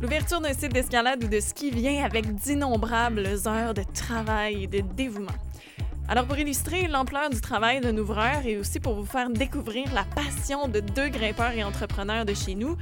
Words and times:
L'ouverture 0.00 0.40
d'un 0.40 0.52
site 0.52 0.72
d'escalade 0.72 1.24
ou 1.24 1.28
de 1.28 1.40
ski 1.40 1.72
vient 1.72 2.04
avec 2.04 2.32
d'innombrables 2.36 3.26
heures 3.46 3.74
de 3.74 3.82
travail 3.82 4.62
et 4.62 4.66
de 4.68 4.80
dévouement. 4.80 5.32
Alors 6.08 6.24
pour 6.24 6.38
illustrer 6.38 6.86
l'ampleur 6.86 7.30
du 7.30 7.40
travail 7.40 7.80
d'un 7.80 7.96
ouvreur 7.98 8.46
et 8.46 8.58
aussi 8.58 8.78
pour 8.78 8.94
vous 8.94 9.04
faire 9.04 9.28
découvrir 9.28 9.92
la 9.92 10.04
passion 10.04 10.68
de 10.68 10.78
deux 10.78 11.08
grimpeurs 11.08 11.50
et 11.50 11.64
entrepreneurs 11.64 12.24
de 12.24 12.32
chez 12.32 12.54
nous, 12.54 12.76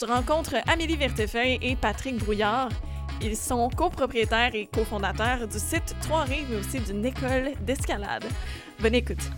je 0.00 0.06
rencontre 0.06 0.54
Amélie 0.66 0.96
Vertefeuille 0.96 1.58
et 1.60 1.76
Patrick 1.76 2.16
Brouillard. 2.16 2.70
Ils 3.20 3.36
sont 3.36 3.68
copropriétaires 3.68 4.54
et 4.54 4.66
cofondateurs 4.66 5.46
du 5.46 5.58
site 5.58 5.94
Trois-Rives, 6.00 6.46
mais 6.48 6.56
aussi 6.56 6.80
d'une 6.80 7.04
école 7.04 7.52
d'escalade. 7.60 8.24
Bonne 8.80 8.94
écoute. 8.94 9.30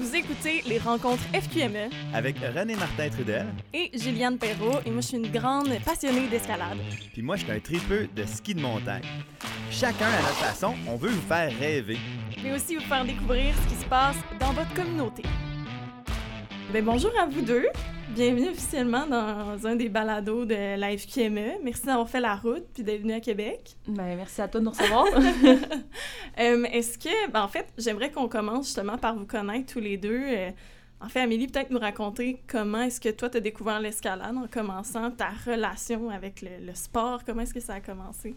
Vous 0.00 0.14
écoutez 0.14 0.62
les 0.64 0.78
rencontres 0.78 1.24
FQME 1.34 1.90
avec 2.14 2.36
René 2.38 2.76
Martin 2.76 3.08
Trudel 3.08 3.46
et 3.74 3.90
Juliane 3.98 4.38
Perrault. 4.38 4.78
Et 4.86 4.90
moi, 4.90 5.00
je 5.00 5.08
suis 5.08 5.16
une 5.16 5.28
grande 5.28 5.70
passionnée 5.84 6.28
d'escalade. 6.28 6.78
Puis 7.12 7.20
moi, 7.20 7.34
je 7.34 7.42
suis 7.42 7.50
un 7.50 7.58
tripeux 7.58 8.08
de 8.14 8.24
ski 8.24 8.54
de 8.54 8.60
montagne. 8.60 9.02
Chacun 9.72 10.06
à 10.06 10.22
notre 10.22 10.36
façon, 10.36 10.74
on 10.86 10.94
veut 10.94 11.10
vous 11.10 11.26
faire 11.26 11.50
rêver. 11.58 11.98
Mais 12.44 12.52
aussi 12.52 12.76
vous 12.76 12.82
faire 12.82 13.04
découvrir 13.04 13.52
ce 13.56 13.74
qui 13.74 13.80
se 13.80 13.86
passe 13.86 14.16
dans 14.38 14.52
votre 14.52 14.72
communauté. 14.72 15.24
Bien, 16.72 16.82
bonjour 16.82 17.10
à 17.20 17.26
vous 17.26 17.42
deux. 17.42 17.66
Bienvenue 18.18 18.48
officiellement 18.48 19.06
dans 19.06 19.64
un 19.64 19.76
des 19.76 19.88
balados 19.88 20.44
de 20.44 20.76
la 20.76 20.98
FQME. 20.98 21.62
Merci 21.62 21.86
d'avoir 21.86 22.08
fait 22.08 22.18
la 22.18 22.34
route 22.34 22.64
puis 22.74 22.82
d'être 22.82 23.02
venu 23.02 23.12
à 23.12 23.20
Québec. 23.20 23.76
Ben, 23.86 24.16
merci 24.16 24.42
à 24.42 24.48
toi 24.48 24.58
de 24.58 24.64
nous 24.64 24.72
recevoir. 24.72 25.06
Euh, 26.40 26.64
est-ce 26.64 26.98
que, 26.98 27.30
ben, 27.30 27.42
en 27.42 27.48
fait, 27.48 27.66
j'aimerais 27.78 28.10
qu'on 28.10 28.28
commence 28.28 28.66
justement 28.66 28.98
par 28.98 29.14
vous 29.14 29.24
connaître 29.24 29.72
tous 29.72 29.78
les 29.78 29.96
deux. 29.96 30.20
Euh, 30.24 30.50
en 31.00 31.08
fait, 31.08 31.20
Amélie, 31.20 31.46
peut-être 31.46 31.70
nous 31.70 31.78
raconter 31.78 32.42
comment 32.48 32.82
est-ce 32.82 33.00
que 33.00 33.08
toi, 33.08 33.30
tu 33.30 33.36
as 33.36 33.40
découvert 33.40 33.78
l'escalade 33.78 34.36
en 34.36 34.48
commençant 34.48 35.12
ta 35.12 35.30
relation 35.46 36.10
avec 36.10 36.42
le, 36.42 36.74
sport. 36.74 37.22
Comment 37.24 37.42
est-ce 37.42 37.54
que 37.54 37.60
ça 37.60 37.74
a 37.74 37.80
commencé? 37.80 38.34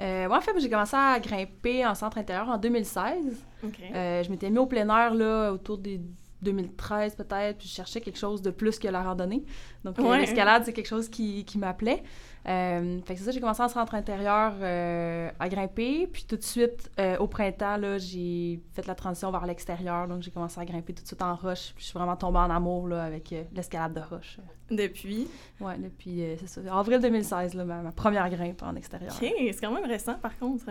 Euh, 0.00 0.28
en 0.30 0.40
fait, 0.40 0.52
j'ai 0.58 0.70
commencé 0.70 0.96
à 0.96 1.18
grimper 1.20 1.84
en 1.84 1.94
centre 1.94 2.16
intérieur 2.16 2.48
en 2.48 2.56
2016. 2.56 3.44
Euh, 3.94 4.22
je 4.22 4.30
m'étais 4.30 4.48
mis 4.48 4.58
au 4.58 4.66
plein 4.66 4.88
air 4.88 5.14
là, 5.14 5.52
autour 5.52 5.76
des 5.76 6.00
2013 6.42 7.16
peut-être, 7.16 7.58
puis 7.58 7.68
je 7.68 7.74
cherchais 7.74 8.00
quelque 8.00 8.18
chose 8.18 8.42
de 8.42 8.50
plus 8.50 8.78
que 8.78 8.88
la 8.88 9.02
randonnée. 9.02 9.44
Donc 9.84 9.98
euh, 9.98 10.16
l'escalade, 10.16 10.64
c'est 10.64 10.72
quelque 10.72 10.88
chose 10.88 11.08
qui, 11.08 11.44
qui 11.44 11.58
m'appelait. 11.58 12.02
Euh, 12.48 13.00
fait 13.04 13.14
que 13.14 13.20
c'est 13.20 13.26
ça, 13.26 13.30
j'ai 13.32 13.40
commencé 13.40 13.62
en 13.62 13.68
centre 13.68 13.94
intérieur 13.94 14.54
euh, 14.60 15.30
à 15.38 15.48
grimper, 15.48 16.06
puis 16.06 16.24
tout 16.26 16.36
de 16.36 16.42
suite, 16.42 16.90
au 17.18 17.26
printemps, 17.26 17.76
là, 17.76 17.98
j'ai 17.98 18.60
fait 18.72 18.86
la 18.86 18.94
transition 18.94 19.30
vers 19.30 19.46
l'extérieur, 19.46 20.08
donc 20.08 20.22
j'ai 20.22 20.30
commencé 20.30 20.58
à 20.60 20.64
grimper 20.64 20.94
tout 20.94 21.02
de 21.02 21.06
suite 21.06 21.22
en 21.22 21.34
roche, 21.34 21.72
puis 21.74 21.84
je 21.84 21.90
suis 21.90 21.98
vraiment 21.98 22.16
tombée 22.16 22.38
en 22.38 22.50
amour 22.50 22.88
là, 22.88 23.04
avec 23.04 23.34
l'escalade 23.54 23.94
de 23.94 24.00
roche. 24.00 24.38
Depuis? 24.70 25.28
Ouais, 25.60 25.76
depuis, 25.78 26.22
c'est 26.38 26.48
ça, 26.48 26.60
avril 26.78 27.00
2016, 27.00 27.54
là, 27.54 27.64
ma, 27.64 27.82
ma, 27.82 27.92
première 27.92 28.30
grimpe 28.30 28.62
en 28.62 28.74
extérieur. 28.76 29.12
OK, 29.12 29.28
c'est 29.28 29.60
quand 29.60 29.72
même 29.72 29.86
récent 29.86 30.14
par 30.14 30.38
contre. 30.38 30.64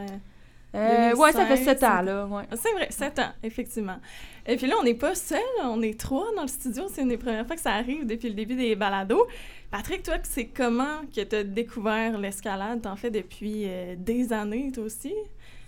Euh, 0.76 1.16
ouais, 1.16 1.32
ça 1.32 1.46
fait 1.46 1.58
sept 1.58 1.84
ans, 1.84 2.02
là. 2.02 2.26
Ouais. 2.28 2.44
C'est 2.56 2.72
vrai, 2.74 2.88
sept 2.92 3.18
ans, 3.20 3.32
effectivement. 3.42 3.98
Et 4.46 4.56
puis 4.56 4.68
là, 4.68 4.76
on 4.80 4.84
n'est 4.84 4.94
pas 4.94 5.16
seul, 5.16 5.40
on 5.64 5.82
est 5.82 6.00
trois 6.00 6.28
dans 6.36 6.44
le 6.44 6.48
studio. 6.48 6.84
C'est 6.94 7.02
une 7.02 7.10
des 7.10 7.18
premières 7.18 7.46
fois 7.46 7.56
que 7.56 7.62
ça 7.62 7.74
arrive 7.74 8.06
depuis 8.06 8.30
le 8.30 8.36
début 8.36 8.56
des 8.56 8.76
balados. 8.76 9.26
Patrick, 9.72 10.04
toi, 10.04 10.16
c'est 10.24 10.46
comment 10.46 11.02
que 11.16 11.22
tu 11.22 11.36
as 11.36 11.44
découvert 11.44 12.18
l'escalade? 12.18 12.82
T'en 12.82 12.96
fais 12.96 13.12
depuis 13.12 13.64
euh, 13.66 13.96
des 13.98 14.32
années, 14.32 14.72
toi 14.72 14.84
aussi? 14.84 15.14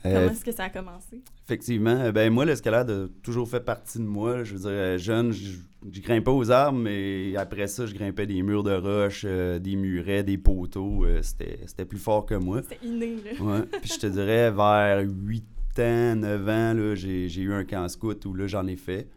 Comment 0.03 0.15
euh, 0.15 0.29
est-ce 0.29 0.45
que 0.45 0.51
ça 0.51 0.65
a 0.65 0.69
commencé? 0.69 1.21
Effectivement. 1.45 2.11
Ben 2.11 2.31
moi, 2.31 2.45
l'escalade 2.45 2.89
a 2.89 3.05
toujours 3.23 3.47
fait 3.47 3.59
partie 3.59 3.99
de 3.99 4.03
moi. 4.03 4.43
Je 4.43 4.55
veux 4.55 4.69
dire, 4.69 4.97
jeune, 4.97 5.31
je, 5.31 5.57
je 5.89 6.01
grimpais 6.01 6.31
aux 6.31 6.51
arbres, 6.51 6.79
mais 6.79 7.35
après 7.35 7.67
ça, 7.67 7.85
je 7.85 7.93
grimpais 7.93 8.27
des 8.27 8.41
murs 8.43 8.63
de 8.63 8.73
roche, 8.73 9.23
euh, 9.25 9.59
des 9.59 9.75
murets, 9.75 10.23
des 10.23 10.37
poteaux. 10.37 11.05
C'était 11.21 11.85
plus 11.85 11.99
fort 11.99 12.25
que 12.25 12.35
moi. 12.35 12.61
C'était 12.63 12.85
inné, 12.85 13.15
là. 13.23 13.43
ouais. 13.43 13.61
Puis 13.81 13.91
je 13.95 13.99
te 13.99 14.07
dirais, 14.07 14.51
vers 14.51 15.03
8 15.03 15.43
ans, 15.79 16.15
9 16.15 16.49
ans, 16.49 16.95
j'ai 16.95 17.41
eu 17.41 17.53
un 17.53 17.63
camp 17.63 17.87
scout 17.87 18.23
où 18.25 18.33
là, 18.33 18.47
j'en 18.47 18.67
ai 18.67 18.75
fait. 18.75 19.07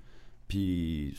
Puis 0.48 1.14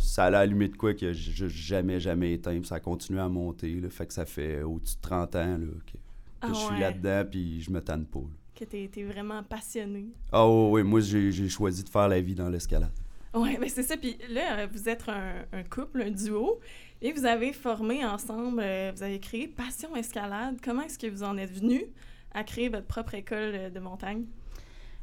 ça 0.00 0.24
allait 0.24 0.36
allumer 0.38 0.68
de 0.68 0.76
quoi 0.76 0.94
que 0.94 1.12
j'ai 1.12 1.48
jamais, 1.48 2.00
jamais 2.00 2.32
éteint. 2.34 2.58
Puis 2.58 2.68
ça 2.68 2.76
a 2.76 2.80
continué 2.80 3.20
à 3.20 3.28
monter. 3.28 3.74
Là, 3.80 3.88
fait 3.90 4.06
que 4.06 4.14
ça 4.14 4.24
fait 4.24 4.62
au-dessus 4.62 4.96
de 4.96 5.00
30 5.02 5.36
ans 5.36 5.58
là, 5.58 5.66
que, 5.86 5.98
ah 6.42 6.48
je 6.48 6.54
suis 6.54 6.80
là-dedans, 6.80 7.24
puis 7.30 7.60
je 7.60 7.70
me 7.70 7.80
tanne 7.80 8.04
pas 8.04 8.24
que 8.58 8.64
tu 8.64 8.76
étais 8.82 9.04
vraiment 9.04 9.42
passionné. 9.44 10.06
Ah 10.32 10.48
oui, 10.48 10.82
moi 10.82 11.00
j'ai 11.00 11.48
choisi 11.48 11.84
de 11.84 11.88
faire 11.88 12.08
la 12.08 12.20
vie 12.20 12.34
dans 12.34 12.48
l'escalade. 12.48 12.90
Oui, 13.34 13.56
mais 13.60 13.68
c'est 13.68 13.82
ça. 13.82 13.96
Puis 13.96 14.18
là, 14.30 14.66
vous 14.66 14.88
êtes 14.88 15.04
un, 15.08 15.62
couple, 15.64 16.02
un 16.02 16.10
duo, 16.10 16.60
et 17.02 17.12
vous 17.12 17.24
avez 17.26 17.52
formé 17.52 18.04
ensemble, 18.04 18.60
euh, 18.62 18.92
vous 18.94 19.02
avez 19.02 19.20
créé 19.20 19.48
Passion 19.48 19.94
Escalade. 19.94 20.58
Comment 20.62 20.82
est-ce 20.82 20.98
que 20.98 21.06
vous 21.06 21.22
en 21.22 21.36
êtes 21.36 21.52
venu 21.52 21.84
à 22.32 22.44
créer 22.44 22.68
votre 22.68 22.86
propre 22.86 23.14
école 23.14 23.70
de 23.72 23.80
montagne? 23.80 24.24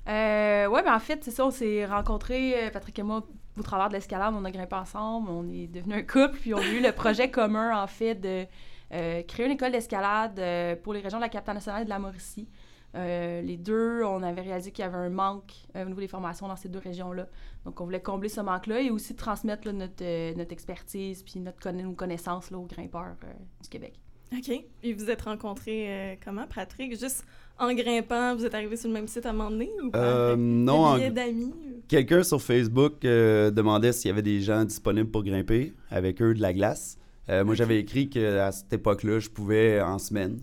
Euh, 0.07 0.67
oui, 0.67 0.81
ben 0.83 0.95
en 0.95 0.99
fait, 0.99 1.23
c'est 1.23 1.31
ça, 1.31 1.45
on 1.45 1.51
s'est 1.51 1.85
rencontrés, 1.85 2.65
euh, 2.65 2.69
Patrick 2.69 2.99
et 2.99 3.03
moi, 3.03 3.23
au 3.57 3.63
travers 3.63 3.89
de 3.89 3.93
l'escalade, 3.93 4.33
on 4.37 4.45
a 4.45 4.51
grimpé 4.51 4.75
ensemble, 4.75 5.29
on 5.29 5.49
est 5.49 5.67
devenu 5.67 5.95
un 5.95 6.03
couple, 6.03 6.37
puis 6.39 6.53
on 6.53 6.59
a 6.59 6.67
eu 6.67 6.81
le 6.81 6.91
projet 6.91 7.31
commun, 7.31 7.81
en 7.81 7.87
fait, 7.87 8.15
de 8.15 8.45
euh, 8.93 9.23
créer 9.23 9.47
une 9.47 9.53
école 9.53 9.71
d'escalade 9.71 10.39
pour 10.83 10.93
les 10.93 10.99
régions 10.99 11.17
de 11.17 11.23
la 11.23 11.29
capitale 11.29 11.55
nationale 11.55 11.81
et 11.81 11.85
de 11.85 11.89
la 11.89 11.97
Mauricie. 11.99 12.47
Euh, 12.95 13.41
les 13.41 13.57
deux, 13.57 14.03
on 14.03 14.23
avait 14.23 14.41
réalisé 14.41 14.71
qu'il 14.71 14.83
y 14.83 14.87
avait 14.87 14.97
un 14.97 15.09
manque 15.09 15.53
euh, 15.75 15.83
au 15.83 15.87
niveau 15.87 15.99
des 15.99 16.07
formations 16.07 16.47
dans 16.47 16.55
ces 16.55 16.69
deux 16.69 16.79
régions-là. 16.79 17.27
Donc, 17.65 17.79
on 17.81 17.85
voulait 17.85 18.01
combler 18.01 18.29
ce 18.29 18.41
manque-là 18.41 18.81
et 18.81 18.89
aussi 18.89 19.15
transmettre 19.15 19.69
notre, 19.71 20.03
euh, 20.03 20.33
notre 20.35 20.53
expertise 20.53 21.23
puis 21.23 21.39
notre 21.39 21.69
nos 21.71 21.93
connaissances 21.93 22.51
là, 22.51 22.57
aux 22.57 22.65
grimpeurs 22.65 23.15
du 23.61 23.69
Québec. 23.69 23.99
OK. 24.35 24.63
Et 24.83 24.93
vous 24.93 25.09
êtes 25.09 25.21
rencontrés 25.21 26.17
comment, 26.23 26.45
Patrick? 26.53 26.91
Juste 26.99 27.25
en 27.57 27.73
grimpant, 27.73 28.35
vous 28.35 28.45
êtes 28.45 28.55
arrivés 28.55 28.75
sur 28.75 28.87
le 28.89 28.93
même 28.93 29.07
site 29.07 29.25
à 29.25 29.29
un 29.29 29.33
moment 29.33 29.51
donné? 29.51 29.69
Ou 29.83 29.91
pas? 29.91 30.35
non. 30.35 30.97
d'amis? 31.09 31.53
Quelqu'un 31.87 32.23
sur 32.23 32.41
Facebook 32.41 33.01
demandait 33.01 33.93
s'il 33.93 34.09
y 34.09 34.11
avait 34.11 34.23
des 34.23 34.41
gens 34.41 34.65
disponibles 34.65 35.09
pour 35.09 35.23
grimper 35.23 35.73
avec 35.89 36.21
eux 36.21 36.33
de 36.33 36.41
la 36.41 36.53
glace. 36.53 36.97
Moi, 37.29 37.55
j'avais 37.55 37.79
écrit 37.79 38.09
qu'à 38.09 38.51
cette 38.51 38.73
époque-là, 38.73 39.19
je 39.19 39.29
pouvais 39.29 39.79
en 39.81 39.99
semaine. 39.99 40.41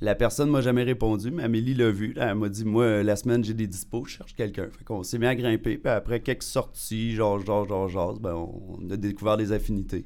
La 0.00 0.14
personne 0.14 0.50
m'a 0.50 0.60
jamais 0.60 0.82
répondu, 0.82 1.30
mais 1.30 1.44
Amélie 1.44 1.74
l'a 1.74 1.90
vu. 1.90 2.14
Elle 2.18 2.34
m'a 2.34 2.48
dit 2.48 2.64
Moi, 2.64 3.02
la 3.02 3.16
semaine, 3.16 3.44
j'ai 3.44 3.54
des 3.54 3.66
dispos, 3.66 4.04
je 4.06 4.16
cherche 4.18 4.34
quelqu'un. 4.34 4.68
Fait 4.70 4.84
qu'on 4.84 5.02
s'est 5.02 5.18
mis 5.18 5.26
à 5.26 5.34
grimper. 5.34 5.78
Puis 5.78 5.90
après 5.90 6.20
quelques 6.20 6.42
sorties, 6.42 7.14
genre, 7.14 7.40
genre, 7.44 7.66
genre, 7.66 7.88
genre, 7.88 8.18
ben, 8.18 8.34
on 8.34 8.90
a 8.90 8.96
découvert 8.96 9.36
des 9.36 9.52
affinités. 9.52 10.04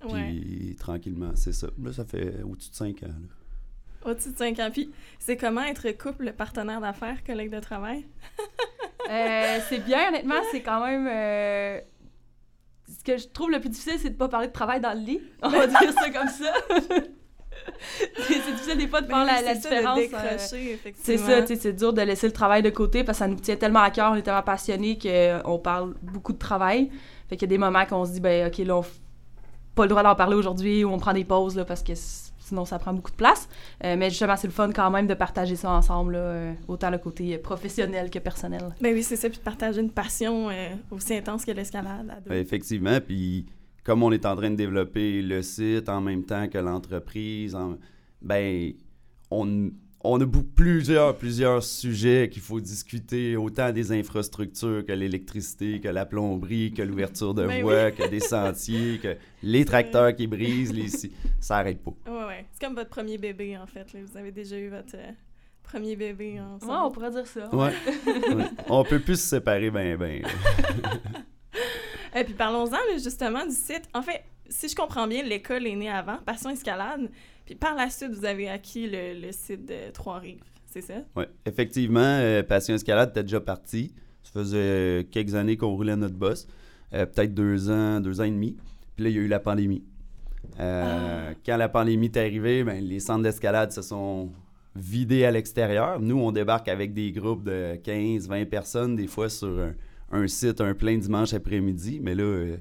Puis 0.00 0.76
tranquillement, 0.78 1.32
c'est 1.34 1.52
ça. 1.52 1.68
Là, 1.82 1.92
ça 1.92 2.04
fait 2.04 2.42
au-dessus 2.42 2.70
de 2.70 2.74
cinq 2.76 3.02
ans. 3.02 4.08
Au-dessus 4.08 4.32
de 4.32 4.38
cinq 4.38 4.58
ans. 4.60 4.70
Puis 4.72 4.90
c'est 5.18 5.36
comment 5.36 5.62
être 5.62 5.90
couple, 5.92 6.32
partenaire 6.32 6.80
d'affaires, 6.80 7.22
collègue 7.24 7.50
de 7.50 7.60
travail? 7.60 8.06
Euh, 9.10 9.58
c'est 9.70 9.82
bien, 9.86 10.08
honnêtement, 10.08 10.42
c'est 10.50 10.60
quand 10.60 10.84
même. 10.84 11.06
Euh, 11.06 11.80
ce 12.86 13.02
que 13.02 13.16
je 13.16 13.26
trouve 13.28 13.50
le 13.50 13.58
plus 13.58 13.70
difficile, 13.70 13.94
c'est 13.96 14.10
de 14.10 14.14
ne 14.14 14.18
pas 14.18 14.28
parler 14.28 14.48
de 14.48 14.52
travail 14.52 14.82
dans 14.82 14.92
le 14.92 15.00
lit. 15.00 15.20
On 15.42 15.48
va 15.48 15.66
dire 15.66 15.92
ça 15.94 16.10
comme 16.10 16.28
ça. 16.28 16.52
c'est 18.16 18.52
difficile 18.52 18.78
des 18.78 18.88
fois 18.88 19.00
de 19.00 19.06
faire 19.06 19.24
la, 19.24 19.42
la 19.42 19.54
différence. 19.54 19.98
Euh, 19.98 20.76
c'est 20.94 21.16
ça, 21.18 21.46
c'est 21.46 21.72
dur 21.72 21.92
de 21.92 22.02
laisser 22.02 22.26
le 22.26 22.32
travail 22.32 22.62
de 22.62 22.70
côté 22.70 23.04
parce 23.04 23.18
que 23.18 23.24
ça 23.24 23.28
nous 23.28 23.36
tient 23.36 23.56
tellement 23.56 23.80
à 23.82 23.90
cœur, 23.90 24.12
on 24.12 24.14
est 24.14 24.22
tellement 24.22 24.42
passionnés 24.42 24.98
qu'on 24.98 25.58
parle 25.58 25.94
beaucoup 26.02 26.32
de 26.32 26.38
travail. 26.38 26.90
Fait 27.28 27.36
qu'il 27.36 27.42
y 27.42 27.50
a 27.50 27.54
des 27.54 27.58
moments 27.58 27.84
qu'on 27.84 28.04
se 28.04 28.12
dit, 28.12 28.20
ben 28.20 28.48
OK, 28.48 28.58
là, 28.58 28.76
on 28.76 28.84
pas 29.74 29.84
le 29.84 29.90
droit 29.90 30.02
d'en 30.02 30.16
parler 30.16 30.34
aujourd'hui 30.34 30.82
ou 30.82 30.90
on 30.90 30.98
prend 30.98 31.12
des 31.12 31.24
pauses 31.24 31.54
là, 31.54 31.64
parce 31.64 31.84
que 31.84 31.92
sinon 31.94 32.64
ça 32.64 32.80
prend 32.80 32.92
beaucoup 32.92 33.12
de 33.12 33.16
place. 33.16 33.48
Euh, 33.84 33.94
mais 33.96 34.10
justement, 34.10 34.36
c'est 34.36 34.48
le 34.48 34.52
fun 34.52 34.72
quand 34.72 34.90
même 34.90 35.06
de 35.06 35.14
partager 35.14 35.54
ça 35.54 35.70
ensemble, 35.70 36.14
euh, 36.16 36.52
autant 36.66 36.90
le 36.90 36.98
côté 36.98 37.38
professionnel 37.38 38.10
que 38.10 38.18
personnel. 38.18 38.74
Ben 38.80 38.92
oui, 38.92 39.04
c'est 39.04 39.14
ça, 39.14 39.28
puis 39.28 39.38
de 39.38 39.44
partager 39.44 39.80
une 39.80 39.92
passion 39.92 40.48
aussi 40.90 41.14
intense 41.14 41.44
que 41.44 41.52
l'escalade. 41.52 42.12
Ben, 42.26 42.38
effectivement, 42.38 42.98
puis 43.00 43.46
comme 43.88 44.02
on 44.02 44.12
est 44.12 44.26
en 44.26 44.36
train 44.36 44.50
de 44.50 44.54
développer 44.54 45.22
le 45.22 45.40
site 45.40 45.88
en 45.88 46.02
même 46.02 46.22
temps 46.22 46.46
que 46.46 46.58
l'entreprise, 46.58 47.56
ben, 48.20 48.74
on, 49.30 49.70
on 50.04 50.20
a 50.20 50.26
plusieurs, 50.54 51.16
plusieurs 51.16 51.62
sujets 51.62 52.28
qu'il 52.30 52.42
faut 52.42 52.60
discuter, 52.60 53.34
autant 53.38 53.72
des 53.72 53.90
infrastructures 53.90 54.84
que 54.84 54.92
l'électricité, 54.92 55.80
que 55.80 55.88
la 55.88 56.04
plomberie, 56.04 56.70
que 56.70 56.82
l'ouverture 56.82 57.32
de 57.32 57.46
ben 57.46 57.62
voies, 57.62 57.90
que 57.90 58.06
des 58.10 58.20
sentiers, 58.20 58.98
que 58.98 59.16
les 59.42 59.64
tracteurs 59.64 60.14
qui 60.14 60.26
brisent, 60.26 60.74
les... 60.74 60.88
ça 61.40 61.56
n'arrête 61.56 61.82
pas. 61.82 61.94
Oui, 62.08 62.24
oui. 62.28 62.34
C'est 62.52 62.66
comme 62.66 62.74
votre 62.74 62.90
premier 62.90 63.16
bébé, 63.16 63.56
en 63.56 63.66
fait. 63.66 63.86
Vous 63.94 64.18
avez 64.18 64.32
déjà 64.32 64.58
eu 64.58 64.68
votre 64.68 64.96
euh, 64.96 65.12
premier 65.62 65.96
bébé 65.96 66.38
ensemble. 66.40 66.72
Ouais, 66.72 66.78
on 66.78 66.90
pourrait 66.90 67.10
dire 67.10 67.26
ça. 67.26 67.54
Ouais. 67.54 67.72
On 68.68 68.84
peut 68.84 69.00
plus 69.00 69.18
se 69.18 69.28
séparer 69.28 69.70
ben, 69.70 69.96
ben. 69.96 70.22
Et 72.18 72.24
puis 72.24 72.34
parlons-en 72.34 72.76
justement 72.94 73.44
du 73.46 73.54
site. 73.54 73.88
En 73.94 74.02
fait, 74.02 74.24
si 74.48 74.68
je 74.68 74.74
comprends 74.74 75.06
bien, 75.06 75.22
l'école 75.22 75.66
est 75.66 75.76
née 75.76 75.90
avant, 75.90 76.18
Passion 76.24 76.50
Escalade. 76.50 77.08
Puis 77.46 77.54
par 77.54 77.74
la 77.74 77.88
suite, 77.90 78.10
vous 78.10 78.24
avez 78.24 78.48
acquis 78.48 78.88
le, 78.90 79.30
site 79.30 79.66
de 79.66 79.90
Trois-Rives, 79.92 80.42
c'est 80.66 80.80
ça? 80.80 80.94
Oui, 81.16 81.24
effectivement, 81.46 82.00
euh, 82.00 82.42
Passion 82.42 82.74
Escalade 82.74 83.10
était 83.10 83.22
déjà 83.22 83.40
parti. 83.40 83.94
Ça 84.22 84.32
faisait 84.32 85.06
quelques 85.10 85.34
années 85.34 85.56
qu'on 85.56 85.74
roulait 85.74 85.96
notre 85.96 86.16
boss, 86.16 86.48
euh, 86.92 87.06
peut-être 87.06 87.32
deux 87.32 87.70
ans, 87.70 88.00
deux 88.00 88.20
ans 88.20 88.24
et 88.24 88.30
demi. 88.30 88.56
Puis 88.96 89.04
là, 89.04 89.10
il 89.10 89.16
y 89.16 89.18
a 89.18 89.22
eu 89.22 89.28
la 89.28 89.40
pandémie. 89.40 89.84
Ah. 90.58 91.30
Quand 91.46 91.56
la 91.56 91.68
pandémie 91.68 92.06
est 92.06 92.16
arrivée, 92.16 92.64
ben, 92.64 92.82
les 92.82 93.00
centres 93.00 93.22
d'escalade 93.22 93.70
se 93.70 93.82
sont 93.82 94.30
vidés 94.74 95.24
à 95.24 95.30
l'extérieur. 95.30 96.00
Nous, 96.00 96.18
on 96.18 96.32
débarque 96.32 96.68
avec 96.68 96.92
des 96.94 97.12
groupes 97.12 97.44
de 97.44 97.76
15, 97.76 98.28
20 98.28 98.44
personnes, 98.46 98.96
des 98.96 99.06
fois 99.06 99.28
sur 99.28 99.48
un, 99.48 99.74
site, 100.26 100.60
un 100.60 100.74
plein 100.74 100.98
dimanche 100.98 101.34
après-midi. 101.34 102.00
Mais 102.02 102.14
là, 102.14 102.56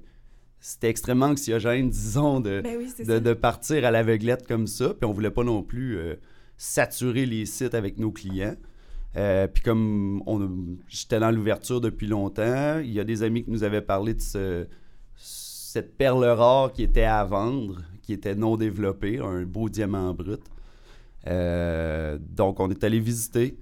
c'était 0.59 0.89
extrêmement 0.89 1.27
anxiogène, 1.27 1.89
disons, 1.91 2.39
de, 2.39 2.61
ben 2.61 3.19
de, 3.19 3.33
partir 3.33 3.85
à 3.85 3.91
l'aveuglette 3.91 4.47
comme 4.47 4.67
ça. 4.67 4.93
Puis 4.93 5.05
on 5.05 5.13
voulait 5.13 5.31
pas 5.31 5.43
non 5.43 5.63
plus 5.63 5.99
saturer 6.57 7.25
les 7.25 7.45
sites 7.45 7.73
avec 7.73 7.97
nos 7.97 8.11
clients. 8.11 8.55
Euh, 9.15 9.47
puis 9.47 9.63
comme 9.63 10.77
j'étais 10.87 11.19
dans 11.19 11.31
l'ouverture 11.31 11.81
depuis 11.81 12.07
longtemps, 12.07 12.79
il 12.79 12.91
y 12.91 12.99
a 12.99 13.03
des 13.03 13.23
amis 13.23 13.43
qui 13.43 13.51
nous 13.51 13.63
avaient 13.63 13.81
parlé 13.81 14.13
de 14.13 14.67
cette 15.15 15.97
perle 15.97 16.25
rare 16.25 16.71
qui 16.71 16.83
était 16.83 17.03
à 17.03 17.23
vendre, 17.23 17.81
qui 18.03 18.13
était 18.13 18.35
non 18.35 18.57
développée, 18.57 19.19
un 19.19 19.43
beau 19.43 19.69
diamant 19.69 20.13
brut. 20.13 20.41
Euh, 21.25 22.17
donc 22.21 22.59
on 22.59 22.69
est 22.69 22.83
allé 22.83 22.99
visiter. 22.99 23.57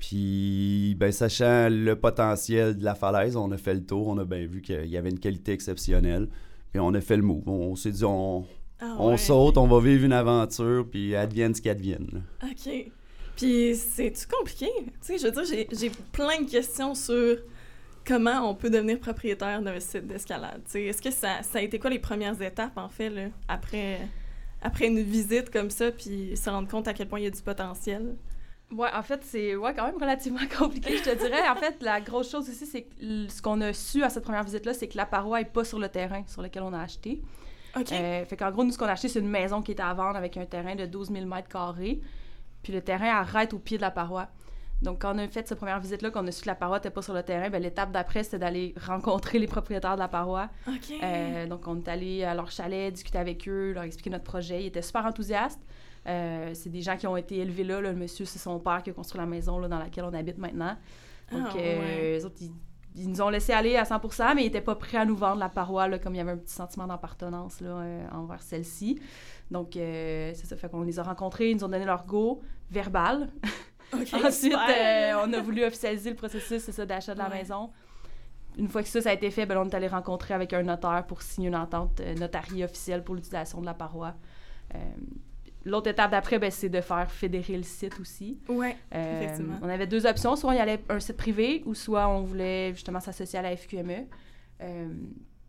Puis, 0.00 0.96
ben, 0.98 1.12
sachant 1.12 1.68
le 1.70 1.94
potentiel 1.94 2.76
de 2.76 2.84
la 2.84 2.94
falaise, 2.94 3.36
on 3.36 3.52
a 3.52 3.58
fait 3.58 3.74
le 3.74 3.84
tour, 3.84 4.08
on 4.08 4.16
a 4.16 4.24
bien 4.24 4.46
vu 4.46 4.62
qu'il 4.62 4.86
y 4.86 4.96
avait 4.96 5.10
une 5.10 5.20
qualité 5.20 5.52
exceptionnelle. 5.52 6.26
Puis 6.72 6.80
on 6.80 6.94
a 6.94 7.00
fait 7.02 7.16
le 7.16 7.22
move. 7.22 7.46
On, 7.46 7.76
s'est 7.76 7.90
dit, 7.90 8.04
on, 8.04 8.46
ah 8.80 8.96
on 8.98 9.16
saute, 9.18 9.58
on 9.58 9.66
va 9.66 9.78
vivre 9.78 10.06
une 10.06 10.14
aventure, 10.14 10.88
puis 10.90 11.14
advienne 11.14 11.54
ce 11.54 11.60
qu'advienne. 11.60 12.22
OK. 12.42 12.90
Puis 13.36 13.76
c'est-tu 13.76 14.26
compliqué? 14.26 14.68
Tu 14.76 14.92
sais, 15.02 15.18
je 15.18 15.26
veux 15.26 15.44
dire, 15.44 15.66
j'ai 15.70 15.90
plein 16.12 16.40
de 16.40 16.50
questions 16.50 16.94
sur 16.94 17.36
comment 18.06 18.48
on 18.48 18.54
peut 18.54 18.70
devenir 18.70 18.98
propriétaire 18.98 19.60
d'un 19.60 19.80
site 19.80 20.06
d'escalade. 20.06 20.62
Est-ce 20.74 21.02
que 21.02 21.10
ça, 21.10 21.42
ça, 21.42 21.58
a 21.58 21.62
été 21.62 21.78
quoi 21.78 21.90
les 21.90 21.98
premières 21.98 22.40
étapes, 22.40 22.78
en 22.78 22.88
fait, 22.88 23.10
là, 23.10 23.26
après, 23.48 23.98
après 24.62 24.86
une 24.86 25.02
visite 25.02 25.50
comme 25.50 25.68
ça, 25.68 25.92
puis 25.92 26.34
se 26.38 26.48
rendre 26.48 26.68
compte 26.68 26.88
à 26.88 26.94
quel 26.94 27.06
point 27.06 27.20
il 27.20 27.24
y 27.24 27.28
a 27.28 27.30
du 27.30 27.42
potentiel? 27.42 28.16
Ouais, 28.72 28.88
en 28.94 29.02
fait, 29.02 29.20
c'est 29.24 29.56
ouais, 29.56 29.74
quand 29.74 29.84
même 29.84 29.98
relativement 30.00 30.46
compliqué, 30.58 30.96
je 30.96 31.02
te 31.02 31.16
dirais. 31.16 31.48
En 31.48 31.56
fait, 31.56 31.82
la 31.82 32.00
grosse 32.00 32.30
chose 32.30 32.48
aussi, 32.48 32.66
c'est 32.66 32.82
que 32.82 33.28
ce 33.28 33.42
qu'on 33.42 33.60
a 33.60 33.72
su 33.72 34.02
à 34.02 34.10
cette 34.10 34.22
première 34.22 34.44
visite-là, 34.44 34.74
c'est 34.74 34.88
que 34.88 34.96
la 34.96 35.06
paroi 35.06 35.40
n'est 35.40 35.44
pas 35.44 35.64
sur 35.64 35.78
le 35.78 35.88
terrain 35.88 36.22
sur 36.26 36.42
lequel 36.42 36.62
on 36.62 36.72
a 36.72 36.80
acheté. 36.80 37.20
OK. 37.76 37.92
Euh, 37.92 38.24
fait 38.24 38.36
qu'en 38.36 38.50
gros, 38.50 38.64
nous, 38.64 38.72
ce 38.72 38.78
qu'on 38.78 38.86
a 38.86 38.92
acheté, 38.92 39.08
c'est 39.08 39.20
une 39.20 39.28
maison 39.28 39.62
qui 39.62 39.72
était 39.72 39.82
à 39.82 39.92
vendre 39.94 40.16
avec 40.16 40.36
un 40.36 40.46
terrain 40.46 40.74
de 40.74 40.86
12 40.86 41.10
000 41.10 41.26
mètres 41.26 41.48
carrés. 41.48 42.00
Puis 42.62 42.72
le 42.72 42.80
terrain 42.80 43.08
arrête 43.08 43.54
au 43.54 43.58
pied 43.58 43.76
de 43.76 43.82
la 43.82 43.90
paroi. 43.90 44.28
Donc, 44.82 45.02
quand 45.02 45.14
on 45.14 45.18
a 45.18 45.28
fait 45.28 45.46
cette 45.46 45.58
première 45.58 45.78
visite-là, 45.78 46.10
qu'on 46.10 46.26
a 46.26 46.32
su 46.32 46.42
que 46.42 46.46
la 46.46 46.54
paroi 46.54 46.78
n'était 46.78 46.90
pas 46.90 47.02
sur 47.02 47.12
le 47.12 47.22
terrain, 47.22 47.50
ben, 47.50 47.62
l'étape 47.62 47.92
d'après, 47.92 48.22
c'était 48.22 48.38
d'aller 48.38 48.74
rencontrer 48.80 49.38
les 49.38 49.46
propriétaires 49.46 49.94
de 49.94 50.00
la 50.00 50.08
paroi. 50.08 50.48
Euh, 51.02 51.46
donc, 51.46 51.66
on 51.66 51.78
est 51.78 51.88
allé 51.88 52.24
à 52.24 52.34
leur 52.34 52.50
chalet, 52.50 52.92
discuter 52.92 53.18
avec 53.18 53.46
eux, 53.46 53.72
leur 53.72 53.82
expliquer 53.82 54.10
notre 54.10 54.24
projet. 54.24 54.62
Ils 54.62 54.66
étaient 54.66 54.82
super 54.82 55.04
enthousiastes. 55.04 55.60
Euh, 56.06 56.50
c'est 56.54 56.70
des 56.70 56.82
gens 56.82 56.96
qui 56.96 57.06
ont 57.06 57.16
été 57.16 57.38
élevés 57.38 57.64
là. 57.64 57.80
Le 57.80 57.92
monsieur, 57.94 58.24
c'est 58.24 58.38
son 58.38 58.58
père 58.58 58.82
qui 58.82 58.90
a 58.90 58.92
construit 58.92 59.20
la 59.20 59.26
maison 59.26 59.58
là, 59.58 59.68
dans 59.68 59.78
laquelle 59.78 60.04
on 60.04 60.14
habite 60.14 60.38
maintenant. 60.38 60.76
Donc, 61.30 61.48
ah, 61.54 61.58
euh, 61.58 62.24
autres, 62.24 62.42
ils, 62.96 63.08
nous 63.08 63.22
ont 63.22 63.28
laissé 63.28 63.52
aller 63.52 63.76
à 63.76 63.84
100% 63.84 64.34
mais 64.34 64.42
ils 64.42 64.46
n'étaient 64.46 64.60
pas 64.60 64.74
prêts 64.74 64.98
à 64.98 65.04
nous 65.04 65.14
vendre 65.14 65.38
la 65.38 65.48
paroi, 65.48 65.86
là, 65.88 65.98
comme 65.98 66.14
il 66.14 66.18
y 66.18 66.20
avait 66.20 66.32
un 66.32 66.38
petit 66.38 66.54
sentiment 66.54 66.86
d'appartenance 66.86 67.62
envers 68.12 68.42
celle-ci. 68.42 68.98
Donc, 69.50 69.76
euh, 69.76 70.32
c'est 70.34 70.46
ça. 70.46 70.56
Fait 70.56 70.68
qu'on 70.68 70.82
les 70.82 70.98
a 70.98 71.02
rencontrés, 71.02 71.50
ils 71.50 71.56
nous 71.56 71.64
ont 71.64 71.68
donné 71.68 71.84
leur 71.84 72.06
go 72.06 72.40
verbal. 72.70 73.28
Ensuite, 73.92 74.54
euh, 74.54 75.12
on 75.24 75.32
a 75.32 75.40
voulu 75.40 75.64
officialiser 75.64 76.10
le 76.10 76.16
processus, 76.16 76.62
c'est 76.62 76.72
ça, 76.72 76.86
d'achat 76.86 77.14
de 77.14 77.18
la 77.18 77.28
maison. 77.28 77.70
Une 78.56 78.68
fois 78.68 78.82
que 78.82 78.88
ça, 78.88 79.00
ça 79.00 79.10
a 79.10 79.12
été 79.12 79.30
fait, 79.30 79.46
ben, 79.46 79.58
on 79.58 79.68
est 79.68 79.74
allé 79.74 79.88
rencontrer 79.88 80.34
avec 80.34 80.52
un 80.52 80.62
notaire 80.62 81.04
pour 81.06 81.22
signer 81.22 81.48
une 81.48 81.56
entente 81.56 82.00
euh, 82.00 82.14
notariée 82.14 82.64
officielle 82.64 83.02
pour 83.02 83.16
l'utilisation 83.16 83.60
de 83.60 83.66
la 83.66 83.74
paroi. 83.74 84.14
L'autre 85.64 85.90
étape 85.90 86.10
d'après, 86.10 86.38
ben, 86.38 86.50
c'est 86.50 86.68
de 86.68 86.80
faire 86.80 87.10
fédérer 87.10 87.56
le 87.56 87.62
site 87.62 88.00
aussi. 88.00 88.38
Oui, 88.48 88.68
effectivement. 88.92 89.58
On 89.62 89.68
avait 89.68 89.86
deux 89.86 90.06
options. 90.06 90.36
Soit 90.36 90.50
on 90.50 90.52
y 90.54 90.58
allait 90.58 90.82
un 90.88 91.00
site 91.00 91.16
privé 91.16 91.62
ou 91.66 91.74
soit 91.74 92.08
on 92.08 92.22
voulait 92.22 92.72
justement 92.74 93.00
s'associer 93.00 93.38
à 93.38 93.42
la 93.42 93.56
FQME. 93.56 94.06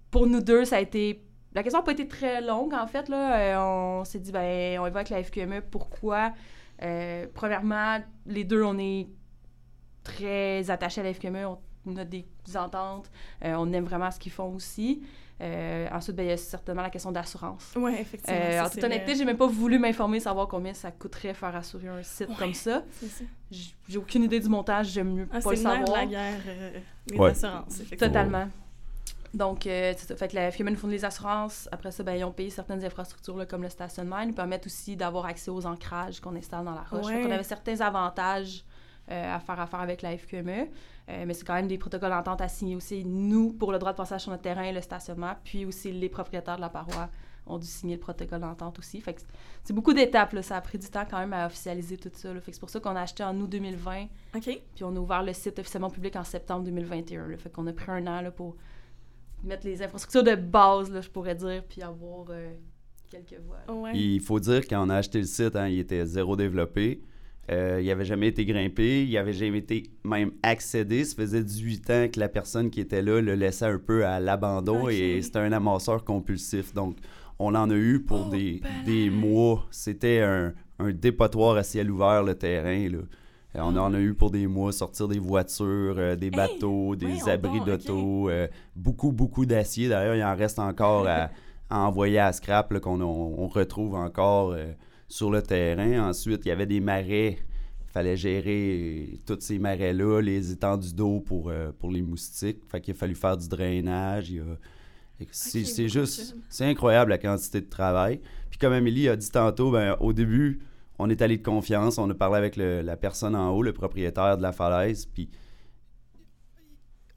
pour 0.09 0.27
nous 0.27 0.41
deux, 0.41 0.65
ça 0.65 0.77
a 0.77 0.79
été 0.81 1.23
la 1.53 1.63
question 1.63 1.79
n'a 1.79 1.85
pas 1.85 1.91
été 1.91 2.07
très 2.07 2.41
longue, 2.41 2.73
en 2.73 2.87
fait. 2.87 3.09
Là. 3.09 3.39
Euh, 3.39 3.99
on 3.99 4.05
s'est 4.05 4.19
dit, 4.19 4.31
ben, 4.31 4.79
on 4.79 4.87
évoque 4.87 5.09
la 5.09 5.21
FQME. 5.23 5.61
Pourquoi? 5.69 6.33
Euh, 6.81 7.27
premièrement, 7.33 7.99
les 8.25 8.43
deux, 8.43 8.63
on 8.63 8.77
est 8.77 9.09
très 10.03 10.69
attachés 10.69 11.01
à 11.01 11.03
la 11.03 11.13
FQME. 11.13 11.45
On, 11.85 11.97
a 11.97 12.05
des 12.05 12.25
ententes. 12.55 13.11
Euh, 13.43 13.55
on 13.57 13.71
aime 13.73 13.83
vraiment 13.83 14.11
ce 14.11 14.19
qu'ils 14.19 14.31
font 14.31 14.53
aussi. 14.53 15.03
Ensuite, 15.91 16.15
ben, 16.15 16.23
il 16.23 16.29
y 16.29 16.31
a 16.31 16.37
certainement 16.37 16.81
la 16.81 16.89
question 16.89 17.11
d'assurance. 17.11 17.73
Oui, 17.75 17.93
effectivement. 17.99 18.65
en 18.65 18.69
toute 18.69 18.83
honnêteté, 18.83 19.15
j'ai 19.15 19.25
même 19.25 19.37
pas 19.37 19.47
voulu 19.47 19.79
m'informer, 19.79 20.19
savoir 20.19 20.47
combien 20.47 20.73
ça 20.73 20.91
coûterait 20.91 21.33
faire 21.33 21.55
assurer 21.55 21.87
un 21.87 22.03
site 22.03 22.35
comme 22.37 22.53
ça. 22.53 22.83
J'ai 23.49 23.97
aucune 23.97 24.23
idée 24.23 24.39
du 24.39 24.49
montage, 24.49 24.87
j'aime 24.87 25.13
mieux 25.13 25.27
ah, 25.31 25.39
pas 25.39 25.49
le 25.49 25.55
savoir. 25.55 25.85
C'est 25.85 25.93
la 25.93 26.05
guerre, 26.05 26.39
les 27.09 27.19
assurances, 27.19 27.79
effectivement. 27.81 28.07
Totalement. 28.07 28.47
Donc, 29.33 29.65
euh, 29.65 29.93
ça. 29.93 30.15
Fait 30.15 30.27
que 30.27 30.35
la 30.35 30.51
FIMA 30.51 30.71
nous 30.71 30.77
fournit 30.77 30.95
les 30.95 31.05
assurances. 31.05 31.69
Après 31.71 31.91
ça, 31.91 32.03
ben, 32.03 32.15
ils 32.15 32.23
ont 32.23 32.31
payé 32.31 32.49
certaines 32.49 32.83
infrastructures 32.83 33.37
là, 33.37 33.45
comme 33.45 33.63
le 33.63 33.69
stationnement. 33.69 34.19
Ils 34.19 34.27
nous 34.27 34.33
permettent 34.33 34.65
aussi 34.65 34.95
d'avoir 34.95 35.25
accès 35.25 35.51
aux 35.51 35.65
ancrages 35.65 36.19
qu'on 36.19 36.35
installe 36.35 36.65
dans 36.65 36.75
la 36.75 36.83
roche. 36.83 37.05
Ouais. 37.05 37.23
on 37.25 37.31
avait 37.31 37.43
certains 37.43 37.79
avantages 37.79 38.65
euh, 39.09 39.35
à 39.35 39.39
faire 39.39 39.59
affaire 39.59 39.79
avec 39.79 40.01
la 40.01 40.17
FQME. 40.17 40.67
Euh, 41.11 41.25
mais 41.27 41.33
c'est 41.33 41.45
quand 41.45 41.55
même 41.55 41.67
des 41.67 41.77
protocoles 41.77 42.11
d'entente 42.11 42.41
à 42.41 42.47
signer 42.47 42.75
aussi, 42.75 43.03
nous, 43.05 43.53
pour 43.53 43.71
le 43.71 43.79
droit 43.79 43.91
de 43.91 43.97
passage 43.97 44.21
sur 44.21 44.31
notre 44.31 44.43
terrain 44.43 44.63
et 44.63 44.71
le 44.71 44.81
stationnement. 44.81 45.33
Puis 45.43 45.65
aussi, 45.65 45.91
les 45.91 46.09
propriétaires 46.09 46.55
de 46.55 46.61
la 46.61 46.69
paroi 46.69 47.09
ont 47.47 47.57
dû 47.57 47.67
signer 47.67 47.95
le 47.95 47.99
protocole 47.99 48.39
d'entente 48.39 48.79
aussi. 48.79 49.01
Fait 49.01 49.13
que 49.13 49.21
c'est 49.63 49.73
beaucoup 49.73 49.93
d'étapes. 49.93 50.35
Ça 50.41 50.57
a 50.57 50.61
pris 50.61 50.77
du 50.77 50.87
temps 50.87 51.05
quand 51.09 51.19
même 51.19 51.33
à 51.33 51.47
officialiser 51.47 51.97
tout 51.97 52.11
ça. 52.13 52.33
Fait 52.35 52.51
que 52.51 52.53
c'est 52.53 52.59
pour 52.59 52.69
ça 52.69 52.79
qu'on 52.79 52.95
a 52.95 53.01
acheté 53.01 53.23
en 53.23 53.35
août 53.39 53.49
2020. 53.49 54.07
OK. 54.35 54.43
Puis 54.43 54.83
on 54.83 54.95
a 54.95 54.99
ouvert 54.99 55.23
le 55.23 55.33
site 55.33 55.59
officiellement 55.59 55.89
public 55.89 56.15
en 56.15 56.23
septembre 56.23 56.63
2021. 56.65 57.27
Là. 57.27 57.37
Fait 57.37 57.49
qu'on 57.49 57.67
a 57.67 57.73
pris 57.73 57.91
un 57.91 58.07
an 58.07 58.21
là, 58.21 58.31
pour 58.31 58.55
mettre 59.43 59.65
les 59.65 59.81
infrastructures 59.81 60.23
de 60.23 60.35
base, 60.35 60.91
là, 60.91 61.01
je 61.01 61.09
pourrais 61.09 61.35
dire, 61.35 61.63
puis 61.67 61.81
avoir 61.81 62.27
euh, 62.29 62.53
quelques 63.09 63.39
voies. 63.41 63.91
Il 63.93 64.21
faut 64.21 64.39
dire, 64.39 64.67
quand 64.67 64.85
on 64.85 64.89
a 64.89 64.97
acheté 64.97 65.17
le 65.17 65.25
site, 65.25 65.55
hein, 65.55 65.67
il 65.67 65.79
était 65.79 66.05
zéro 66.05 66.35
développé. 66.35 67.01
Euh, 67.51 67.79
il 67.81 67.87
n'avait 67.87 68.05
jamais 68.05 68.27
été 68.27 68.45
grimpé, 68.45 69.03
il 69.03 69.13
n'avait 69.13 69.33
jamais 69.33 69.57
été 69.57 69.83
même 70.03 70.31
accédé. 70.41 71.03
Ça 71.03 71.15
faisait 71.15 71.43
18 71.43 71.89
ans 71.89 72.07
que 72.11 72.19
la 72.19 72.29
personne 72.29 72.69
qui 72.69 72.79
était 72.79 73.01
là 73.01 73.21
le 73.21 73.35
laissait 73.35 73.65
un 73.65 73.77
peu 73.77 74.05
à 74.05 74.19
l'abandon 74.19 74.87
et 74.87 75.21
c'était 75.21 75.39
un 75.39 75.51
amasseur 75.51 76.03
compulsif. 76.05 76.73
Donc, 76.73 76.97
on 77.39 77.53
en 77.55 77.69
a 77.69 77.75
eu 77.75 77.99
pour 77.99 78.27
oh, 78.27 78.31
des, 78.31 78.61
des, 78.85 79.09
mois. 79.09 79.65
C'était 79.71 80.21
un, 80.21 80.53
un, 80.79 80.91
dépotoir 80.91 81.57
à 81.57 81.63
ciel 81.63 81.91
ouvert, 81.91 82.23
le 82.23 82.35
terrain. 82.35 82.87
Là. 82.87 82.99
Euh, 83.55 83.59
on 83.63 83.75
en 83.75 83.93
a 83.93 83.99
eu 83.99 84.13
pour 84.13 84.31
des 84.31 84.47
mois, 84.47 84.71
sortir 84.71 85.07
des 85.07 85.19
voitures, 85.19 85.95
euh, 85.97 86.15
des 86.15 86.29
bateaux, 86.29 86.95
des 86.95 87.27
abris 87.27 87.59
d'auto, 87.61 88.29
euh, 88.29 88.47
beaucoup, 88.75 89.11
beaucoup 89.11 89.45
d'acier. 89.45 89.89
D'ailleurs, 89.89 90.15
il 90.15 90.23
en 90.23 90.35
reste 90.35 90.59
encore 90.59 91.07
à, 91.07 91.29
envoyer 91.69 92.19
à 92.19 92.31
scrap 92.31 92.77
qu'on 92.79 93.01
on, 93.01 93.47
retrouve 93.47 93.95
encore 93.95 94.55
sur 95.11 95.29
le 95.29 95.41
terrain. 95.41 96.09
Ensuite, 96.09 96.45
il 96.45 96.49
y 96.49 96.51
avait 96.51 96.65
des 96.65 96.79
marais. 96.79 97.37
Il 97.87 97.91
fallait 97.91 98.17
gérer 98.17 99.19
tous 99.25 99.39
ces 99.41 99.59
marais-là, 99.59 100.21
les 100.21 100.51
étendues 100.51 100.93
d'eau 100.93 101.19
pour, 101.19 101.51
pour 101.77 101.91
les 101.91 102.01
moustiques. 102.01 102.61
Fait 102.69 102.79
qu'il 102.79 102.93
a 102.93 102.97
fallu 102.97 103.15
faire 103.15 103.35
du 103.35 103.49
drainage. 103.49 104.33
C'est 105.31 105.89
juste... 105.89 106.35
C'est 106.49 106.65
incroyable 106.65 107.11
la 107.11 107.17
quantité 107.17 107.59
de 107.59 107.69
travail. 107.69 108.21
Puis 108.49 108.57
comme 108.57 108.73
Amélie 108.73 109.09
a 109.09 109.17
dit 109.17 109.29
tantôt, 109.29 109.71
ben, 109.71 109.97
au 109.99 110.13
début 110.13 110.61
on 111.01 111.09
est 111.09 111.21
allé 111.21 111.37
de 111.37 111.43
confiance, 111.43 111.97
on 111.97 112.09
a 112.09 112.13
parlé 112.13 112.37
avec 112.37 112.55
la 112.55 112.95
personne 112.95 113.35
en 113.35 113.49
haut, 113.49 113.63
le 113.63 113.73
propriétaire 113.73 114.37
de 114.37 114.43
la 114.43 114.51
falaise, 114.51 115.07
puis 115.07 115.29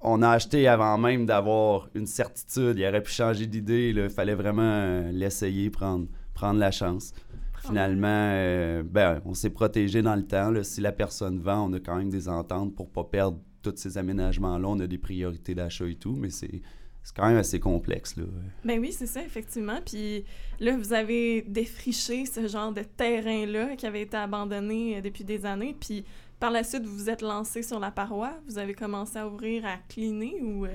on 0.00 0.22
a 0.22 0.30
acheté 0.30 0.66
avant 0.68 0.96
même 0.96 1.26
d'avoir 1.26 1.88
une 1.94 2.06
certitude. 2.06 2.78
Il 2.78 2.86
aurait 2.86 3.02
pu 3.02 3.12
changer 3.12 3.46
d'idée, 3.46 3.92
il 3.94 4.08
fallait 4.10 4.34
vraiment 4.34 4.62
euh, 4.62 5.12
l'essayer, 5.12 5.70
prendre, 5.70 6.06
prendre 6.32 6.60
la 6.60 6.70
chance. 6.70 7.12
Finalement, 7.68 8.30
euh, 8.32 8.82
ben, 8.82 9.20
on 9.24 9.34
s'est 9.34 9.50
protégé 9.50 10.02
dans 10.02 10.16
le 10.16 10.26
temps. 10.26 10.52
Si 10.62 10.80
la 10.80 10.92
personne 10.92 11.38
vend, 11.38 11.68
on 11.68 11.72
a 11.74 11.80
quand 11.80 11.96
même 11.96 12.10
des 12.10 12.28
ententes 12.28 12.74
pour 12.74 12.86
ne 12.86 12.92
pas 12.92 13.04
perdre 13.04 13.38
tous 13.62 13.74
ces 13.76 13.98
aménagements-là. 13.98 14.68
On 14.68 14.80
a 14.80 14.86
des 14.86 14.98
priorités 14.98 15.54
d'achat 15.54 15.86
et 15.86 15.94
tout, 15.94 16.16
mais 16.16 16.30
c'est 16.30 16.62
c'est 17.02 17.14
quand 17.14 17.28
même 17.28 17.36
assez 17.36 17.60
complexe. 17.60 18.16
Là. 18.16 18.24
Ben 18.64 18.80
oui, 18.80 18.90
c'est 18.90 19.06
ça, 19.06 19.22
effectivement. 19.22 19.78
Puis 19.84 20.24
là, 20.58 20.74
vous 20.74 20.94
avez 20.94 21.42
défriché 21.42 22.24
ce 22.24 22.48
genre 22.48 22.72
de 22.72 22.82
terrain-là 22.82 23.76
qui 23.76 23.84
avait 23.84 24.00
été 24.00 24.16
abandonné 24.16 24.96
euh, 24.96 25.00
depuis 25.02 25.22
des 25.22 25.44
années. 25.44 25.76
Puis 25.78 26.06
par 26.40 26.50
la 26.50 26.64
suite, 26.64 26.86
vous 26.86 26.96
vous 26.96 27.10
êtes 27.10 27.20
lancé 27.20 27.62
sur 27.62 27.78
la 27.78 27.90
paroi. 27.90 28.32
Vous 28.46 28.56
avez 28.56 28.72
commencé 28.72 29.18
à 29.18 29.28
ouvrir 29.28 29.66
à 29.66 29.76
cleaner 29.88 30.40
ou... 30.40 30.66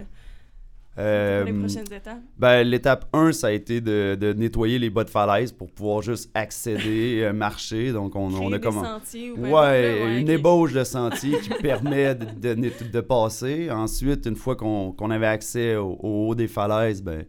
Euh, 0.99 1.41
euh, 1.41 1.45
les 1.45 1.53
prochaines 1.53 1.93
étapes? 1.93 2.19
Ben, 2.37 2.63
l'étape 2.63 3.07
1, 3.13 3.31
ça 3.31 3.47
a 3.47 3.51
été 3.51 3.79
de, 3.79 4.17
de, 4.19 4.33
nettoyer 4.33 4.77
les 4.79 4.89
bas 4.89 5.03
de 5.03 5.09
falaise 5.09 5.51
pour 5.51 5.71
pouvoir 5.71 6.01
juste 6.01 6.29
accéder, 6.33 7.21
euh, 7.23 7.33
marcher. 7.33 7.91
Donc, 7.93 8.15
on, 8.15 8.33
on 8.33 8.51
a 8.51 8.59
comme. 8.59 8.83
Sentiers, 8.83 9.31
ou 9.31 9.47
ouais, 9.47 10.19
une 10.19 10.29
ébauche 10.29 10.73
de 10.73 10.83
sentier 10.83 11.39
qui 11.39 11.49
permet 11.61 12.15
de, 12.15 12.53
de, 12.53 13.01
passer. 13.01 13.71
Ensuite, 13.71 14.25
une 14.25 14.35
fois 14.35 14.55
qu'on 14.55 15.11
avait 15.11 15.27
accès 15.27 15.75
au, 15.75 15.97
haut 16.01 16.35
des 16.35 16.47
falaises, 16.47 17.01
ben, 17.01 17.23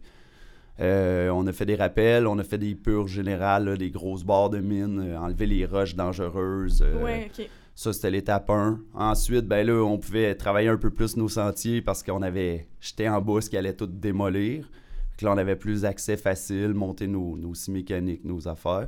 on 0.79 1.47
a 1.47 1.51
fait 1.53 1.65
des 1.65 1.75
rappels, 1.75 2.27
on 2.27 2.37
a 2.39 2.43
fait 2.43 2.57
des 2.57 2.75
purges 2.75 3.11
générales, 3.11 3.77
des 3.77 3.89
grosses 3.89 4.23
barres 4.23 4.49
de 4.49 4.59
mine, 4.59 5.15
enlever 5.17 5.45
les 5.45 5.65
roches 5.65 5.95
dangereuses. 5.95 6.83
ouais, 7.01 7.29
OK. 7.39 7.47
Ça, 7.81 7.93
c'était 7.93 8.11
l'étape 8.11 8.47
1. 8.47 8.79
Ensuite, 8.93 9.47
ben 9.47 9.65
là, 9.65 9.83
on 9.83 9.97
pouvait 9.97 10.35
travailler 10.35 10.69
un 10.69 10.77
peu 10.77 10.91
plus 10.91 11.17
nos 11.17 11.27
sentiers 11.27 11.81
parce 11.81 12.03
qu'on 12.03 12.21
avait 12.21 12.67
jeté 12.79 13.09
en 13.09 13.19
bas 13.19 13.41
ce 13.41 13.49
qui 13.49 13.57
allait 13.57 13.73
tout 13.73 13.87
démolir. 13.87 14.69
Puis 15.17 15.25
là, 15.25 15.33
on 15.33 15.37
avait 15.39 15.55
plus 15.55 15.83
accès 15.83 16.15
facile, 16.15 16.75
monter 16.75 17.07
nos, 17.07 17.35
nos 17.35 17.55
scies 17.55 17.71
mécaniques, 17.71 18.23
nos 18.23 18.47
affaires. 18.47 18.87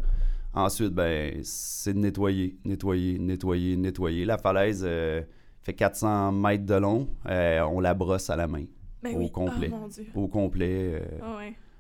Ensuite, 0.54 0.92
ben, 0.92 1.40
c'est 1.42 1.96
de 1.96 1.98
nettoyer, 1.98 2.56
nettoyer, 2.66 3.18
nettoyer, 3.18 3.78
nettoyer. 3.78 4.26
La 4.26 4.38
falaise 4.38 4.84
euh, 4.86 5.24
fait 5.64 5.74
400 5.74 6.32
mètres 6.32 6.68
de 6.68 6.76
long. 6.76 7.08
Euh, 7.26 7.62
on 7.62 7.80
la 7.80 7.96
brosse 7.96 8.30
à 8.30 8.36
la 8.36 8.46
main. 8.46 8.66
Ben 9.02 9.16
au 9.16 9.28
complet. 9.28 9.72
Oh, 10.14 10.22
au 10.22 10.28
complet. 10.28 11.02
Euh, 11.02 11.20
ah 11.20 11.40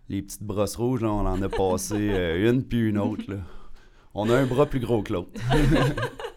les 0.09 0.23
petites 0.23 0.41
brosses 0.41 0.77
rouges, 0.77 1.03
on 1.03 1.27
en 1.27 1.39
a 1.43 1.47
passé 1.47 1.95
une 1.95 2.63
puis 2.63 2.89
une 2.89 2.97
autre. 2.97 3.23
Là. 3.27 3.37
On 4.15 4.31
a 4.31 4.35
un 4.35 4.47
bras 4.47 4.65
plus 4.65 4.79
gros 4.79 5.03
que 5.03 5.13
l'autre. 5.13 5.29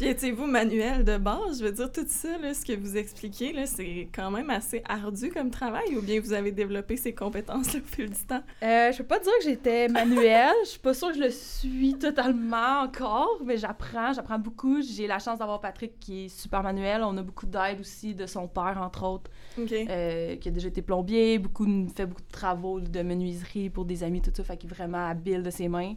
Puis 0.00 0.08
étiez-vous 0.08 0.46
manuel 0.46 1.04
de 1.04 1.18
base? 1.18 1.58
Je 1.58 1.64
veux 1.66 1.72
dire, 1.72 1.92
tout 1.92 2.06
ça, 2.06 2.38
là, 2.38 2.54
ce 2.54 2.64
que 2.64 2.72
vous 2.72 2.96
expliquez, 2.96 3.52
là, 3.52 3.66
c'est 3.66 4.08
quand 4.14 4.30
même 4.30 4.48
assez 4.48 4.82
ardu 4.88 5.30
comme 5.30 5.50
travail 5.50 5.94
ou 5.94 6.00
bien 6.00 6.22
vous 6.22 6.32
avez 6.32 6.52
développé 6.52 6.96
ces 6.96 7.14
compétences-là 7.14 7.80
au 7.80 7.86
fil 7.86 8.08
du 8.08 8.20
temps? 8.20 8.42
Euh, 8.62 8.92
je 8.92 8.96
peux 8.96 9.04
pas 9.04 9.18
dire 9.18 9.30
que 9.38 9.44
j'étais 9.44 9.88
manuel. 9.88 10.54
Je 10.64 10.70
suis 10.70 10.78
pas 10.78 10.94
sûre 10.94 11.08
que 11.08 11.16
je 11.16 11.24
le 11.24 11.30
suis 11.30 11.98
totalement 11.98 12.80
encore, 12.80 13.42
mais 13.44 13.58
j'apprends, 13.58 14.14
j'apprends 14.14 14.38
beaucoup. 14.38 14.80
J'ai 14.80 15.06
la 15.06 15.18
chance 15.18 15.38
d'avoir 15.38 15.60
Patrick 15.60 16.00
qui 16.00 16.24
est 16.24 16.28
super 16.30 16.62
manuel. 16.62 17.02
On 17.04 17.18
a 17.18 17.22
beaucoup 17.22 17.44
d'aide 17.44 17.80
aussi 17.80 18.14
de 18.14 18.24
son 18.24 18.48
père, 18.48 18.80
entre 18.82 19.04
autres, 19.04 19.30
euh, 19.58 20.36
qui 20.36 20.48
a 20.48 20.50
déjà 20.50 20.68
été 20.68 20.80
plombier, 20.80 21.38
beaucoup, 21.38 21.66
fait 21.94 22.06
beaucoup 22.06 22.22
de 22.22 22.32
travaux 22.32 22.80
de 22.80 23.02
menuiserie 23.02 23.68
pour 23.68 23.84
des 23.84 24.02
amis, 24.02 24.22
tout 24.22 24.30
ça, 24.34 24.44
fait 24.44 24.56
qu'il 24.56 24.70
est 24.70 24.74
vraiment 24.74 25.08
habile 25.08 25.42
de 25.42 25.50
ses 25.50 25.68
mains. 25.68 25.92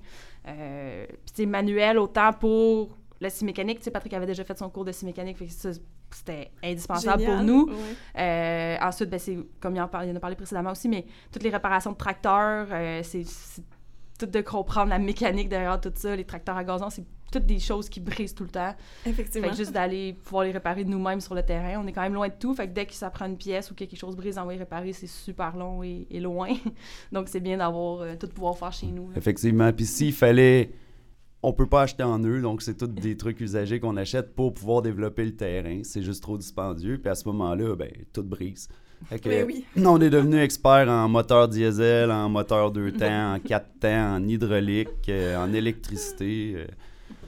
Euh, 0.46 1.06
Puis 1.08 1.34
c'est 1.36 1.46
manuel 1.46 1.98
autant 1.98 2.34
pour 2.34 2.98
la 3.24 3.30
scie 3.30 3.46
mécanique, 3.46 3.80
tu 3.80 3.86
sais, 3.86 3.92
Patrick 3.92 4.14
avait 4.14 4.26
déjà 4.26 4.44
fait 4.44 4.58
son 4.58 4.70
cours 4.70 4.86
de 4.86 4.92
scie 4.92 5.06
mécanique, 5.06 5.38
fait 5.38 5.46
que 5.46 5.76
c'était 6.12 6.52
indispensable 6.64 7.24
pour 7.24 7.38
nous. 7.38 7.70
Euh, 8.18 8.78
ensuite, 8.82 9.10
ben, 9.10 9.20
c'est, 9.20 9.38
comme 9.60 9.76
il 9.76 9.82
en, 9.82 9.86
a 9.86 9.88
parlé 10.20 10.36
précédemment 10.36 10.72
aussi, 10.72 10.90
mais 10.90 11.06
toutes 11.32 11.44
les 11.44 11.50
réparations 11.50 11.92
de 11.92 11.98
tracteurs, 11.98 12.68
euh, 12.72 13.02
c'est, 13.04 13.26
tout 14.20 14.26
de 14.28 14.42
comprendre 14.42 14.90
la 14.90 15.00
mécanique 15.00 15.50
derrière 15.50 15.80
tout 15.82 15.92
ça, 15.96 16.16
les 16.16 16.26
tracteurs 16.26 16.58
à 16.58 16.64
gazon, 16.64 16.90
c'est 16.90 17.06
toutes 17.32 17.48
des 17.48 17.58
choses 17.58 17.90
qui 17.90 18.00
brisent 18.00 18.36
tout 18.36 18.44
le 18.44 18.50
temps. 18.50 18.76
Effectivement. 19.06 19.48
Fait 19.48 19.52
que 19.52 19.58
juste 19.58 19.72
d'aller 19.72 20.14
pouvoir 20.14 20.44
les 20.44 20.52
réparer 20.52 20.84
nous-mêmes 20.84 21.20
sur 21.20 21.34
le 21.34 21.42
terrain, 21.42 21.82
on 21.84 21.88
est 21.88 21.92
quand 21.92 22.04
même 22.04 22.14
loin 22.14 22.28
de 22.28 22.34
tout. 22.40 22.54
Fait 22.54 22.68
que 22.68 22.74
dès 22.74 22.86
que 22.86 22.94
ça 22.94 23.10
prend 23.10 23.26
une 23.26 23.38
pièce 23.38 23.72
ou 23.72 23.74
quelque 23.74 23.96
chose 23.96 24.16
brise, 24.16 24.38
envoyer 24.38 24.60
réparer, 24.60 24.94
c'est 24.94 25.08
super 25.08 25.58
long 25.58 25.82
et, 25.82 26.20
loin. 26.20 26.50
Donc 27.12 27.28
c'est 27.28 27.40
bien 27.40 27.58
d'avoir 27.58 28.02
euh, 28.02 28.16
tout 28.20 28.28
pouvoir 28.28 28.56
faire 28.56 28.72
chez 28.72 28.86
nous. 28.86 29.10
Effectivement. 29.16 29.74
Puis 29.74 29.88
s'il 29.88 30.14
fallait 30.14 30.70
on 31.44 31.52
peut 31.52 31.68
pas 31.68 31.84
acheter 31.84 32.04
en 32.04 32.20
eux, 32.24 32.42
donc 32.42 32.62
c'est 32.62 32.78
tous 32.78 32.88
des 32.88 33.18
trucs 33.18 33.42
usagés 33.42 33.82
qu'on 33.82 33.98
achète 33.98 34.34
pour 34.34 34.54
pouvoir 34.54 34.82
développer 34.82 35.26
le 35.26 35.36
terrain. 35.36 35.82
C'est 35.84 36.02
juste 36.02 36.24
trop 36.24 36.38
dispendieux. 36.38 36.98
Puis 36.98 37.10
à 37.10 37.16
ce 37.16 37.28
moment-là, 37.28 37.76
ben, 37.76 37.92
tout 38.14 38.24
brise. 38.24 38.70
Ben 39.26 39.46
oui. 39.46 39.66
On 39.76 40.00
est 40.00 40.10
devenu 40.10 40.40
expert 40.40 40.88
en 40.88 41.10
moteur 41.10 41.50
diesel, 41.50 42.10
en 42.10 42.30
moteur 42.30 42.72
deux 42.72 42.94
temps, 42.94 43.34
en 43.34 43.40
quatre 43.40 43.68
temps, 43.82 44.16
en 44.16 44.26
hydraulique, 44.26 45.10
euh, 45.10 45.36
en 45.36 45.52
électricité. 45.54 46.54
Euh. 46.56 46.66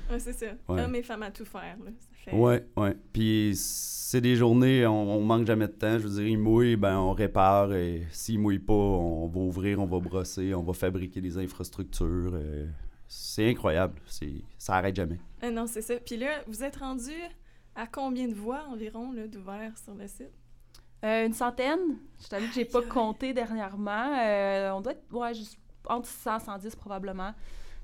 Oui, 0.10 0.18
c'est 0.20 0.32
ça. 0.32 0.46
Ouais. 0.70 0.82
Hommes 0.82 0.96
et 0.96 1.04
femmes 1.04 1.24
à 1.24 1.32
tout 1.32 1.44
faire. 1.44 1.76
Là. 1.84 1.92
Ça 2.24 2.34
Ouais, 2.34 2.64
ouais. 2.78 2.96
Puis 3.12 3.52
c'est 3.56 4.22
des 4.22 4.38
journées, 4.38 4.88
on, 4.88 5.20
manque 5.20 5.46
jamais 5.46 5.68
de 5.68 5.74
temps. 5.74 6.00
Je 6.00 6.08
veux 6.08 6.22
dire, 6.22 6.28
ils 6.28 6.38
mouillent, 6.38 6.78
ben 6.78 6.98
on 6.98 7.12
répare. 7.12 7.74
Et 7.74 8.04
s'ils 8.12 8.40
mouillent 8.40 8.60
pas, 8.60 8.74
on 8.74 9.28
va 9.28 9.40
ouvrir, 9.42 9.82
on 9.82 9.86
va 9.86 10.00
brosser, 10.00 10.56
on 10.56 10.64
va 10.64 10.72
fabriquer 10.72 11.20
des 11.20 11.38
infrastructures. 11.38 12.32
Euh 12.34 12.66
c'est 13.08 13.50
incroyable. 13.50 14.00
C'est, 14.08 14.42
ça 14.58 14.76
arrête 14.76 14.96
jamais. 14.96 15.20
Euh, 15.44 15.52
non, 15.52 15.68
c'est 15.68 15.82
ça. 15.82 15.96
Puis 15.98 16.18
là, 16.18 16.44
vous 16.48 16.64
êtes 16.64 16.78
rendu 16.78 17.14
à 17.76 17.88
combien 17.88 18.28
de 18.28 18.34
voix 18.34 18.66
environ 18.70 19.12
là, 19.12 19.28
d'ouvert 19.28 19.78
sur 19.78 19.94
le 19.94 20.08
site? 20.08 20.32
Euh, 21.04 21.26
une 21.26 21.34
centaine. 21.34 21.98
Je 22.22 22.28
t'avoue 22.28 22.48
que 22.48 22.54
j'ai 22.54 22.66
pas 22.66 22.82
compté 22.82 23.34
dernièrement. 23.34 24.18
Euh, 24.18 24.72
on 24.72 24.82
doit 24.82 24.94
être 24.94 25.14
ouais, 25.14 25.34
juste 25.34 25.58
entre 25.88 26.08
100 26.08 26.38
et 26.38 26.40
110 26.46 26.76
probablement. 26.76 27.34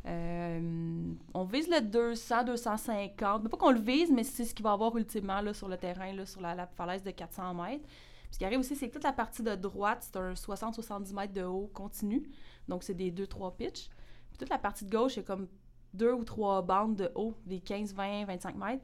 on 0.06 1.44
vise 1.44 1.68
le 1.70 1.82
200, 1.82 2.46
250. 2.46 3.44
Mais 3.44 3.50
pas 3.50 3.58
qu'on 3.58 3.72
le 3.72 3.80
vise, 3.80 4.12
mais 4.12 4.24
c'est 4.24 4.46
ce 4.46 4.56
qu'il 4.56 4.64
va 4.64 4.72
y 4.72 4.74
avoir 4.74 4.98
ultimement 4.98 5.42
là, 5.42 5.54
sur 5.54 5.68
le 5.68 5.78
terrain, 5.78 6.12
là, 6.14 6.26
sur 6.26 6.42
la, 6.42 6.66
falaise 6.66 7.04
de 7.04 7.12
400 7.12 7.54
mètres. 7.54 7.86
ce 8.32 8.40
qui 8.40 8.46
arrive 8.46 8.60
aussi, 8.60 8.76
c'est 8.76 8.88
que 8.88 8.94
toute 8.94 9.04
la 9.04 9.14
partie 9.14 9.44
de 9.44 9.54
droite, 9.54 10.00
c'est 10.02 10.18
un 10.18 10.34
60-70 10.34 11.14
mètres 11.14 11.34
de 11.34 11.44
haut 11.44 11.70
continu. 11.74 12.24
Donc, 12.68 12.84
c'est 12.84 12.96
des 12.96 13.12
2-3 13.12 13.56
pitches 13.56 13.90
toute 14.42 14.50
la 14.50 14.58
partie 14.58 14.86
de 14.86 14.92
gauche, 14.92 15.14
il 15.14 15.18
y 15.18 15.20
a 15.20 15.24
comme 15.24 15.48
deux 15.94 16.14
ou 16.14 16.24
trois 16.24 16.62
bandes 16.62 16.96
de 16.96 17.12
haut, 17.16 17.36
des 17.46 17.60
15, 17.60 17.94
20, 17.94 18.26
25 18.26 18.56
mètres. 18.56 18.84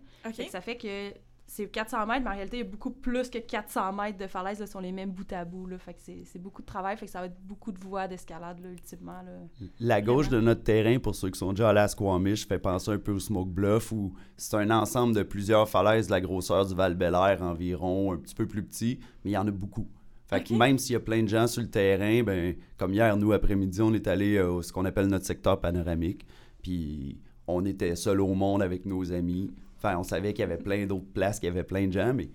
ça 0.49 0.61
fait 0.61 0.77
que 0.77 1.13
c'est 1.49 1.67
400 1.67 2.05
mètres, 2.05 2.23
mais 2.25 2.29
en 2.29 2.33
réalité, 2.33 2.57
il 2.57 2.65
y 2.65 2.67
a 2.67 2.69
beaucoup 2.69 2.91
plus 2.91 3.29
que 3.29 3.37
400 3.37 3.93
mètres 3.93 4.17
de 4.17 4.27
falaise, 4.27 4.59
là, 4.59 4.67
sont 4.67 4.81
les 4.81 4.91
mêmes 4.91 5.11
bout 5.11 5.31
à 5.31 5.45
bout, 5.45 5.65
là. 5.65 5.77
Fait 5.77 5.93
que 5.93 5.99
c'est 6.01 6.39
beaucoup 6.39 6.61
de 6.61 6.67
travail, 6.67 6.97
fait 6.97 7.05
que 7.05 7.11
ça 7.11 7.21
va 7.21 7.27
être 7.27 7.39
beaucoup 7.41 7.71
de 7.71 7.79
voies 7.79 8.07
d'escalade, 8.09 8.59
là, 8.59 8.69
ultimement, 8.69 9.21
là. 9.21 9.31
La 9.79 10.01
gauche 10.01 10.27
de 10.27 10.41
notre 10.41 10.63
terrain, 10.63 10.99
pour 10.99 11.15
ceux 11.15 11.29
qui 11.29 11.39
sont 11.39 11.53
déjà 11.53 11.69
allés 11.69 11.79
à 11.79 11.87
Squamish, 11.87 12.45
fait 12.45 12.59
penser 12.59 12.91
un 12.91 12.97
peu 12.97 13.13
au 13.13 13.19
Smoke 13.19 13.49
Bluff, 13.49 13.93
où 13.93 14.13
c'est 14.35 14.57
un 14.57 14.69
ensemble 14.71 15.15
de 15.15 15.23
plusieurs 15.23 15.69
falaises 15.69 16.07
de 16.07 16.11
la 16.11 16.19
grosseur 16.19 16.65
du 16.65 16.75
val 16.75 16.95
belair 16.95 17.41
environ, 17.41 18.11
un 18.11 18.17
petit 18.17 18.35
peu 18.35 18.45
plus 18.45 18.63
petit, 18.63 18.99
mais 19.23 19.31
il 19.31 19.33
y 19.33 19.37
en 19.37 19.47
a 19.47 19.51
beaucoup. 19.51 19.87
Fait 20.27 20.43
que 20.43 20.53
même 20.53 20.77
s'il 20.77 20.93
y 20.93 20.95
a 20.95 20.99
plein 20.99 21.23
de 21.23 21.27
gens 21.27 21.47
sur 21.47 21.61
le 21.61 21.69
terrain, 21.69 22.21
ben, 22.21 22.55
comme 22.77 22.93
hier, 22.93 23.15
nous, 23.15 23.31
après-midi, 23.31 23.81
on 23.81 23.93
est 23.93 24.07
allé 24.07 24.37
à 24.37 24.61
ce 24.61 24.73
qu'on 24.73 24.83
appelle 24.83 25.07
notre 25.07 25.25
secteur 25.25 25.59
panoramique. 25.59 26.25
Puis 26.61 27.17
on 27.47 27.65
était 27.65 27.95
seul 27.95 28.19
au 28.19 28.33
monde 28.33 28.61
avec 28.61 28.85
nos 28.85 29.13
amis. 29.13 29.51
Enfin, 29.77 29.97
on 29.97 30.03
savait 30.03 30.33
qu'il 30.33 30.41
y 30.41 30.43
avait 30.43 30.57
plein 30.57 30.85
d'autres 30.85 31.11
places, 31.13 31.39
qu'il 31.39 31.47
y 31.47 31.51
avait 31.51 31.63
plein 31.63 31.87
de 31.87 31.93
gens, 31.93 32.13
mais 32.13 32.29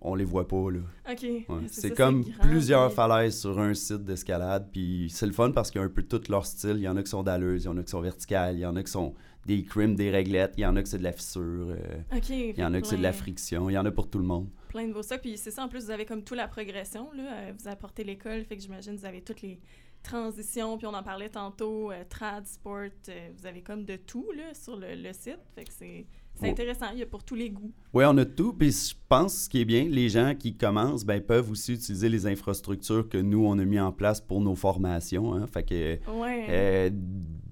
on 0.00 0.14
les 0.14 0.24
voit 0.24 0.46
pas, 0.46 0.70
là. 0.70 0.80
OK. 1.10 1.26
C'est 1.68 1.96
comme 1.96 2.24
plusieurs 2.40 2.92
falaises 2.92 3.40
sur 3.40 3.58
un 3.58 3.74
site 3.74 4.04
d'escalade. 4.04 4.68
Puis 4.72 5.08
c'est 5.10 5.26
le 5.26 5.32
fun 5.32 5.50
parce 5.50 5.70
qu'il 5.70 5.80
y 5.80 5.84
a 5.84 5.86
un 5.86 5.90
peu 5.90 6.02
tout 6.02 6.22
leur 6.28 6.46
style. 6.46 6.76
Il 6.76 6.82
y 6.82 6.88
en 6.88 6.96
a 6.96 7.02
qui 7.02 7.10
sont 7.10 7.22
dalleuses, 7.22 7.64
il 7.64 7.66
y 7.66 7.70
en 7.70 7.76
a 7.76 7.82
qui 7.82 7.90
sont 7.90 8.00
verticales, 8.00 8.56
il 8.56 8.60
y 8.60 8.66
en 8.66 8.76
a 8.76 8.82
qui 8.82 8.90
sont 8.90 9.14
des 9.46 9.62
crims, 9.64 9.94
des 9.94 10.10
réglettes, 10.10 10.54
il 10.58 10.60
y 10.60 10.66
en 10.66 10.76
a 10.76 10.82
qui 10.82 10.90
c'est 10.90 10.98
de 10.98 11.04
la 11.04 11.12
fissure. 11.12 11.70
Euh, 11.70 12.18
il 12.28 12.58
y 12.58 12.64
en 12.64 12.74
a 12.74 12.80
qui 12.80 12.88
c'est 12.88 12.98
de 12.98 13.02
la 13.02 13.12
friction. 13.12 13.70
Il 13.70 13.74
y 13.74 13.78
en 13.78 13.86
a 13.86 13.90
pour 13.90 14.08
tout 14.08 14.18
le 14.18 14.24
monde 14.24 14.48
plein 14.68 14.86
de 14.86 14.92
beaux 14.92 15.02
ça. 15.02 15.18
Puis 15.18 15.36
c'est 15.36 15.50
ça, 15.50 15.64
en 15.64 15.68
plus, 15.68 15.86
vous 15.86 15.90
avez 15.90 16.04
comme 16.04 16.22
toute 16.22 16.36
la 16.36 16.46
progression. 16.46 17.10
Là. 17.12 17.22
Euh, 17.32 17.52
vous 17.58 17.68
apportez 17.68 18.04
l'école, 18.04 18.44
fait 18.44 18.56
que 18.56 18.62
j'imagine 18.62 18.94
vous 18.94 19.04
avez 19.04 19.22
toutes 19.22 19.42
les 19.42 19.58
transitions. 20.02 20.78
Puis 20.78 20.86
on 20.86 20.94
en 20.94 21.02
parlait 21.02 21.30
tantôt, 21.30 21.90
euh, 21.90 22.04
trad, 22.08 22.46
sport. 22.46 22.90
Euh, 23.08 23.30
vous 23.36 23.46
avez 23.46 23.62
comme 23.62 23.84
de 23.84 23.96
tout 23.96 24.30
là, 24.36 24.54
sur 24.54 24.76
le, 24.76 25.12
site. 25.12 25.40
Fait 25.54 25.64
que 25.64 25.72
c'est. 25.72 26.06
Intéressant, 26.46 26.86
il 26.92 26.98
y 26.98 27.02
a 27.02 27.06
pour 27.06 27.24
tous 27.24 27.34
les 27.34 27.50
goûts. 27.50 27.72
Oui, 27.92 28.04
on 28.06 28.16
a 28.18 28.24
tout. 28.24 28.52
Puis 28.52 28.70
je 28.70 28.94
pense 29.08 29.44
ce 29.44 29.48
qui 29.48 29.60
est 29.60 29.64
bien, 29.64 29.84
les 29.88 30.08
gens 30.08 30.34
qui 30.38 30.56
commencent 30.56 31.04
ben, 31.04 31.20
peuvent 31.20 31.50
aussi 31.50 31.74
utiliser 31.74 32.08
les 32.08 32.26
infrastructures 32.26 33.08
que 33.08 33.18
nous, 33.18 33.44
on 33.44 33.58
a 33.58 33.64
mis 33.64 33.80
en 33.80 33.92
place 33.92 34.20
pour 34.20 34.40
nos 34.40 34.54
formations. 34.54 35.34
Hein. 35.34 35.46
Fait 35.46 35.62
que 35.62 36.90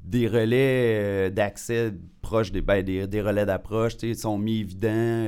des 0.05 0.29
relais 0.29 1.31
d'accès 1.31 1.93
proches 2.23 2.53
des, 2.53 2.61
ben, 2.61 2.83
des, 2.85 3.07
des, 3.07 3.23
relais 3.23 3.47
d'approche 3.47 3.97
sont 4.15 4.39
mis 4.39 4.61
évidents 4.61 5.27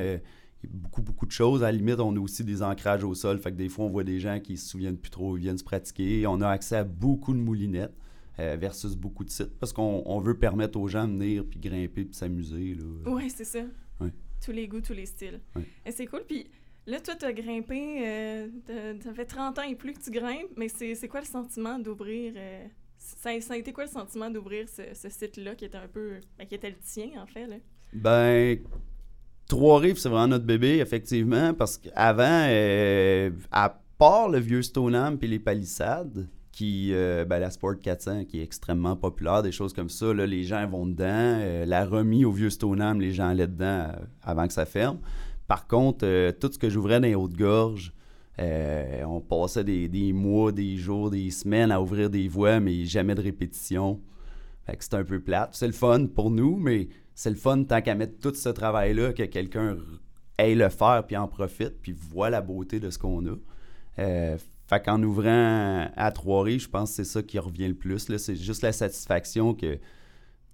beaucoup, 0.66 1.02
beaucoup 1.02 1.26
de 1.26 1.32
choses. 1.32 1.62
À 1.62 1.66
la 1.66 1.78
limite, 1.78 2.00
on 2.00 2.14
a 2.16 2.20
aussi 2.20 2.44
des 2.44 2.62
ancrages 2.62 3.04
au 3.04 3.14
sol. 3.14 3.38
Fait 3.38 3.52
que 3.52 3.56
des 3.56 3.68
fois, 3.68 3.84
on 3.84 3.90
voit 3.90 4.04
des 4.04 4.18
gens 4.18 4.40
qui 4.40 4.56
se 4.56 4.68
souviennent 4.68 4.96
plus 4.96 5.10
trop, 5.10 5.36
ils 5.36 5.40
viennent 5.40 5.58
se 5.58 5.64
pratiquer. 5.64 6.26
On 6.26 6.40
a 6.40 6.48
accès 6.48 6.76
à 6.76 6.84
beaucoup 6.84 7.32
de 7.32 7.38
moulinettes 7.38 7.94
euh, 8.40 8.56
versus 8.58 8.96
beaucoup 8.96 9.24
de 9.24 9.30
sites 9.30 9.58
parce 9.58 9.72
qu'on 9.72 10.20
veut 10.20 10.38
permettre 10.38 10.78
aux 10.78 10.88
gens 10.88 11.06
de 11.06 11.12
venir 11.12 11.44
puis 11.44 11.58
grimper 11.58 12.04
puis 12.04 12.14
s'amuser. 12.14 12.76
Oui, 13.06 13.30
c'est 13.30 13.44
ça. 13.44 13.60
Tous 14.44 14.52
les 14.52 14.68
goûts, 14.68 14.80
tous 14.80 14.92
les 14.92 15.06
styles. 15.06 15.40
Et 15.84 15.90
c'est 15.90 16.06
cool. 16.06 16.22
Puis 16.26 16.46
là, 16.86 17.00
toi, 17.00 17.16
tu 17.16 17.24
as 17.24 17.32
grimpé, 17.32 18.06
euh, 18.06 18.48
ça 19.02 19.12
fait 19.12 19.24
30 19.24 19.58
ans 19.58 19.62
et 19.62 19.74
plus 19.74 19.94
que 19.94 20.00
tu 20.00 20.10
grimpes, 20.10 20.56
mais 20.56 20.68
c'est 20.68 21.08
quoi 21.08 21.20
le 21.20 21.26
sentiment 21.26 21.78
d'ouvrir. 21.78 22.34
Euh, 22.36 22.66
ça, 22.98 23.30
a 23.30 23.56
été 23.56 23.72
quoi 23.72 23.84
le 23.84 23.90
sentiment 23.90 24.30
d'ouvrir 24.30 24.66
ce, 24.68 25.08
site-là 25.08 25.54
qui 25.54 25.64
était 25.64 25.78
un 25.78 25.88
peu. 25.88 26.20
Ben, 26.38 26.46
qui 26.46 26.54
était 26.54 26.70
le 26.70 26.78
tien, 26.78 27.10
en 27.20 27.26
fait? 27.26 27.46
Là? 27.46 27.56
Ben, 27.92 28.58
Trois-Rives, 29.48 29.96
c'est 29.96 30.08
vraiment 30.08 30.28
notre 30.28 30.44
bébé, 30.44 30.78
effectivement, 30.78 31.54
parce 31.54 31.78
qu'avant, 31.78 32.46
euh, 32.48 33.30
à 33.50 33.80
part 33.96 34.28
le 34.28 34.38
vieux 34.38 34.62
Stoneham 34.62 35.18
et 35.20 35.26
les 35.26 35.38
palissades, 35.38 36.28
qui, 36.58 36.92
euh, 36.92 37.24
ben, 37.24 37.38
la 37.38 37.52
Sport 37.52 37.78
400 37.80 38.24
qui 38.24 38.40
est 38.40 38.42
extrêmement 38.42 38.96
populaire, 38.96 39.44
des 39.44 39.52
choses 39.52 39.72
comme 39.72 39.88
ça, 39.88 40.12
là, 40.12 40.26
les 40.26 40.42
gens 40.42 40.66
vont 40.66 40.86
dedans. 40.86 41.04
Euh, 41.06 41.64
la 41.64 41.86
remise 41.86 42.24
au 42.24 42.32
vieux 42.32 42.50
Stoneham, 42.50 43.00
les 43.00 43.12
gens 43.12 43.28
allaient 43.28 43.46
dedans 43.46 43.92
avant 44.22 44.44
que 44.44 44.52
ça 44.52 44.66
ferme. 44.66 44.98
Par 45.46 45.68
contre, 45.68 46.32
tout 46.40 46.50
ce 46.52 46.58
que 46.58 46.68
j'ouvrais 46.68 46.98
dans 46.98 47.06
les 47.06 47.14
hautes-gorges, 47.14 47.92
on 48.40 49.20
passait 49.20 49.62
des, 49.62 49.86
des, 49.86 50.12
mois, 50.12 50.50
des 50.50 50.76
jours, 50.76 51.10
des 51.10 51.30
semaines 51.30 51.70
à 51.70 51.80
ouvrir 51.80 52.10
des 52.10 52.26
voies, 52.26 52.58
mais 52.58 52.84
jamais 52.86 53.14
de 53.14 53.22
répétition. 53.22 54.00
C'est 54.80 54.94
un 54.94 55.04
peu 55.04 55.20
plate. 55.20 55.50
C'est 55.52 55.68
le 55.68 55.72
fun 55.72 56.06
pour 56.06 56.28
nous, 56.28 56.56
mais 56.56 56.88
c'est 57.14 57.30
le 57.30 57.36
fun 57.36 57.62
tant 57.62 57.80
qu'à 57.82 57.94
mettre 57.94 58.18
tout 58.18 58.34
ce 58.34 58.48
travail-là, 58.48 59.12
que 59.12 59.22
quelqu'un 59.22 59.76
aille 60.38 60.56
le 60.56 60.70
faire, 60.70 61.04
puis 61.06 61.16
en 61.16 61.28
profite, 61.28 61.80
puis 61.80 61.92
voit 61.92 62.30
la 62.30 62.40
beauté 62.40 62.80
de 62.80 62.90
ce 62.90 62.98
qu'on 62.98 63.24
a. 63.26 63.36
Fait 64.68 64.84
qu'en 64.84 65.02
ouvrant 65.02 65.88
à 65.96 66.10
Trois-Rives, 66.12 66.60
je 66.60 66.68
pense 66.68 66.90
que 66.90 66.96
c'est 66.96 67.04
ça 67.04 67.22
qui 67.22 67.38
revient 67.38 67.68
le 67.68 67.74
plus. 67.74 68.06
C'est 68.18 68.36
juste 68.36 68.62
la 68.62 68.72
satisfaction 68.72 69.54
que 69.54 69.78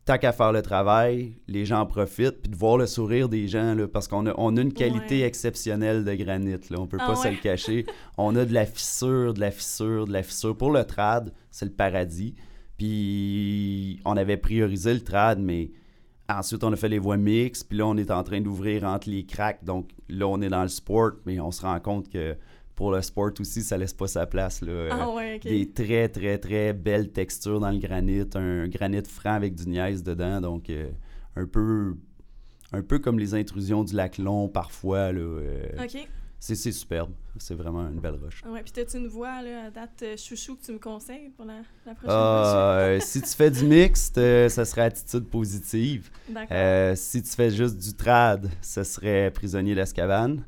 tant 0.05 0.19
qu'à 0.19 0.33
faire 0.33 0.53
le 0.53 0.63
travail, 0.63 1.33
les 1.49 1.65
gens 1.65 1.81
en 1.81 1.87
profitent, 1.87 2.43
puis 2.43 2.51
de 2.51 2.57
voir 2.57 2.77
le 2.77 2.87
sourire 2.87 3.29
des 3.29 3.49
gens, 3.49 3.75
là, 3.75 3.89
parce 3.89 4.07
qu'on 4.07 4.27
a, 4.27 4.35
on 4.37 4.57
a 4.57 4.61
une 4.61 4.73
qualité 4.73 5.23
exceptionnelle 5.23 6.05
de 6.05 6.15
granit, 6.15 6.59
là, 6.71 6.79
on 6.79 6.87
peut 6.87 6.99
ah 7.01 7.07
pas 7.09 7.17
se 7.17 7.29
le 7.29 7.37
cacher. 7.43 7.87
On 8.17 8.37
a 8.37 8.45
de 8.45 8.53
la 8.53 8.67
fissure, 8.67 9.35
de 9.35 9.41
la 9.41 9.51
fissure, 9.51 10.07
de 10.07 10.13
la 10.13 10.23
fissure. 10.23 10.57
Pour 10.57 10.71
le 10.71 10.85
trad, 10.85 11.33
c'est 11.51 11.65
le 11.65 11.73
paradis. 11.73 12.35
Puis 12.79 14.01
on 14.05 14.17
avait 14.17 14.37
priorisé 14.37 14.95
le 14.95 15.01
trad, 15.01 15.41
mais 15.41 15.71
ensuite 16.29 16.63
on 16.65 16.73
a 16.73 16.77
fait 16.77 16.89
les 16.89 16.99
voies 16.99 17.17
mixtes, 17.17 17.69
puis 17.69 17.79
là 17.79 17.87
on 17.87 17.97
est 17.97 18.11
en 18.11 18.23
train 18.23 18.41
d'ouvrir 18.41 18.85
entre 18.85 19.09
les 19.09 19.25
cracks. 19.25 19.65
Donc 19.65 19.91
là 20.09 20.27
on 20.27 20.41
est 20.41 20.49
dans 20.49 20.63
le 20.63 20.69
sport, 20.69 21.13
mais 21.25 21.39
on 21.41 21.51
se 21.51 21.63
rend 21.63 21.79
compte 21.81 22.09
que 22.09 22.37
pour 22.75 22.91
le 22.91 23.03
sport 23.03 23.31
aussi, 23.39 23.63
ça 23.63 23.77
laisse 23.77 23.93
pas 23.93 24.09
sa 24.09 24.27
place. 24.27 24.61
Là. 24.61 24.89
Ah 24.91 25.11
ouais, 25.11 25.39
Des 25.39 25.71
très, 25.71 26.09
très, 26.09 26.39
très 26.39 26.73
belles 26.73 27.11
textures 27.13 27.61
dans 27.61 27.71
le 27.71 27.79
granit, 27.79 28.25
un 28.35 28.69
granit 28.69 29.05
franc 29.07 29.35
avec 29.35 29.55
du 29.55 29.69
niaise 29.69 30.03
dedans, 30.03 30.41
donc 30.41 30.71
euh, 30.71 30.91
un 31.37 31.47
peu 31.47 31.95
un 32.73 32.83
peu 32.83 32.99
comme 32.99 33.19
les 33.19 33.35
intrusions 33.35 33.85
du 33.85 33.95
lac 33.95 34.19
Long 34.19 34.49
parfois. 34.49 35.13
Là, 35.13 35.21
euh. 35.21 35.87
C'est, 36.41 36.57
superbe. 36.57 37.13
C'est 37.39 37.55
vraiment 37.55 37.89
une 37.89 38.01
belle 38.01 38.19
roche. 38.23 38.43
Ouais, 38.45 38.63
puis 38.63 38.83
as-tu 38.83 38.99
une 38.99 39.07
voix 39.07 39.41
là, 39.41 39.67
à 39.67 39.71
date 39.71 40.03
euh, 40.03 40.17
chouchou 40.17 40.57
que 40.57 40.65
tu 40.65 40.73
me 40.73 40.79
conseilles 40.79 41.31
pour 41.37 41.47
la, 41.47 41.61
la 41.87 41.95
prochaine 41.95 42.11
euh, 42.11 43.01
Si 43.01 43.23
tu 43.23 43.31
fais 43.31 43.51
du 43.51 43.65
mixte, 43.65 44.17
ça 44.49 44.65
serait 44.65 44.83
attitude 44.83 45.27
positive. 45.31 46.11
D'accord. 46.29 46.97
si 46.97 47.23
tu 47.23 47.31
fais 47.31 47.51
juste 47.51 47.79
du 47.79 47.95
trad, 47.95 48.51
ce 48.61 48.83
serait 48.83 49.31
prisonnier 49.31 49.75
d'Escavane. 49.75 50.45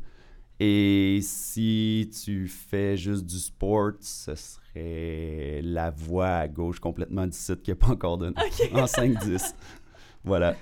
Et 0.59 1.19
si 1.23 2.11
tu 2.25 2.49
fais 2.49 2.97
juste 2.97 3.27
du 3.27 3.39
sport, 3.39 3.93
ce 4.01 4.35
serait 4.35 5.61
la 5.63 5.91
voie 5.91 6.37
à 6.37 6.49
gauche 6.49 6.81
complètement 6.81 7.27
du 7.27 7.37
site 7.37 7.63
qui 7.63 7.71
n'est 7.71 7.77
pas 7.77 7.89
encore 7.89 8.19
donné. 8.19 8.35
En 8.73 8.85
5-10. 8.85 9.55
voilà. 10.25 10.57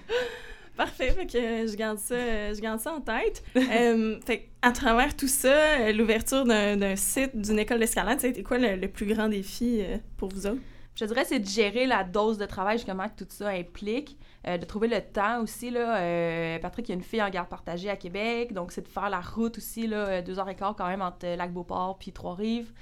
Parfait, 0.77 1.13
fait 1.13 1.27
que 1.27 1.39
je 1.69 1.77
garde 1.77 1.99
ça, 1.99 2.53
je 2.53 2.61
garde 2.61 2.81
ça 2.81 2.93
en 2.93 3.01
tête. 3.01 3.45
euh, 3.57 4.19
fait 4.27 4.49
à 4.61 4.73
travers 4.73 5.17
tout 5.17 5.29
ça, 5.29 5.93
l'ouverture 5.93 6.45
d'un 6.45 6.97
site, 6.97 7.37
d'une 7.37 7.61
école 7.61 7.79
d'escalade, 7.79 8.19
ça 8.21 8.27
a 8.27 8.31
été 8.31 8.43
quoi 8.43 8.59
le, 8.59 8.89
plus 8.89 9.07
grand 9.07 9.29
défi 9.29 9.79
euh, 9.81 9.99
pour 10.17 10.31
vous 10.31 10.47
autres? 10.49 10.61
Je 10.95 11.05
dirais 11.05 11.25
c'est 11.25 11.41
de 11.41 11.47
gérer 11.47 11.87
la 11.87 12.05
dose 12.05 12.39
de 12.39 12.47
travail, 12.47 12.79
justement, 12.79 13.09
que 13.09 13.25
tout 13.25 13.31
ça 13.31 13.49
implique. 13.49 14.17
Euh, 14.47 14.59
de 14.59 14.67
trouver 14.67 14.89
le 14.89 15.01
temps 15.01 15.41
aussi. 15.41 15.71
Là, 15.71 15.97
euh, 15.97 16.59
Patrick, 16.59 16.87
il 16.89 16.93
y 16.93 16.95
a 16.95 16.97
une 16.97 17.03
fille 17.03 17.23
en 17.23 17.31
garde 17.31 17.49
partagée 17.49 17.89
à 17.89 17.97
Québec, 17.97 18.53
donc 18.53 18.73
c'est 18.73 18.83
de 18.83 18.89
faire 18.89 19.09
la 19.09 19.21
route 19.21 19.57
aussi, 19.57 19.87
là, 19.87 20.07
euh, 20.07 20.23
deux 20.23 20.39
heures 20.39 20.49
et 20.51 20.55
quart 20.55 20.77
quand 20.77 20.87
même 20.87 21.01
entre 21.01 21.27
Lac-Beauport 21.35 21.97
puis 21.99 22.13
Trois-Rives, 22.13 22.73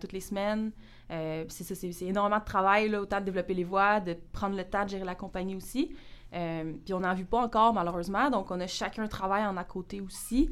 toutes 0.00 0.12
les 0.12 0.20
semaines. 0.20 0.72
c'est 1.48 2.06
énormément 2.06 2.40
de 2.40 2.44
travail, 2.44 2.88
là, 2.88 3.00
autant 3.00 3.20
de 3.20 3.26
développer 3.26 3.54
les 3.54 3.62
voies, 3.62 4.00
de 4.00 4.16
prendre 4.32 4.56
le 4.56 4.64
temps 4.64 4.84
de 4.84 4.88
gérer 4.88 5.04
la 5.04 5.14
compagnie 5.14 5.54
aussi. 5.54 5.94
puis 6.32 6.92
on 6.92 7.00
n'en 7.00 7.14
vu 7.14 7.24
pas 7.24 7.38
encore, 7.38 7.72
malheureusement, 7.72 8.28
donc 8.28 8.50
on 8.50 8.58
a 8.58 8.66
chacun 8.66 9.06
travail 9.06 9.46
en 9.46 9.56
à 9.56 9.62
côté 9.62 10.00
aussi. 10.00 10.50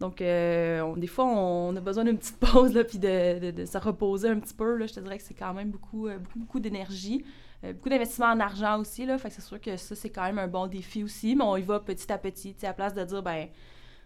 Donc, 0.00 0.18
des 0.18 1.06
fois, 1.06 1.24
on, 1.24 1.74
a 1.76 1.80
besoin 1.80 2.04
d'une 2.04 2.18
petite 2.18 2.36
pause, 2.52 2.74
là, 2.74 2.84
puis 2.84 2.98
de, 2.98 3.50
de, 3.50 3.64
se 3.64 3.78
reposer 3.78 4.28
un 4.28 4.38
petit 4.38 4.54
peu. 4.54 4.76
Là. 4.76 4.86
Je 4.86 4.94
te 4.94 5.00
dirais 5.00 5.18
que 5.18 5.24
c'est 5.24 5.34
quand 5.34 5.54
même 5.54 5.70
beaucoup, 5.70 6.08
beaucoup, 6.08 6.38
beaucoup 6.38 6.60
d'énergie. 6.60 7.24
Euh, 7.64 7.72
beaucoup 7.72 7.88
d'investissements 7.88 8.32
en 8.32 8.40
argent 8.40 8.78
aussi, 8.80 9.06
là. 9.06 9.16
Fait 9.18 9.28
que 9.28 9.34
c'est 9.34 9.42
sûr 9.42 9.60
que 9.60 9.76
ça, 9.76 9.94
c'est 9.94 10.10
quand 10.10 10.24
même 10.24 10.38
un 10.38 10.48
bon 10.48 10.66
défi 10.66 11.02
aussi, 11.02 11.34
mais 11.34 11.44
on 11.44 11.56
y 11.56 11.62
va 11.62 11.80
petit 11.80 12.12
à 12.12 12.18
petit, 12.18 12.54
à 12.64 12.72
place 12.72 12.94
de 12.94 13.04
dire, 13.04 13.22
ben, 13.22 13.48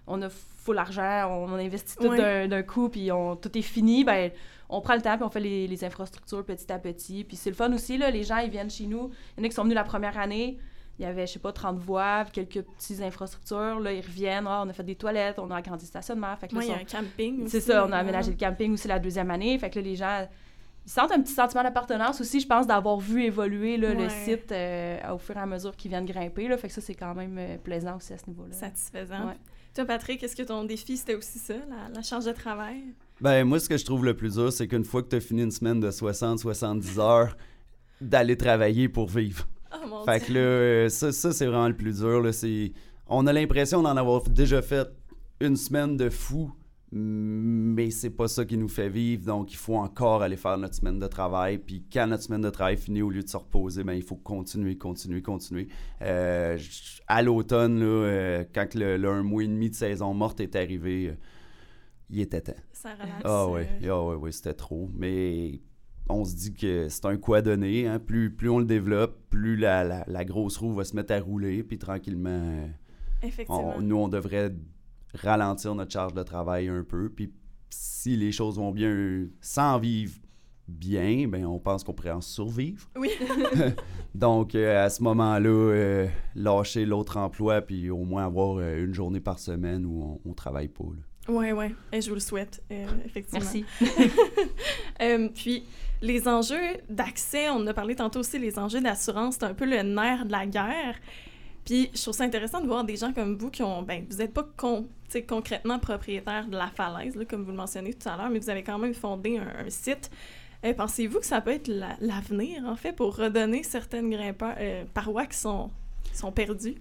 on 0.07 0.23
a 0.23 0.29
full 0.29 0.79
argent, 0.79 1.29
on, 1.31 1.53
investit 1.55 1.97
tout 1.97 2.17
d'un 2.17 2.63
coup, 2.63 2.89
puis 2.89 3.11
on, 3.11 3.37
tout 3.37 3.57
est 3.57 3.63
fini, 3.63 4.05
ben, 4.05 4.31
on 4.69 4.81
prend 4.81 4.95
le 4.95 5.03
temps, 5.03 5.17
puis 5.17 5.25
on 5.25 5.31
fait 5.31 5.41
les, 5.41 5.85
infrastructures 5.85 6.45
petit 6.45 6.71
à 6.73 6.79
petit. 6.79 7.25
Puis 7.25 7.37
c'est 7.37 7.51
le 7.51 7.57
fun 7.57 7.73
aussi, 7.73 7.99
là, 7.99 8.11
les 8.11 8.23
gens, 8.23 8.39
ils 8.39 8.51
viennent 8.51 8.71
chez 8.71 8.87
nous. 8.87 9.11
Il 9.37 9.41
y 9.41 9.43
en 9.43 9.45
a 9.45 9.49
qui 9.49 9.55
sont 9.55 9.65
venus 9.65 9.75
la 9.75 9.85
première 9.85 10.19
année, 10.19 10.59
il 10.99 11.03
y 11.03 11.07
avait, 11.07 11.27
je 11.27 11.35
sais 11.35 11.39
pas, 11.39 11.53
30 11.53 11.79
voies, 11.79 12.25
quelques 12.33 12.63
petites 12.63 13.01
infrastructures. 13.01 13.79
Là, 13.79 13.93
ils 13.93 14.05
reviennent. 14.05 14.47
Ah, 14.49 14.63
on 14.65 14.69
a 14.69 14.73
fait 14.73 14.83
des 14.83 14.97
toilettes, 14.97 15.39
on 15.39 15.51
a 15.51 15.57
agrandi 15.57 15.85
le 15.85 15.89
stationnement. 15.89 16.35
Fait 16.37 16.49
il 16.51 16.65
y 16.65 16.71
a 16.73 16.77
un 16.77 16.85
camping. 16.85 17.47
C'est 17.47 17.61
ça, 17.61 17.87
on 17.87 17.93
a 17.93 17.99
aménagé 17.99 18.33
le 18.33 18.37
camping 18.37 18.73
aussi 18.73 18.89
la 18.89 18.99
deuxième 18.99 19.31
année. 19.31 19.57
Fait 19.59 19.71
que 19.71 19.79
là, 19.79 19.83
les 19.83 19.95
gens, 19.95 20.27
ils 20.85 20.91
sentent 20.91 21.13
un 21.13 21.21
petit 21.21 21.35
sentiment 21.35 21.63
d'appartenance 21.63 22.21
aussi, 22.21 22.41
je 22.41 22.47
pense, 22.47 22.67
d'avoir 22.67 22.99
vu 22.99 23.23
évoluer 23.23 23.77
le 23.77 24.09
site 24.09 24.51
euh, 24.51 24.99
au 25.13 25.19
fur 25.19 25.37
et 25.37 25.41
à 25.41 25.47
mesure 25.47 25.77
qu'ils 25.77 25.91
viennent 25.91 26.07
grimper. 26.07 26.49
Là, 26.49 26.57
fait 26.57 26.69
que 26.69 26.75
ça, 26.75 26.81
c'est 26.81 26.95
quand 26.95 27.15
même 27.15 27.37
euh, 27.39 27.59
plaisant 27.59 27.97
aussi 27.97 28.13
à 28.13 28.19
ce 28.19 28.27
niveau-là. 28.27 28.55
Satisfaisant. 28.55 29.35
Toi, 29.75 29.85
Patrick, 29.85 30.21
est-ce 30.25 30.35
que 30.35 30.43
ton 30.43 30.65
défi, 30.65 30.97
c'était 30.97 31.15
aussi 31.15 31.39
ça, 31.39 31.55
la, 31.95 32.03
charge 32.03 32.25
de 32.25 32.33
travail? 32.33 32.83
Ben, 33.21 33.45
moi, 33.45 33.61
ce 33.61 33.69
que 33.69 33.77
je 33.77 33.85
trouve 33.85 34.05
le 34.05 34.17
plus 34.17 34.35
dur, 34.35 34.53
c'est 34.53 34.67
qu'une 34.67 34.85
fois 34.85 35.03
que 35.03 35.09
tu 35.09 35.17
as 35.17 35.21
fini 35.21 35.43
une 35.43 35.53
semaine 35.53 35.79
de 35.79 35.91
60-70 35.91 36.99
heures, 36.99 37.37
d'aller 38.01 38.37
travailler 38.37 38.89
pour 38.89 39.09
vivre. 39.09 39.47
Oh, 39.85 40.05
fait 40.05 40.21
que 40.21 40.33
là, 40.33 40.41
euh, 40.41 40.89
ça, 40.89 41.13
ça 41.13 41.33
c'est 41.33 41.47
vraiment 41.47 41.69
le 41.69 41.77
plus 41.77 41.99
dur. 41.99 42.21
Là, 42.21 42.31
on 43.09 43.27
a 43.27 43.33
l'impression 43.33 43.83
d'en 43.83 43.97
avoir 43.97 44.23
déjà 44.23 44.63
fait 44.63 44.89
une 45.41 45.57
semaine 45.57 45.97
de 45.97 46.11
fou 46.11 46.53
mais 46.91 47.91
c'est 47.91 48.11
pas 48.11 48.29
ça 48.29 48.45
qui 48.45 48.57
nous 48.57 48.69
fait 48.69 48.89
vivre, 48.89 49.27
donc 49.27 49.53
il 49.53 49.57
faut 49.57 49.77
encore 49.77 50.23
aller 50.23 50.39
faire 50.39 50.57
notre 50.57 50.75
semaine 50.75 50.99
de 50.99 51.07
travail. 51.07 51.59
Puis 51.59 51.85
quand 51.93 52.07
notre 52.07 52.23
semaine 52.23 52.41
de 52.41 52.51
travail 52.51 52.79
finit, 52.79 53.03
au 53.03 53.11
lieu 53.11 53.23
de 53.23 53.29
se 53.29 53.37
reposer, 53.37 53.85
ben, 53.85 53.93
il 53.93 54.03
faut 54.03 54.17
continuer, 54.17 54.79
continuer, 54.79 55.21
continuer. 55.21 55.69
Euh, 56.01 56.59
à 57.07 57.23
l'automne, 57.23 57.83
euh, 57.83 58.45
quand 58.55 58.75
le, 58.75 59.05
un 59.07 59.23
mois 59.23 59.45
et 59.45 59.49
demi 59.49 59.69
de 59.69 59.75
saison 59.75 60.15
morte 60.15 60.41
est 60.41 60.57
arrivé, 60.57 61.09
euh, 61.09 61.17
il 62.09 62.21
était 62.21 62.41
temps. 62.41 62.53
Ça 62.73 62.95
relaxe. 62.95 63.23
Ah 63.25 63.47
oui, 63.49 63.63
ah, 63.87 64.17
ouais, 64.17 64.33
c'était 64.33 64.55
trop. 64.55 64.91
Mais 64.95 65.61
on 66.09 66.25
se 66.25 66.35
dit 66.35 66.55
que 66.55 66.89
c'est 66.89 67.05
un 67.05 67.17
coup 67.17 67.35
à 67.35 67.43
donner. 67.43 67.87
Hein. 67.87 67.99
Plus, 67.99 68.31
plus 68.35 68.49
on 68.49 68.59
le 68.59 68.65
développe, 68.65 69.19
plus 69.31 69.57
la, 69.57 70.05
la, 70.07 70.25
grosse 70.25 70.57
roue 70.57 70.75
va 70.75 70.85
se 70.85 70.97
mettre 70.97 71.13
à 71.13 71.21
rouler, 71.21 71.63
puis 71.63 71.79
tranquillement, 71.79 72.69
Effectivement. 73.23 73.81
nous, 73.81 73.97
on 73.97 74.09
devrait 74.09 74.55
ralentir 75.15 75.75
notre 75.75 75.93
charge 75.93 76.15
de 76.15 76.23
travail 76.23 76.69
un 76.69 76.85
peu. 76.85 77.09
Puis 77.09 77.33
si 77.71 78.17
les 78.17 78.33
choses 78.33 78.57
vont 78.57 78.73
bien 78.73 79.27
sans 79.41 79.79
vivre 79.79 80.15
bien, 80.69 81.27
ben 81.29 81.47
on 81.47 81.59
pense 81.59 81.83
qu'on 81.83 81.95
pourrait 81.95 82.11
en 82.11 82.21
survivre. 82.21 82.89
Oui. 82.97 83.11
Donc, 84.15 84.55
euh, 84.55 84.85
à 84.85 84.91
ce 84.91 85.03
moment-là, 85.03 85.49
euh, 85.49 86.07
lâcher 86.35 86.85
l'autre 86.85 87.17
emploi, 87.17 87.63
puis 87.63 87.91
au 87.91 88.05
moins 88.05 88.27
avoir 88.27 88.59
euh, 88.59 88.85
une 88.85 88.95
journée 88.95 89.21
par 89.21 89.39
semaine 89.39 89.87
où 89.87 90.21
on, 90.25 90.35
travaille 90.35 90.69
pas. 90.69 90.85
Oui, 91.29 91.53
oui. 91.53 91.67
Et 91.93 92.01
je 92.01 92.09
vous 92.09 92.15
le 92.15 92.21
souhaite, 92.21 92.63
effectivement. 93.05 93.41
Merci. 93.41 93.65
puis, 95.35 95.65
les 96.01 96.29
enjeux 96.29 96.77
d'accès, 96.89 97.51
on 97.51 97.57
en 97.57 97.67
a 97.67 97.75
parlé 97.75 97.95
tantôt 97.97 98.21
aussi, 98.21 98.39
les 98.39 98.59
enjeux 98.59 98.81
d'assurance, 98.81 99.37
c'est 99.39 99.45
un 99.45 99.55
peu 99.55 99.65
le 99.65 99.83
nerf 99.83 100.27
de 100.27 100.33
la 100.33 100.47
guerre. 100.47 100.97
Puis 101.65 101.91
je 101.95 102.01
trouve 102.01 102.15
ça 102.15 102.25
intéressant 102.25 102.61
de 102.61 102.67
voir 102.67 102.85
des 102.85 102.97
gens 102.97 103.13
comme 103.13 103.37
vous 103.37 103.51
qui 103.51 103.63
ont, 103.63 103.83
ben, 103.83 104.05
vous 104.09 104.17
n'êtes 104.17 104.33
pas 104.33 104.49
con, 104.57 104.89
concrètement 105.29 105.79
propriétaire 105.79 106.47
de 106.47 106.57
la 106.57 106.69
falaise, 106.69 107.15
là, 107.15 107.25
comme 107.25 107.43
vous 107.43 107.51
le 107.51 107.57
mentionnez 107.57 107.93
tout 107.93 108.09
à 108.09 108.17
l'heure, 108.17 108.31
mais 108.31 108.39
vous 108.39 108.51
avez 108.51 108.63
quand 108.63 108.79
même 108.79 108.95
fondé 108.95 109.39
un, 109.39 109.69
site. 109.69 110.11
Euh, 110.65 110.73
pensez-vous 110.73 111.21
que 111.21 111.27
ça 111.27 111.41
peut 111.41 111.53
être 111.53 111.71
l'avenir, 112.01 112.65
en 112.65 112.75
fait, 112.75 112.93
pour 112.93 113.17
redonner 113.17 113.63
certaines 113.63 114.11
grimpeurs, 114.11 114.55
euh, 114.59 114.85
parois 114.95 115.27
qui 115.27 115.37
sont, 115.37 115.71
sont 116.13 116.33
perdues? 116.33 116.77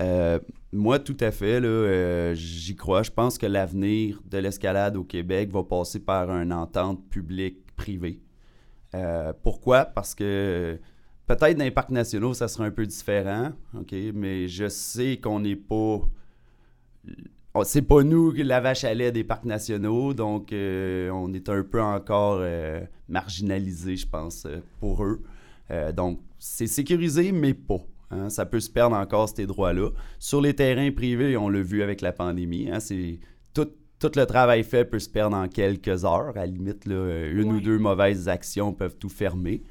Euh, 0.00 0.40
moi, 0.72 0.98
tout 0.98 1.16
à 1.20 1.30
fait, 1.30 1.60
là, 1.60 2.34
j'y 2.34 2.74
crois. 2.74 3.02
Je 3.04 3.10
pense 3.10 3.38
que 3.38 3.46
l'avenir 3.46 4.20
de 4.24 4.38
l'escalade 4.38 4.96
au 4.96 5.04
Québec 5.04 5.50
va 5.50 5.62
passer 5.62 6.00
par 6.00 6.30
une 6.30 6.52
entente 6.52 7.08
publique-privée. 7.10 8.20
Pourquoi? 9.42 9.84
Parce 9.84 10.14
que 10.14 10.78
Peut-être 11.26 11.56
dans 11.56 11.64
les 11.64 11.70
parcs 11.70 11.90
nationaux, 11.90 12.34
ça 12.34 12.48
sera 12.48 12.64
un 12.64 12.70
peu 12.70 12.84
différent, 12.84 13.52
OK? 13.78 13.94
Mais 14.12 14.48
je 14.48 14.68
sais 14.68 15.18
qu'on 15.18 15.40
n'est 15.40 15.56
pas. 15.56 16.00
C'est 17.64 17.82
pas 17.82 18.02
nous 18.02 18.32
la 18.32 18.60
vache 18.60 18.84
à 18.84 18.94
lait 18.94 19.12
des 19.12 19.24
parcs 19.24 19.44
nationaux, 19.44 20.14
donc 20.14 20.52
euh, 20.52 21.10
on 21.10 21.32
est 21.34 21.48
un 21.48 21.62
peu 21.62 21.82
encore 21.82 22.38
euh, 22.40 22.80
marginalisé, 23.08 23.96
je 23.96 24.06
pense, 24.06 24.46
euh, 24.46 24.60
pour 24.80 25.04
eux. 25.04 25.22
donc, 25.94 26.20
c'est 26.38 26.66
sécurisé, 26.66 27.30
mais 27.30 27.54
pas. 27.54 27.80
Hein? 28.10 28.28
Ça 28.30 28.46
peut 28.46 28.60
se 28.60 28.70
perdre 28.70 28.96
encore, 28.96 29.28
ces 29.28 29.46
droits-là. 29.46 29.90
Sur 30.18 30.40
les 30.40 30.54
terrains 30.54 30.90
privés, 30.92 31.36
on 31.36 31.48
l'a 31.48 31.62
vu 31.62 31.82
avec 31.82 32.00
la 32.00 32.12
pandémie, 32.12 32.70
hein? 32.70 32.80
c'est 32.80 33.20
tout, 34.02 34.18
le 34.18 34.26
travail 34.26 34.64
fait 34.64 34.84
peut 34.84 34.98
se 34.98 35.08
perdre 35.08 35.36
en 35.36 35.46
quelques 35.46 36.04
heures. 36.04 36.30
À 36.36 36.40
la 36.40 36.46
limite, 36.46 36.86
là, 36.86 37.26
une 37.30 37.52
ou 37.52 37.60
deux 37.60 37.78
mauvaises 37.78 38.28
actions 38.28 38.72
peuvent 38.72 38.96
tout 38.96 39.08
fermer. 39.08 39.62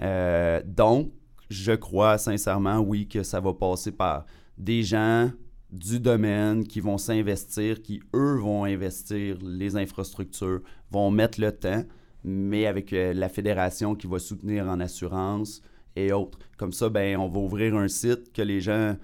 Euh, 0.00 0.62
donc, 0.64 1.12
je 1.50 1.72
crois 1.72 2.16
sincèrement, 2.16 2.78
oui, 2.78 3.06
que 3.06 3.22
ça 3.22 3.40
va 3.40 3.52
passer 3.52 3.92
par 3.92 4.24
des 4.56 4.82
gens 4.82 5.30
du 5.70 6.00
domaine 6.00 6.66
qui 6.66 6.80
vont 6.80 6.96
s'investir, 6.96 7.82
qui, 7.82 8.00
eux, 8.14 8.38
vont 8.38 8.64
investir 8.64 9.36
les 9.42 9.76
infrastructures, 9.76 10.62
vont 10.90 11.10
mettre 11.10 11.38
le 11.38 11.52
temps, 11.52 11.84
mais 12.24 12.66
avec 12.66 12.94
euh, 12.94 13.12
la 13.12 13.28
fédération 13.28 13.94
qui 13.94 14.06
va 14.06 14.18
soutenir 14.18 14.66
en 14.66 14.80
assurance 14.80 15.60
et 15.94 16.10
autres. 16.12 16.38
Comme 16.56 16.72
ça, 16.72 16.88
ben, 16.88 17.18
on 17.18 17.28
va 17.28 17.38
ouvrir 17.38 17.76
un 17.76 17.88
site 17.88 18.32
que 18.32 18.40
les 18.40 18.62
gens 18.62 18.96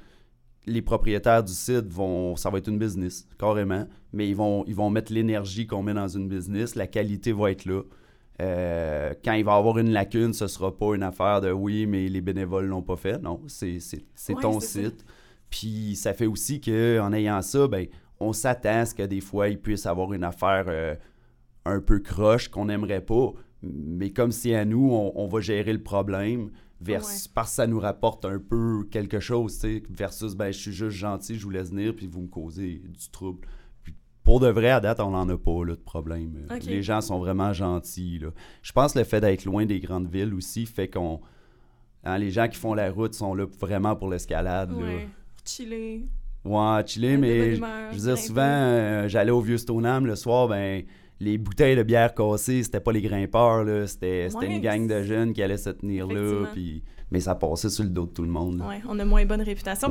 les 0.66 0.82
propriétaires 0.82 1.44
du 1.44 1.52
site 1.52 1.86
vont, 1.92 2.36
ça 2.36 2.50
va 2.50 2.58
être 2.58 2.68
une 2.68 2.78
business, 2.78 3.26
carrément, 3.38 3.86
mais 4.12 4.28
ils 4.28 4.36
vont, 4.36 4.64
ils 4.66 4.74
vont 4.74 4.90
mettre 4.90 5.12
l'énergie 5.12 5.66
qu'on 5.66 5.82
met 5.82 5.94
dans 5.94 6.08
une 6.08 6.28
business, 6.28 6.74
la 6.74 6.86
qualité 6.86 7.32
va 7.32 7.50
être 7.50 7.64
là. 7.64 7.82
Euh, 8.42 9.14
quand 9.24 9.34
il 9.34 9.44
va 9.44 9.54
y 9.54 9.58
avoir 9.58 9.78
une 9.78 9.90
lacune, 9.90 10.32
ce 10.32 10.46
sera 10.46 10.76
pas 10.76 10.94
une 10.94 11.02
affaire 11.02 11.40
de 11.40 11.52
oui, 11.52 11.86
mais 11.86 12.08
les 12.08 12.20
bénévoles 12.20 12.66
l'ont 12.66 12.82
pas 12.82 12.96
fait. 12.96 13.22
Non, 13.22 13.40
c'est 13.46 13.78
ton 14.40 14.58
site. 14.60 15.04
Puis 15.50 15.94
ça 15.94 16.14
fait 16.14 16.26
aussi 16.26 16.60
qu'en 16.60 17.12
ayant 17.12 17.40
ça, 17.42 17.68
ben, 17.68 17.86
on 18.18 18.32
s'attend 18.32 18.80
à 18.80 18.86
ce 18.86 18.94
que 18.94 19.04
des 19.04 19.20
fois, 19.20 19.48
il 19.48 19.60
puisse 19.60 19.86
avoir 19.86 20.12
une 20.12 20.24
affaire 20.24 20.64
euh, 20.66 20.96
un 21.64 21.80
peu 21.80 22.00
croche 22.00 22.48
qu'on 22.48 22.64
n'aimerait 22.64 23.04
pas. 23.04 23.32
Mais 23.62 24.10
comme 24.10 24.32
c'est 24.32 24.54
à 24.54 24.64
nous, 24.64 24.90
on, 24.92 25.26
va 25.26 25.40
gérer 25.40 25.72
le 25.72 25.82
problème 25.82 26.50
versus, 26.84 27.28
parce 27.28 27.50
que 27.50 27.56
ça 27.56 27.66
nous 27.66 27.80
rapporte 27.80 28.24
un 28.24 28.38
peu 28.38 28.84
quelque 28.90 29.20
chose, 29.20 29.64
versus 29.90 30.34
ben, 30.34 30.52
je 30.52 30.58
suis 30.58 30.72
juste 30.72 30.96
gentil, 30.96 31.36
je 31.36 31.44
vous 31.44 31.50
laisse 31.50 31.70
venir, 31.70 31.94
puis 31.94 32.06
vous 32.06 32.20
me 32.20 32.28
causez 32.28 32.82
du 32.84 33.10
trouble. 33.10 33.46
pour 34.22 34.40
de 34.40 34.48
vrai, 34.48 34.70
à 34.70 34.80
date, 34.80 35.00
on 35.00 35.10
n'en 35.10 35.28
a 35.28 35.36
pas 35.36 35.64
là, 35.64 35.74
de 35.74 35.80
problème. 35.80 36.46
Les 36.64 36.82
gens 36.82 37.00
sont 37.00 37.18
vraiment 37.18 37.52
gentils. 37.52 38.18
Là. 38.18 38.28
Je 38.62 38.72
pense 38.72 38.92
que 38.92 38.98
le 38.98 39.04
fait 39.04 39.20
d'être 39.20 39.44
loin 39.44 39.66
des 39.66 39.80
grandes 39.80 40.08
villes 40.08 40.34
aussi 40.34 40.66
fait 40.66 40.88
qu'on. 40.88 41.20
Hein, 42.04 42.18
les 42.18 42.30
gens 42.30 42.48
qui 42.48 42.56
font 42.56 42.74
la 42.74 42.90
route 42.90 43.14
sont 43.14 43.34
là 43.34 43.46
vraiment 43.58 43.96
pour 43.96 44.10
l'escalade. 44.10 44.72
Ouais. 44.72 45.08
Chiller. 45.44 46.06
Ouais, 46.44 46.86
chiller, 46.86 47.16
mais 47.16 47.56
je 47.56 47.60
veux 47.92 48.14
dire, 48.14 48.18
souvent, 48.18 48.42
euh, 48.42 49.08
j'allais 49.08 49.30
au 49.30 49.40
vieux 49.40 49.56
Stoneham 49.56 50.04
le 50.04 50.14
soir, 50.14 50.48
ben 50.48 50.84
les 51.20 51.38
bouteilles 51.38 51.76
de 51.76 51.82
bière 51.82 52.14
cassées, 52.14 52.62
c'était 52.62 52.80
pas 52.80 52.92
les 52.92 53.02
grimpeurs, 53.02 53.64
là, 53.64 53.86
c'était, 53.86 54.28
une 54.28 54.60
gang 54.60 54.86
de 54.86 55.02
jeunes 55.02 55.32
qui 55.32 55.42
allaient 55.42 55.56
se 55.56 55.70
tenir 55.70 56.06
là, 56.06 56.46
puis 56.52 56.82
mais 57.10 57.20
ça 57.20 57.36
passait 57.36 57.70
sur 57.70 57.84
le 57.84 57.90
dos 57.90 58.06
de 58.06 58.10
tout 58.10 58.22
le 58.22 58.28
monde. 58.28 58.64
Oui, 58.66 58.76
on 58.88 58.98
a 58.98 59.04
moins 59.04 59.24
bonne 59.24 59.42
réputation. 59.42 59.88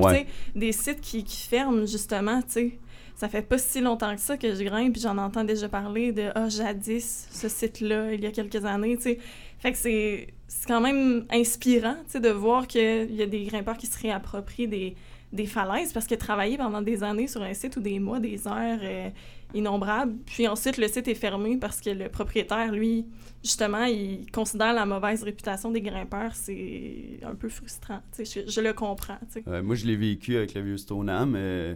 des 0.56 0.72
sites 0.72 1.00
qui, 1.00 1.24
qui 1.24 1.48
ferment, 1.48 1.86
justement, 1.86 2.42
tu 2.42 2.52
sais, 2.52 2.80
ça 3.16 3.30
fait 3.30 3.44
pas 3.44 3.58
si 3.58 3.80
longtemps 3.80 4.14
que 4.16 4.22
ça 4.22 4.36
que 4.36 4.54
je 4.54 4.64
grimpe, 4.64 4.94
puis 4.94 5.02
j'en 5.02 5.18
entends 5.18 5.44
déjà 5.44 5.70
parler 5.70 6.12
de 6.12 6.32
«Ah, 6.36 6.50
jadis, 6.50 7.28
ce 7.32 7.48
site-là, 7.48 8.14
il 8.14 8.22
y 8.22 8.26
a 8.26 8.32
quelques 8.32 8.66
années», 8.66 8.96
tu 8.98 9.04
sais. 9.04 9.20
Fait 9.60 9.72
que 9.72 9.78
c'est, 9.78 10.34
c'est 10.48 10.68
quand 10.68 10.82
même 10.82 11.26
inspirant, 11.32 11.96
tu 12.06 12.14
sais, 12.14 12.20
de 12.20 12.30
voir 12.30 12.68
qu'il 12.68 13.16
y 13.16 13.22
a 13.22 13.26
des 13.26 13.46
grimpeurs 13.46 13.78
qui 13.78 13.88
se 13.88 13.98
réapproprient 13.98 14.68
des 14.68 14.96
des 15.34 15.48
falaises 15.48 15.92
parce 15.92 16.06
qu'il 16.06 16.14
a 16.14 16.20
travaillé 16.20 16.58
pendant 16.58 16.82
des 16.82 17.04
années 17.04 17.28
sur 17.28 17.42
un 17.42 17.54
site 17.54 17.76
ou 17.76 17.82
des 17.82 18.00
mois, 18.00 18.20
des 18.20 18.48
heures 18.48 18.80
euh, 18.84 19.10
innombrables. 19.54 20.14
Puis 20.28 20.48
ensuite, 20.48 20.78
le 20.78 20.88
site 20.88 21.08
est 21.08 21.16
fermé 21.16 21.58
parce 21.58 21.82
que 21.82 21.90
le 21.90 22.08
propriétaire, 22.08 22.72
lui, 22.72 23.08
justement, 23.44 23.86
il 23.86 24.30
considère 24.32 24.74
la 24.74 24.86
mauvaise 24.86 25.24
réputation 25.24 25.72
des 25.72 25.82
grimpeurs. 25.82 26.36
C'est 26.36 27.20
un 27.24 27.34
peu 27.34 27.50
frustrant. 27.50 28.02
Je, 28.18 28.42
je, 28.48 28.62
le 28.62 28.74
comprends. 28.74 29.18
moi, 29.64 29.76
je 29.76 29.88
l'ai 29.88 29.96
vécu 29.96 30.38
avec 30.38 30.54
le 30.54 30.62
vieux 30.62 30.78
Stoneham. 30.78 31.34
Euh, 31.36 31.74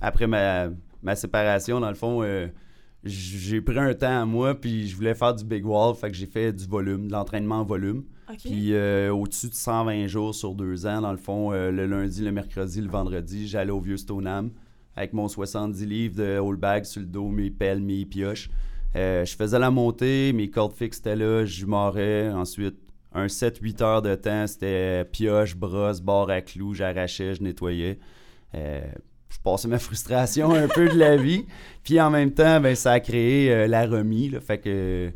après 0.00 0.26
ma, 0.26 0.68
ma, 1.02 1.16
séparation, 1.16 1.80
dans 1.80 1.88
le 1.88 1.94
fond, 1.94 2.22
euh, 2.22 2.46
j'ai 3.04 3.62
pris 3.62 3.78
un 3.78 3.94
temps 3.94 4.20
à 4.20 4.26
moi, 4.26 4.54
puis 4.54 4.86
je 4.86 4.94
voulais 4.94 5.14
faire 5.14 5.34
du 5.34 5.44
big 5.44 5.64
wall. 5.64 5.94
Fait 5.94 6.10
que 6.10 6.16
j'ai 6.16 6.26
fait 6.26 6.52
du 6.52 6.66
volume, 6.66 7.08
de 7.08 7.12
l'entraînement 7.12 7.60
en 7.60 7.64
volume. 7.64 8.04
Puis 8.36 8.74
euh, 8.74 9.10
au-dessus 9.10 9.48
de 9.48 9.54
120 9.54 10.06
jours 10.06 10.34
sur 10.34 10.54
deux 10.54 10.86
ans, 10.86 11.00
dans 11.00 11.12
le 11.12 11.18
fond, 11.18 11.52
euh, 11.52 11.70
le 11.70 11.86
lundi, 11.86 12.22
le 12.22 12.32
mercredi, 12.32 12.80
le 12.80 12.90
vendredi, 12.90 13.48
j'allais 13.48 13.70
au 13.70 13.80
vieux 13.80 13.96
Stoneham 13.96 14.50
avec 14.96 15.12
mon 15.12 15.28
70 15.28 15.86
livres 15.86 16.16
de 16.16 16.38
whole 16.38 16.56
bag 16.56 16.84
sur 16.84 17.00
le 17.00 17.06
dos, 17.06 17.28
mes 17.28 17.50
pelles, 17.50 17.80
mes 17.80 18.04
pioches. 18.04 18.50
Euh, 18.96 19.24
je 19.24 19.36
faisais 19.36 19.58
la 19.58 19.70
montée, 19.70 20.32
mes 20.32 20.50
cordes 20.50 20.74
fixes 20.74 20.98
étaient 20.98 21.16
là, 21.16 21.44
je 21.44 21.64
marrais. 21.66 22.30
Ensuite, 22.30 22.76
un 23.12 23.26
7-8 23.26 23.82
heures 23.82 24.02
de 24.02 24.14
temps, 24.14 24.46
c'était 24.46 25.04
pioche, 25.04 25.56
brosse, 25.56 26.00
barre 26.00 26.30
à 26.30 26.40
clous, 26.40 26.74
j'arrachais, 26.74 27.34
je 27.34 27.42
nettoyais. 27.42 27.98
je 28.52 29.38
passais 29.42 29.68
ma 29.68 29.78
frustration 29.78 30.52
un 30.52 30.68
peu 30.68 30.88
de 30.88 30.98
la 30.98 31.16
vie. 31.16 31.46
Puis 31.84 32.00
en 32.00 32.10
même 32.10 32.32
temps, 32.32 32.60
ben, 32.60 32.74
ça 32.74 32.92
a 32.92 33.00
créé 33.00 33.68
la 33.68 33.86
remise. 33.86 34.38
fait 34.40 34.58
que 34.58 35.12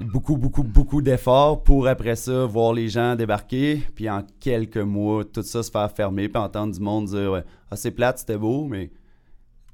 beaucoup, 0.00 0.36
beaucoup, 0.36 0.62
beaucoup 0.62 1.02
d'efforts 1.02 1.62
pour 1.62 1.88
après 1.88 2.16
ça 2.16 2.44
voir 2.46 2.72
les 2.72 2.88
gens 2.88 3.16
débarquer, 3.16 3.82
puis 3.94 4.08
en 4.08 4.22
quelques 4.40 4.76
mois, 4.76 5.24
tout 5.24 5.42
ça 5.42 5.62
se 5.62 5.70
faire 5.70 5.90
fermer, 5.90 6.28
puis 6.28 6.40
entendre 6.40 6.74
du 6.74 6.80
monde 6.80 7.06
dire 7.06 7.42
Ah, 7.70 7.76
c'est 7.76 7.90
plate, 7.90 8.18
c'était 8.18 8.38
beau, 8.38 8.66
mais 8.66 8.90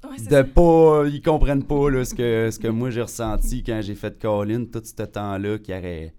de 0.03 0.41
pas. 0.41 1.07
Ils 1.07 1.21
comprennent 1.21 1.63
pas 1.63 1.89
là, 1.89 2.05
ce, 2.05 2.13
que, 2.13 2.49
ce 2.51 2.59
que 2.59 2.67
moi 2.67 2.89
j'ai 2.89 3.01
ressenti 3.01 3.63
quand 3.63 3.79
j'ai 3.81 3.95
fait 3.95 4.19
Colin, 4.19 4.65
tout 4.65 4.81
ce 4.83 5.03
temps-là 5.03 5.57
qui, 5.59 5.73
aurait, 5.73 6.13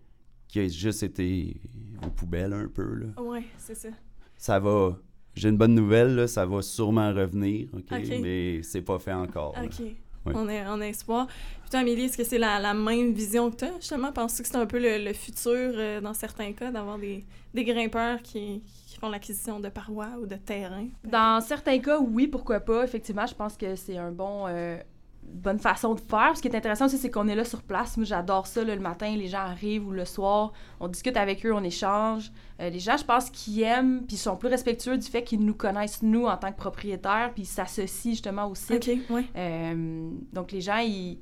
qui 0.48 0.60
a 0.60 0.68
juste 0.68 1.02
été 1.02 1.60
aux 2.04 2.10
poubelles 2.10 2.52
un 2.52 2.68
peu. 2.68 2.94
Là. 2.94 3.22
Ouais, 3.22 3.44
c'est 3.58 3.76
ça. 3.76 3.88
Ça 4.36 4.58
va. 4.58 4.98
J'ai 5.34 5.48
une 5.48 5.56
bonne 5.56 5.74
nouvelle, 5.74 6.14
là, 6.14 6.28
ça 6.28 6.46
va 6.46 6.62
sûrement 6.62 7.12
revenir, 7.12 7.68
OK? 7.72 7.90
Mais 8.22 8.62
c'est 8.62 8.82
pas 8.82 8.98
fait 8.98 9.12
encore. 9.12 9.54
OK. 9.62 9.82
On, 10.26 10.48
est, 10.48 10.64
en 10.66 10.80
espoir. 10.80 11.26
Toi, 11.74 11.80
Amélie, 11.80 12.04
est-ce 12.04 12.16
que 12.16 12.22
c'est 12.22 12.38
la, 12.38 12.72
même 12.72 13.10
vision 13.14 13.50
que 13.50 13.64
as, 13.64 13.74
justement? 13.80 14.12
Penses-tu 14.12 14.42
que 14.42 14.48
c'est 14.48 14.56
un 14.56 14.64
peu 14.64 14.78
le, 14.78 15.12
futur, 15.12 15.72
euh, 15.74 16.00
dans 16.00 16.14
certains 16.14 16.52
cas, 16.52 16.70
d'avoir 16.70 16.98
des, 17.00 17.24
grimpeurs 17.52 18.22
qui, 18.22 18.62
font 19.00 19.08
l'acquisition 19.08 19.58
de 19.58 19.68
parois 19.68 20.10
ou 20.22 20.26
de 20.26 20.36
terrain? 20.36 20.86
Dans 21.02 21.40
certains 21.40 21.80
cas, 21.80 21.98
oui, 21.98 22.28
pourquoi 22.28 22.60
pas. 22.60 22.84
Effectivement, 22.84 23.26
je 23.26 23.34
pense 23.34 23.56
que 23.56 23.74
c'est 23.74 23.98
un 23.98 24.12
bon... 24.12 24.46
Euh, 24.46 24.78
bonne 25.24 25.58
façon 25.58 25.94
de 25.94 26.00
faire. 26.00 26.36
Ce 26.36 26.42
qui 26.42 26.46
est 26.46 26.54
intéressant 26.54 26.86
aussi, 26.86 26.96
c'est 26.96 27.10
qu'on 27.10 27.26
est 27.26 27.34
là 27.34 27.44
sur 27.44 27.60
place. 27.62 27.96
Moi, 27.96 28.06
j'adore 28.06 28.46
ça. 28.46 28.62
le 28.62 28.78
matin, 28.78 29.16
les 29.16 29.26
gens 29.26 29.38
arrivent 29.38 29.88
ou 29.88 29.90
le 29.90 30.04
soir, 30.04 30.52
on 30.78 30.86
discute 30.86 31.16
avec 31.16 31.44
eux, 31.44 31.52
on 31.52 31.64
échange. 31.64 32.30
Euh, 32.60 32.70
les 32.70 32.78
gens, 32.78 32.96
je 32.96 33.04
pense, 33.04 33.30
qui 33.30 33.62
aiment 33.62 34.04
puis 34.06 34.16
sont 34.16 34.36
plus 34.36 34.48
respectueux 34.48 34.96
du 34.96 35.08
fait 35.08 35.24
qu'ils 35.24 35.44
nous 35.44 35.54
connaissent, 35.54 36.02
nous, 36.02 36.26
en 36.26 36.36
tant 36.36 36.52
que 36.52 36.56
propriétaires, 36.56 37.32
puis 37.34 37.42
ils 37.42 37.46
s'associent 37.46 38.12
justement 38.12 38.46
au 38.46 38.54
site. 38.54 38.88
Euh, 39.34 40.10
donc, 40.32 40.52
les 40.52 40.60
gens, 40.60 40.78
ils, 40.78 41.18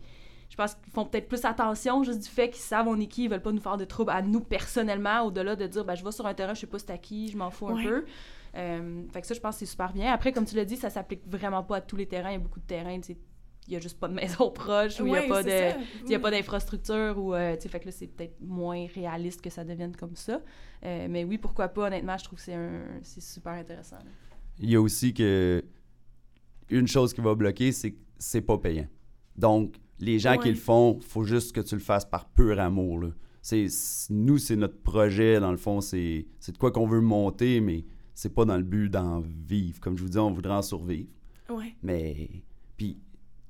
je 0.53 0.57
pense 0.59 0.75
qu'ils 0.75 0.93
font 0.93 1.07
peut-être 1.07 1.29
plus 1.29 1.47
attention 1.47 2.05
juste 2.05 2.21
du 2.21 2.29
fait 2.29 2.51
qu'ils 2.51 2.61
savent 2.61 2.87
on 2.87 3.01
est 3.01 3.07
qui, 3.07 3.25
ils 3.25 3.31
veulent 3.31 3.41
pas 3.41 3.53
nous 3.53 3.61
faire 3.63 3.79
de 3.79 3.87
troubles 3.87 4.11
à 4.11 4.21
nous 4.21 4.41
personnellement, 4.41 5.23
au-delà 5.23 5.57
de 5.57 5.67
dire, 5.67 5.83
ben, 5.83 5.95
je 5.95 6.05
vais 6.05 6.13
sur 6.13 6.27
un 6.27 6.35
terrain, 6.35 6.53
je 6.53 6.61
sais 6.61 6.67
pas 6.67 6.79
c'est 6.79 6.91
à 6.91 6.99
qui, 6.99 7.29
je 7.29 7.39
m'en 7.39 7.51
fous 7.51 7.69
un 7.69 7.83
peu. 7.83 8.05
Euh, 8.55 9.03
fait 9.11 9.23
que 9.23 9.27
ça, 9.27 9.33
je 9.33 9.41
pense 9.41 9.55
que 9.55 9.61
c'est 9.61 9.71
super 9.71 9.95
bien. 9.95 10.13
Après, 10.13 10.31
comme 10.31 10.45
tu 10.45 10.55
l'as 10.55 10.67
dit, 10.67 10.77
ça 10.77 10.91
s'applique 10.91 11.23
vraiment 11.27 11.63
pas 11.63 11.77
à 11.77 11.81
tous 11.81 11.97
les 11.97 12.05
terrains. 12.05 12.33
Il 12.33 12.35
y 12.35 12.37
a 12.37 12.39
beaucoup 12.39 12.61
de 12.61 12.67
terrains, 12.67 13.01
il 13.67 13.73
y 13.73 13.77
a 13.77 13.81
juste 13.81 13.99
pas 13.99 14.09
de 14.09 14.13
maison 14.21 14.51
proche 14.51 15.01
ou 15.01 15.07
il 15.07 15.13
n'y 15.13 15.17
a 15.17 15.27
pas 15.27 15.43
de 15.43 16.11
y 16.11 16.15
a 16.15 16.21
pas 16.21 16.31
d'infrastructure 16.31 17.17
ou 17.17 17.33
euh, 17.33 17.57
tu 17.57 17.63
sais 17.63 17.69
fait 17.71 17.81
que 17.81 17.87
là 17.87 17.93
c'est 17.93 18.09
peut-être 18.09 18.39
moins 18.43 18.87
réaliste 18.95 19.41
que 19.41 19.49
ça 19.49 19.65
devienne 19.65 19.97
comme 19.97 20.17
ça 20.17 20.43
euh, 20.85 21.07
mais 21.09 21.25
oui 21.25 21.39
pourquoi 21.39 21.69
pas 21.69 21.87
honnêtement 21.87 22.19
je 22.19 22.25
trouve 22.25 22.41
que 22.41 22.45
c'est 22.45 22.55
un 22.55 22.83
c'est 23.03 23.23
super 23.23 23.53
intéressant 23.53 23.99
il 24.59 24.69
y 24.69 24.75
a 24.75 24.81
aussi 24.81 25.15
que 25.15 25.65
une 26.71 26.89
chose 26.89 27.15
qui 27.15 27.21
va 27.21 27.37
bloquer 27.37 27.71
c'est 27.71 27.93
que 27.93 28.01
c'est 28.19 28.41
pas 28.41 28.59
payant 28.59 28.89
donc 29.37 29.77
les 30.03 30.19
gens 30.19 30.37
qui 30.37 30.49
le 30.49 30.57
font 30.57 30.99
faut 31.01 31.25
juste 31.25 31.53
que 31.53 31.61
tu 31.61 31.75
le 31.77 31.81
fasses 31.81 32.05
par 32.05 32.29
pur 32.29 32.59
amour 32.59 33.01
là. 33.01 33.09
c'est 33.41 33.67
nous 34.11 34.37
c'est 34.39 34.57
notre 34.57 34.83
projet 34.83 35.41
dans 35.41 35.53
le 35.53 35.57
fond 35.57 35.81
c'est 35.81 36.27
de 36.49 36.59
quoi 36.59 36.73
qu'on 36.73 36.87
veut 36.87 37.01
monter 37.01 37.61
mais 37.61 37.85
c'est 38.15 38.35
pas 38.35 38.45
dans 38.45 38.57
le 38.57 38.65
but 38.65 38.89
d'en 38.91 39.21
vivre 39.21 39.81
comme 39.81 39.97
je 39.97 40.03
vous 40.03 40.11
dis 40.11 40.19
on 40.19 40.33
voudrait 40.33 40.55
en 40.55 40.63
survivre 40.63 41.09
ouais. 41.51 41.77
mais 41.83 42.29
puis 42.77 42.99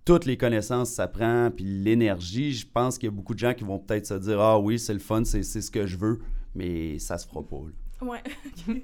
toutes 0.05 0.27
les 0.27 0.37
connaissances 0.37 0.91
ça 0.91 1.07
prend, 1.07 1.51
puis 1.55 1.65
l'énergie, 1.65 2.53
je 2.53 2.67
pense 2.67 2.99
qu'il 2.99 3.07
y 3.07 3.13
a 3.13 3.15
beaucoup 3.15 3.35
de 3.35 3.39
gens 3.39 3.55
qui 3.55 3.65
vont 3.65 3.79
peut-être 3.79 4.07
se 4.07 4.15
dire 4.15 4.41
Ah 4.41 4.59
oui, 4.59 4.79
c'est 4.79 4.93
le 4.93 4.99
fun, 4.99 5.25
c'est 5.25 5.43
ce 5.43 5.71
que 5.71 5.87
je 5.87 5.97
veux, 5.97 6.19
mais 6.55 6.99
ça 6.99 7.19
se 7.19 7.27
fera 7.27 7.47
pas. 7.47 7.57
Là. 7.57 8.09
Ouais. 8.09 8.23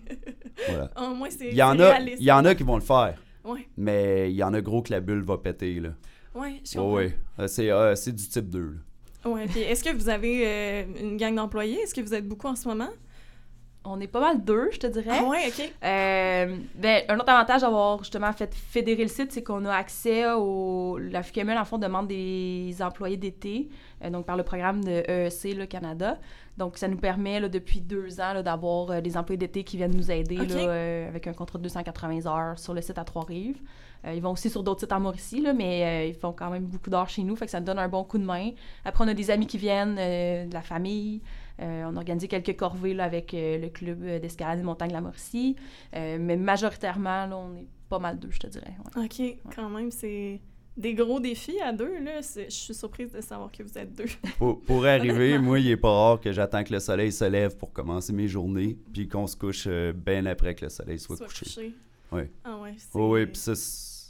voilà. 0.69 0.91
Au 0.97 1.15
moins, 1.15 1.29
c'est 1.31 1.49
il 1.49 1.57
y 1.57 1.63
en 1.63 1.79
a, 1.81 2.01
Il 2.01 2.23
y 2.23 2.31
en 2.31 2.45
a 2.45 2.55
qui 2.55 2.63
vont 2.63 2.77
le 2.77 2.83
faire. 2.83 3.21
Ouais. 3.45 3.69
Mais 3.77 4.31
il 4.31 4.37
y 4.37 4.45
en 4.45 4.55
a 4.55 4.61
gros 4.61 4.83
que 4.83 4.93
la 4.93 5.01
bulle 5.01 5.23
va 5.23 5.39
péter. 5.39 5.81
Là. 5.81 5.91
Je 6.65 6.79
comprends. 6.79 6.93
Ouais, 6.95 7.15
c'est 7.47 7.71
euh, 7.71 7.95
du 7.95 8.29
type 8.29 8.49
2. 8.49 8.61
Là. 8.61 9.31
Ouais, 9.31 9.47
puis 9.47 9.61
est-ce 9.61 9.83
que 9.83 9.91
vous 9.91 10.09
avez 10.09 10.47
euh, 10.47 10.85
une 11.01 11.17
gang 11.17 11.35
d'employés? 11.35 11.81
Est-ce 11.81 11.95
que 11.95 12.01
vous 12.01 12.15
êtes 12.15 12.27
beaucoup 12.27 12.47
en 12.47 12.57
ce 12.57 12.69
moment? 12.69 12.91
on 13.85 14.01
est 14.01 14.07
pas 14.07 14.21
mal 14.21 14.45
deux, 14.45 14.71
je 14.73 14.79
te 14.79 14.87
dirais. 14.87 15.19
Ah 15.21 15.25
ouais, 15.25 15.49
OK. 15.49 15.73
Euh, 15.85 16.57
ben, 16.75 17.03
un 17.09 17.19
autre 17.19 17.31
avantage 17.31 17.63
d'avoir 17.63 17.99
justement 17.99 18.33
fait 18.33 18.55
fédérer 18.55 19.03
le 19.03 19.09
site, 19.09 19.33
c'est 19.33 19.43
qu'on 19.43 19.65
a 19.65 19.75
accès 19.75 20.31
au... 20.33 20.99
La 20.99 21.23
FQML, 21.23 21.57
en 21.57 21.65
fond, 21.65 21.79
demande 21.79 22.09
des 22.09 22.77
employés 22.81 23.17
d'été, 23.17 23.69
euh, 24.05 24.11
donc 24.11 24.27
par 24.27 24.37
le 24.37 24.43
programme 24.43 24.85
de 24.85 25.03
EEC, 25.09 25.57
le 25.57 25.67
Canada. 25.67 26.19
Donc, 26.59 26.77
ça 26.77 26.89
nous 26.89 26.99
permet, 26.99 27.41
là, 27.41 27.49
depuis 27.49 27.81
deux 27.81 28.21
ans, 28.21 28.43
d'avoir 28.43 28.91
euh, 28.91 29.01
des 29.01 29.17
employés 29.17 29.39
d'été 29.39 29.65
qui 29.65 29.77
viennent 29.79 29.97
nous 29.97 30.11
aider 30.11 30.37
là, 30.37 31.09
avec 31.09 31.27
un 31.27 31.33
contrat 31.33 31.59
de 31.59 31.63
280 31.63 32.27
heures 32.27 32.59
sur 32.59 32.75
le 32.75 32.83
site 32.83 32.99
à 32.99 33.05
Trois-Rives. 33.05 33.61
ils 34.07 34.21
vont 34.21 34.33
aussi 34.33 34.51
sur 34.51 34.63
d'autres 34.63 34.81
sites 34.81 34.93
en 34.93 35.01
Mauricie, 35.01 35.41
là, 35.41 35.55
mais 35.55 36.09
ils 36.09 36.15
font 36.15 36.33
quand 36.33 36.51
même 36.51 36.65
beaucoup 36.65 36.91
d'heures 36.91 37.09
chez 37.09 37.23
nous, 37.23 37.37
fait 37.37 37.47
que 37.47 37.51
ça 37.51 37.61
nous 37.61 37.67
donne 37.67 37.79
un 37.79 37.89
bon 37.89 38.05
coup 38.05 38.19
de 38.19 38.25
main. 38.25 38.51
Après, 38.85 39.05
on 39.05 39.09
a 39.09 39.15
des 39.15 39.31
amis 39.31 39.47
qui 39.47 39.59
viennent, 39.59 39.97
de 39.97 40.53
la 40.53 40.63
famille. 40.63 41.23
Euh, 41.61 41.85
on 41.87 41.97
a 41.97 41.99
organisé 41.99 42.29
quelques 42.29 42.57
corvées 42.57 42.95
là, 42.95 43.05
avec 43.05 43.35
euh, 43.35 43.59
le 43.59 43.69
club 43.69 44.05
d'escalade 44.21 44.61
de 44.61 44.65
montagne 44.65 44.93
La 44.93 45.01
Mauricie. 45.01 45.57
Euh, 45.95 46.19
mais 46.21 46.37
majoritairement, 46.37 47.27
là, 47.27 47.37
on 47.37 47.57
est 47.57 47.67
pas 47.89 47.99
mal 47.99 48.19
deux, 48.19 48.31
je 48.31 48.39
te 48.39 48.47
dirais. 48.47 48.75
OK, 48.97 49.39
quand 49.55 49.69
même, 49.69 49.91
c'est 49.91 50.41
des 50.79 50.95
gros 50.95 51.21
défis 51.21 51.61
à 51.61 51.73
deux. 51.73 51.99
Là. 51.99 52.21
Je 52.23 52.49
suis 52.49 52.75
surprise 52.75 53.13
de 53.13 53.21
savoir 53.21 53.51
que 53.53 53.63
vous 53.63 53.77
êtes 53.77 53.95
deux. 53.95 54.07
pour, 54.67 54.87
arriver, 54.87 55.39
moi, 55.39 55.59
il 55.59 55.69
est 55.71 55.77
pas 55.77 55.91
rare 55.91 56.21
que 56.21 56.33
j'attends 56.33 56.65
que 56.65 56.73
le 56.73 56.81
soleil 56.81 57.13
se 57.13 57.25
lève 57.25 57.57
pour 57.57 57.73
commencer 57.73 58.13
mes 58.13 58.29
journées, 58.29 58.79
puis 58.93 59.09
qu'on 59.09 59.27
se 59.27 59.37
couche 59.37 59.69
bien 59.69 60.25
après 60.27 60.55
que 60.55 60.65
le 60.65 60.71
soleil 60.71 60.99
soit, 60.99 61.17
couché. 61.19 61.75
Oui. 62.11 62.23
Ah 62.45 62.59
ouais. 62.59 62.75
Oui, 62.95 63.27
puis 63.27 63.41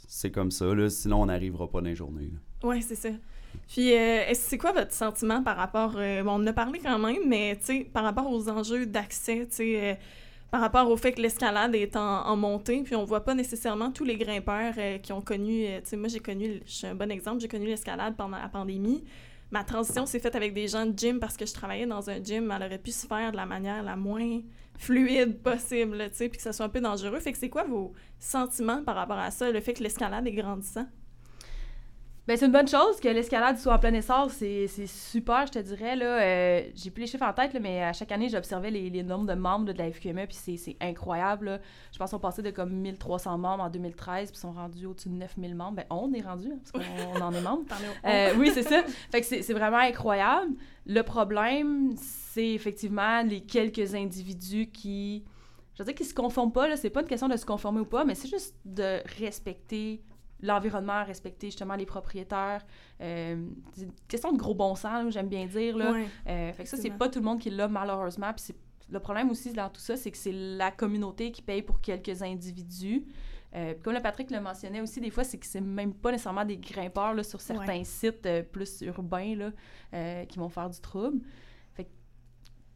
c'est 0.07 0.31
comme 0.31 0.51
ça, 0.51 0.73
là, 0.73 0.89
sinon 0.89 1.23
on 1.23 1.25
n'arrivera 1.25 1.69
pas 1.69 1.81
dans 1.81 1.87
les 1.87 1.95
journées. 1.95 2.31
Oui, 2.63 2.81
c'est 2.81 2.95
ça. 2.95 3.09
Puis, 3.67 3.93
euh, 3.95 4.23
c'est 4.33 4.57
quoi 4.57 4.71
votre 4.71 4.93
sentiment 4.93 5.43
par 5.43 5.57
rapport. 5.57 5.93
Euh, 5.97 6.23
bon, 6.23 6.31
on 6.31 6.35
en 6.35 6.47
a 6.47 6.53
parlé 6.53 6.79
quand 6.79 6.99
même, 6.99 7.27
mais 7.27 7.55
tu 7.57 7.65
sais, 7.65 7.87
par 7.91 8.03
rapport 8.03 8.29
aux 8.29 8.49
enjeux 8.49 8.85
d'accès, 8.85 9.47
tu 9.49 9.55
sais, 9.55 9.91
euh, 9.91 9.93
par 10.51 10.61
rapport 10.61 10.89
au 10.89 10.97
fait 10.97 11.11
que 11.11 11.21
l'escalade 11.21 11.75
est 11.75 11.95
en, 11.95 12.35
montée, 12.35 12.81
puis 12.83 12.95
on 12.95 13.05
voit 13.05 13.23
pas 13.23 13.35
nécessairement 13.35 13.91
tous 13.91 14.03
les 14.03 14.17
grimpeurs 14.17 14.73
qui 15.01 15.13
ont 15.13 15.21
connu. 15.21 15.65
tu 15.65 15.89
sais, 15.89 15.97
moi, 15.97 16.07
j'ai 16.07 16.19
connu, 16.19 16.61
je 16.65 16.71
suis 16.71 16.87
un 16.87 16.95
bon 16.95 17.11
exemple, 17.11 17.39
j'ai 17.39 17.47
connu 17.47 17.67
l'escalade 17.67 18.15
pendant 18.15 18.37
la 18.37 18.49
pandémie. 18.49 19.03
Ma 19.51 19.63
transition 19.63 20.05
s'est 20.05 20.19
faite 20.19 20.35
avec 20.35 20.53
des 20.53 20.67
gens 20.67 20.85
de 20.85 20.97
gym 20.97 21.19
parce 21.19 21.35
que 21.35 21.45
je 21.45 21.53
travaillais 21.53 21.87
dans 21.87 22.09
un 22.09 22.23
gym, 22.23 22.51
elle 22.51 22.63
aurait 22.63 22.77
pu 22.77 22.91
se 22.91 23.07
faire 23.07 23.31
de 23.31 23.37
la 23.37 23.45
manière 23.45 23.81
la 23.81 23.95
moins 23.95 24.41
fluide 24.77 25.41
possible, 25.41 25.97
tu 26.09 26.15
sais, 26.15 26.29
puis 26.29 26.37
que 26.37 26.43
ça 26.43 26.53
soit 26.53 26.65
un 26.65 26.69
peu 26.69 26.81
dangereux. 26.81 27.19
Fait 27.19 27.31
que 27.31 27.37
c'est 27.37 27.49
quoi 27.49 27.63
vos 27.63 27.93
sentiments 28.19 28.83
par 28.83 28.95
rapport 28.95 29.17
à 29.17 29.31
ça, 29.31 29.51
le 29.51 29.59
fait 29.59 29.73
que 29.73 29.83
l'escalade 29.83 30.25
est 30.27 30.31
grandissant? 30.31 30.87
Ben, 32.29 32.37
c'est 32.37 32.45
une 32.45 32.51
bonne 32.51 32.67
chose 32.67 32.99
que 32.99 33.07
l'escalade 33.07 33.57
soit 33.57 33.73
en 33.73 33.79
plein 33.79 33.91
essor, 33.91 34.29
c'est 34.29 34.67
super, 34.85 35.47
je 35.47 35.53
te 35.53 35.57
dirais. 35.57 35.95
Là, 35.95 36.21
euh, 36.21 36.61
j'ai 36.75 36.91
plus 36.91 37.01
les 37.01 37.07
chiffres 37.07 37.25
en 37.25 37.33
tête, 37.33 37.57
mais 37.59 37.81
à 37.81 37.91
chaque 37.91 38.11
année, 38.11 38.29
j'observais 38.29 38.69
les, 38.69 38.91
les, 38.91 39.01
nombres 39.01 39.25
de 39.25 39.33
membres 39.33 39.65
de 39.65 39.75
la 39.75 39.91
FQME, 39.91 40.27
puis 40.27 40.37
c'est 40.55 40.77
incroyable. 40.79 41.59
Je 41.91 41.97
pense 41.97 42.11
qu'on 42.11 42.19
passait 42.19 42.43
de 42.43 42.51
comme 42.51 42.71
1300 42.71 43.35
membres 43.39 43.63
en 43.63 43.69
2013, 43.71 44.29
puis 44.29 44.39
sont 44.39 44.51
rendus 44.51 44.85
au-dessus 44.85 45.09
de 45.09 45.15
9000 45.15 45.55
membres. 45.55 45.77
Ben, 45.77 45.85
on 45.89 46.13
est 46.13 46.21
rendu, 46.21 46.51
hein, 46.51 46.59
parce 46.71 46.85
qu'on 46.85 47.19
en 47.19 47.33
est 47.33 47.41
membre. 47.41 47.63
Euh, 48.05 48.35
oui, 48.37 48.51
c'est 48.53 48.61
ça. 48.61 48.83
Fait 49.11 49.21
que 49.21 49.25
c'est 49.25 49.53
vraiment 49.53 49.77
incroyable. 49.77 50.53
Le 50.85 51.01
problème, 51.01 51.95
c'est 51.97 52.49
effectivement 52.49 53.23
les 53.23 53.41
quelques 53.41 53.95
individus 53.95 54.67
qui... 54.67 55.25
Je 55.73 55.81
veux 55.81 55.85
dire 55.85 55.95
qu'ils 55.95 56.05
se 56.05 56.13
conforment 56.13 56.51
pas, 56.51 56.77
c'est 56.77 56.91
pas 56.91 57.01
une 57.01 57.07
question 57.07 57.27
de 57.27 57.37
se 57.37 57.45
conformer 57.47 57.79
ou 57.79 57.85
pas, 57.85 58.05
mais 58.05 58.13
c'est 58.13 58.27
juste 58.27 58.53
de 58.65 58.99
respecter 59.17 60.03
l'environnement, 60.41 61.03
respecter 61.03 61.47
justement 61.47 61.75
les 61.75 61.85
propriétaires. 61.85 62.65
Euh, 63.01 63.47
c'est 63.73 63.83
une 63.83 63.91
question 64.07 64.31
de 64.31 64.37
gros 64.37 64.55
bon 64.55 64.75
sens, 64.75 65.13
j'aime 65.13 65.27
bien 65.27 65.45
dire. 65.45 65.77
Là. 65.77 65.93
Euh, 66.27 66.53
fait 66.53 66.63
que 66.63 66.69
ça, 66.69 66.77
c'est 66.77 66.91
pas 66.91 67.09
tout 67.09 67.19
le 67.19 67.25
monde 67.25 67.39
qui 67.39 67.49
l'a, 67.49 67.67
malheureusement. 67.67 68.31
Puis 68.33 68.55
le 68.89 68.99
problème 68.99 69.29
aussi 69.29 69.53
dans 69.53 69.69
tout 69.69 69.81
ça, 69.81 69.95
c'est 69.97 70.11
que 70.11 70.17
c'est 70.17 70.31
la 70.33 70.71
communauté 70.71 71.31
qui 71.31 71.41
paye 71.41 71.61
pour 71.61 71.81
quelques 71.81 72.21
individus. 72.21 73.05
Euh, 73.55 73.73
comme 73.83 73.93
le 73.93 74.01
Patrick 74.01 74.29
le 74.29 74.39
mentionnait 74.39 74.81
aussi, 74.81 75.01
des 75.01 75.09
fois, 75.09 75.23
c'est 75.23 75.39
que 75.39 75.45
c'est 75.45 75.61
même 75.61 75.93
pas 75.93 76.11
nécessairement 76.11 76.45
des 76.45 76.57
grimpeurs 76.57 77.13
là, 77.13 77.23
sur 77.23 77.41
certains 77.41 77.83
sites 77.83 78.27
plus 78.51 78.81
urbains 78.81 79.35
là, 79.35 80.25
qui 80.25 80.39
vont 80.39 80.49
faire 80.49 80.69
du 80.69 80.79
trouble. 80.79 81.19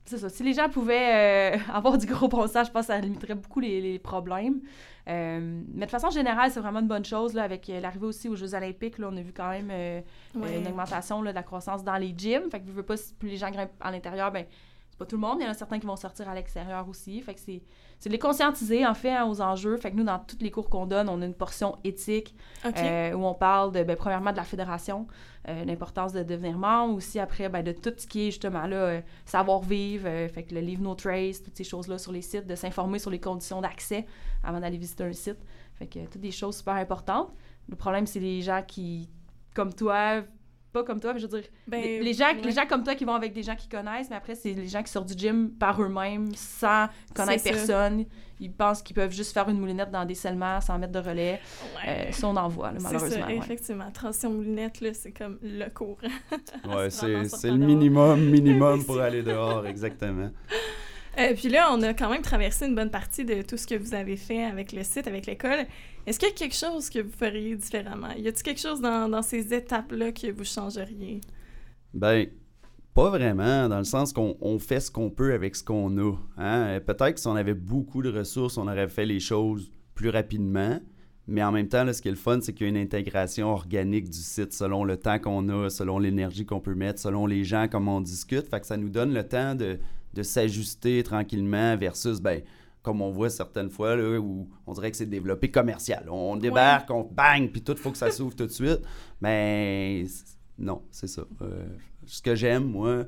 C'est 0.06 0.18
ça. 0.18 0.30
Si 0.30 0.44
les 0.44 0.54
gens 0.54 0.70
pouvaient 0.70 1.60
avoir 1.74 1.98
du 1.98 2.06
gros 2.06 2.28
bon 2.28 2.48
sens, 2.48 2.68
je 2.68 2.72
pense 2.72 2.88
que 2.88 2.94
ça 2.94 3.00
limiterait 3.00 3.36
beaucoup 3.36 3.60
les, 3.60 3.82
les 3.82 4.00
problèmes. 4.00 4.62
Euh, 5.10 5.62
mais 5.74 5.86
de 5.86 5.92
façon 5.92 6.10
générale, 6.10 6.52
c'est 6.52 6.60
vraiment 6.60 6.80
une 6.80 6.88
bonne 6.88 7.06
chose. 7.06 7.34
Là, 7.34 7.44
avec 7.44 7.70
euh, 7.70 7.80
l'arrivée 7.80 8.06
aussi 8.06 8.30
aux 8.30 8.36
Jeux 8.36 8.54
olympiques, 8.56 8.98
là, 8.98 9.10
on 9.12 9.18
a 9.18 9.22
vu 9.22 9.34
quand 9.34 9.50
même 9.50 9.70
euh, 9.72 10.02
une 10.36 10.68
augmentation 10.68 11.22
là, 11.22 11.32
de 11.32 11.36
la 11.36 11.44
croissance 11.44 11.84
dans 11.84 11.98
les 11.98 12.14
gyms. 12.16 12.50
Fait 12.50 12.62
que 12.62 12.70
veux 12.70 12.84
pas, 12.84 12.96
plus 13.20 13.30
les 13.30 13.38
gens 13.38 13.52
grimpent 13.52 13.72
à 13.82 13.92
l'intérieur, 13.92 14.32
ben 14.32 14.46
c'est 14.90 14.98
pas 14.98 15.06
tout 15.06 15.16
le 15.16 15.22
monde. 15.22 15.38
Il 15.40 15.46
y 15.46 15.48
en 15.48 15.52
a 15.52 15.56
certains 15.56 15.80
qui 15.80 15.88
vont 15.88 15.96
sortir 15.96 16.30
à 16.30 16.36
l'extérieur 16.36 16.88
aussi. 16.88 17.22
Fait 17.22 17.34
que 17.34 17.40
c'est 17.40 17.62
c'est 18.04 18.10
de 18.10 18.16
les 18.16 18.20
conscientiser, 18.20 18.86
en 18.86 18.94
fait, 18.94 19.12
hein, 19.12 19.26
aux 19.26 19.40
enjeux. 19.40 19.78
Fait 19.78 19.90
que 19.90 19.96
nous, 19.96 20.04
dans 20.04 20.20
tous 20.20 20.36
les 20.42 20.52
cours 20.52 20.70
qu'on 20.70 20.86
donne, 20.86 21.08
on 21.08 21.22
a 21.22 21.26
une 21.26 21.34
portion 21.34 21.78
éthique 21.86 22.36
euh, 22.66 23.14
où 23.14 23.26
on 23.26 23.34
parle, 23.34 23.72
de, 23.72 23.82
ben, 23.82 23.96
premièrement, 23.96 24.34
de 24.34 24.36
la 24.36 24.44
fédération, 24.44 25.08
euh, 25.48 25.64
l'importance 25.64 26.12
de 26.12 26.22
devenir 26.22 26.58
membre, 26.58 26.96
aussi 26.96 27.18
après, 27.18 27.48
ben, 27.48 27.64
de 27.64 27.72
tout 27.72 27.94
ce 27.96 28.06
qui 28.06 28.24
est, 28.24 28.32
justement, 28.32 28.68
là, 28.68 28.76
euh, 28.76 29.02
savoir-vivre, 29.24 30.28
fait 30.28 30.44
que 30.44 30.54
le 30.54 30.60
livre 30.60 30.82
No 30.84 30.96
Trace, 30.96 31.42
toutes 31.44 31.56
ces 31.56 31.64
choses-là 31.64 31.98
sur 31.98 32.12
les 32.12 32.22
sites, 32.22 32.46
de 32.46 32.56
s'informer 32.56 33.00
sur 33.00 33.10
les 33.10 33.22
conditions 33.22 33.62
d'accès 33.62 34.06
avant 34.44 34.60
d'aller 34.60 34.78
visiter 34.78 35.06
un 35.06 35.14
site. 35.14 35.40
Fait 35.76 35.88
que 35.88 36.00
toutes 36.00 36.20
des 36.20 36.32
choses 36.32 36.58
super 36.58 36.74
importantes. 36.74 37.32
Le 37.70 37.78
problème, 37.78 38.06
c'est 38.06 38.20
les 38.20 38.42
gens 38.42 38.64
qui, 38.68 39.10
comme 39.56 39.74
toi, 39.74 40.24
pas 40.74 40.84
comme 40.84 41.00
toi, 41.00 41.14
mais 41.14 41.20
je 41.20 41.28
veux 41.28 41.40
dire, 41.40 41.50
ben, 41.68 41.82
les, 41.82 42.14
gens, 42.14 42.34
les 42.44 42.52
gens 42.52 42.66
comme 42.66 42.84
toi 42.84 42.96
qui 42.96 43.06
vont 43.06 43.14
avec 43.14 43.32
des 43.32 43.44
gens 43.44 43.56
qui 43.56 43.70
connaissent, 43.70 44.10
mais 44.10 44.16
après, 44.16 44.36
c'est 44.36 44.52
les 44.52 44.68
gens 44.68 44.82
qui 44.82 44.92
sortent 44.92 45.08
du 45.08 45.18
gym 45.18 45.52
par 45.52 45.82
eux-mêmes, 45.82 46.34
sans 46.36 46.88
connaître 47.16 47.44
personne. 47.44 48.06
Ils 48.40 48.52
pensent 48.52 48.82
qu'ils 48.82 48.96
peuvent 48.96 49.14
juste 49.14 49.34
faire 49.34 49.48
une 49.48 49.60
moulinette 49.60 49.92
dans 49.92 50.04
des 50.04 50.16
scellements 50.16 50.60
sans 50.60 50.78
mettre 50.80 50.92
de 50.92 51.00
relais. 51.00 51.40
Ouais. 51.76 52.08
Euh, 52.08 52.12
ça, 52.12 52.28
on 52.28 52.36
en 52.36 52.50
voit, 52.50 52.72
malheureusement. 52.72 53.28
Ça, 53.28 53.32
Effectivement, 53.32 53.92
transition 53.92 54.32
moulinette, 54.32 54.82
c'est 54.94 55.12
comme 55.12 55.38
le 55.44 55.70
cours. 55.70 56.00
ouais, 56.76 56.90
c'est 56.90 57.08
le 57.52 57.58
minimum, 57.58 58.20
minimum 58.20 58.84
pour 58.84 59.00
aller 59.00 59.22
dehors, 59.22 59.66
exactement. 59.68 60.32
Euh, 61.20 61.34
puis 61.36 61.50
là, 61.50 61.70
on 61.72 61.82
a 61.84 61.94
quand 61.94 62.10
même 62.10 62.24
traversé 62.24 62.66
une 62.66 62.76
bonne 62.76 62.90
partie 62.90 63.24
de 63.24 63.44
tout 63.44 63.58
ce 63.58 63.68
que 63.68 63.76
vous 63.76 63.94
avez 63.94 64.18
fait 64.18 64.44
avec 64.44 64.72
le 64.72 64.84
site, 64.84 65.08
avec 65.08 65.28
l'école. 65.28 65.68
Est-ce 66.06 66.20
qu'il 66.20 66.28
y 66.30 66.32
a 66.32 66.36
quelque 66.36 66.56
chose 66.56 66.90
que 66.90 67.00
vous 67.00 67.12
feriez 67.12 67.56
différemment? 67.56 68.12
Y 68.12 68.28
a-t-il 68.28 68.44
quelque 68.44 68.60
chose 68.60 68.82
dans, 68.82 69.22
ces 69.22 69.54
étapes-là 69.54 70.12
que 70.12 70.32
vous 70.32 70.44
changeriez? 70.44 71.22
Ben, 71.94 72.28
pas 72.94 73.10
vraiment, 73.10 73.70
dans 73.70 73.78
le 73.78 73.86
sens 73.86 74.12
qu'on 74.12 74.36
on 74.42 74.60
fait 74.60 74.80
ce 74.80 74.92
qu'on 74.92 75.10
peut 75.10 75.34
avec 75.34 75.56
ce 75.56 75.64
qu'on 75.64 75.98
a. 75.98 76.16
Hein? 76.38 76.80
Peut-être 76.86 77.14
que 77.14 77.20
si 77.20 77.28
on 77.28 77.36
avait 77.36 77.54
beaucoup 77.54 78.02
de 78.02 78.12
ressources, 78.12 78.58
on 78.58 78.68
aurait 78.68 78.90
fait 78.90 79.06
les 79.06 79.20
choses 79.20 79.72
plus 79.96 80.10
rapidement. 80.10 80.80
Mais 81.26 81.42
en 81.42 81.54
même 81.54 81.70
temps, 81.70 81.86
là, 81.86 81.94
ce 81.94 82.02
qui 82.02 82.10
est 82.10 82.12
le 82.12 82.18
fun, 82.18 82.40
c'est 82.42 82.54
qu'il 82.54 82.68
y 82.68 82.70
a 82.70 82.70
une 82.70 82.78
intégration 82.78 83.54
organique 83.54 84.10
du 84.10 84.18
site 84.18 84.52
selon 84.52 84.84
le 84.84 84.98
temps 84.98 85.20
qu'on 85.20 85.48
a, 85.48 85.70
selon 85.70 86.00
l'énergie 86.00 86.46
qu'on 86.46 86.60
peut 86.60 86.76
mettre, 86.76 87.00
selon 87.00 87.26
les 87.26 87.46
gens, 87.46 87.68
comment 87.72 87.98
on 87.98 88.02
discute. 88.02 88.50
Fait 88.50 88.60
que 88.60 88.68
ça 88.68 88.76
nous 88.76 88.90
donne 88.90 89.14
le 89.14 89.26
temps 89.26 89.56
de, 89.56 89.80
de 90.14 90.24
s'ajuster 90.24 91.02
tranquillement 91.02 91.78
versus, 91.78 92.20
ben, 92.20 92.42
comme 92.84 93.02
on 93.02 93.10
voit 93.10 93.30
certaines 93.30 93.70
fois, 93.70 93.96
là, 93.96 94.20
où 94.20 94.50
on 94.68 94.74
dirait 94.74 94.92
que 94.92 94.98
c'est 94.98 95.08
développé 95.08 95.50
commercial. 95.50 96.06
On 96.10 96.36
débarque, 96.36 96.92
on 96.92 97.04
bang, 97.04 97.50
puis 97.50 97.64
tout, 97.64 97.72
il 97.72 97.78
faut 97.78 97.92
que 97.92 97.98
ça 97.98 98.12
s'ouvre 98.12 98.36
tout 98.36 98.46
de 98.46 98.52
suite. 98.52 98.82
Mais 99.22 100.06
non, 100.60 100.84
c'est 100.92 101.08
ça. 101.08 101.24
Euh, 101.42 101.66
ce 102.06 102.22
que 102.22 102.36
j'aime, 102.36 102.66
moi, 102.66 103.06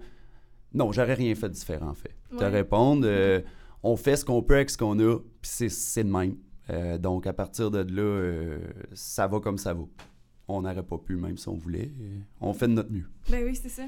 non, 0.73 0.93
j'aurais 0.93 1.13
rien 1.13 1.35
fait 1.35 1.49
différent, 1.49 1.89
en 1.89 1.93
fait. 1.93 2.15
Te 2.38 2.45
répondre, 2.45 3.05
euh, 3.05 3.41
on 3.83 3.97
fait 3.97 4.15
ce 4.15 4.23
qu'on 4.23 4.41
peut 4.41 4.55
avec 4.55 4.69
ce 4.69 4.77
qu'on 4.77 4.97
a, 4.99 5.19
puis 5.41 5.69
c'est 5.69 6.03
le 6.03 6.09
même. 6.09 6.38
Euh, 6.69 6.97
donc, 6.97 7.27
à 7.27 7.33
partir 7.33 7.69
de 7.69 7.79
là, 7.79 8.57
ça 8.93 9.27
va 9.27 9.41
comme 9.41 9.57
ça 9.57 9.73
va. 9.73 9.83
On 10.47 10.61
n'aurait 10.61 10.83
pas 10.83 10.97
pu, 10.97 11.17
même 11.17 11.38
si 11.38 11.49
on 11.49 11.55
voulait. 11.55 11.91
On 12.39 12.53
fait 12.53 12.67
de 12.67 12.73
notre 12.73 12.91
mieux. 12.91 13.07
Ben 13.29 13.43
oui, 13.43 13.55
c'est 13.61 13.69
ça. 13.69 13.83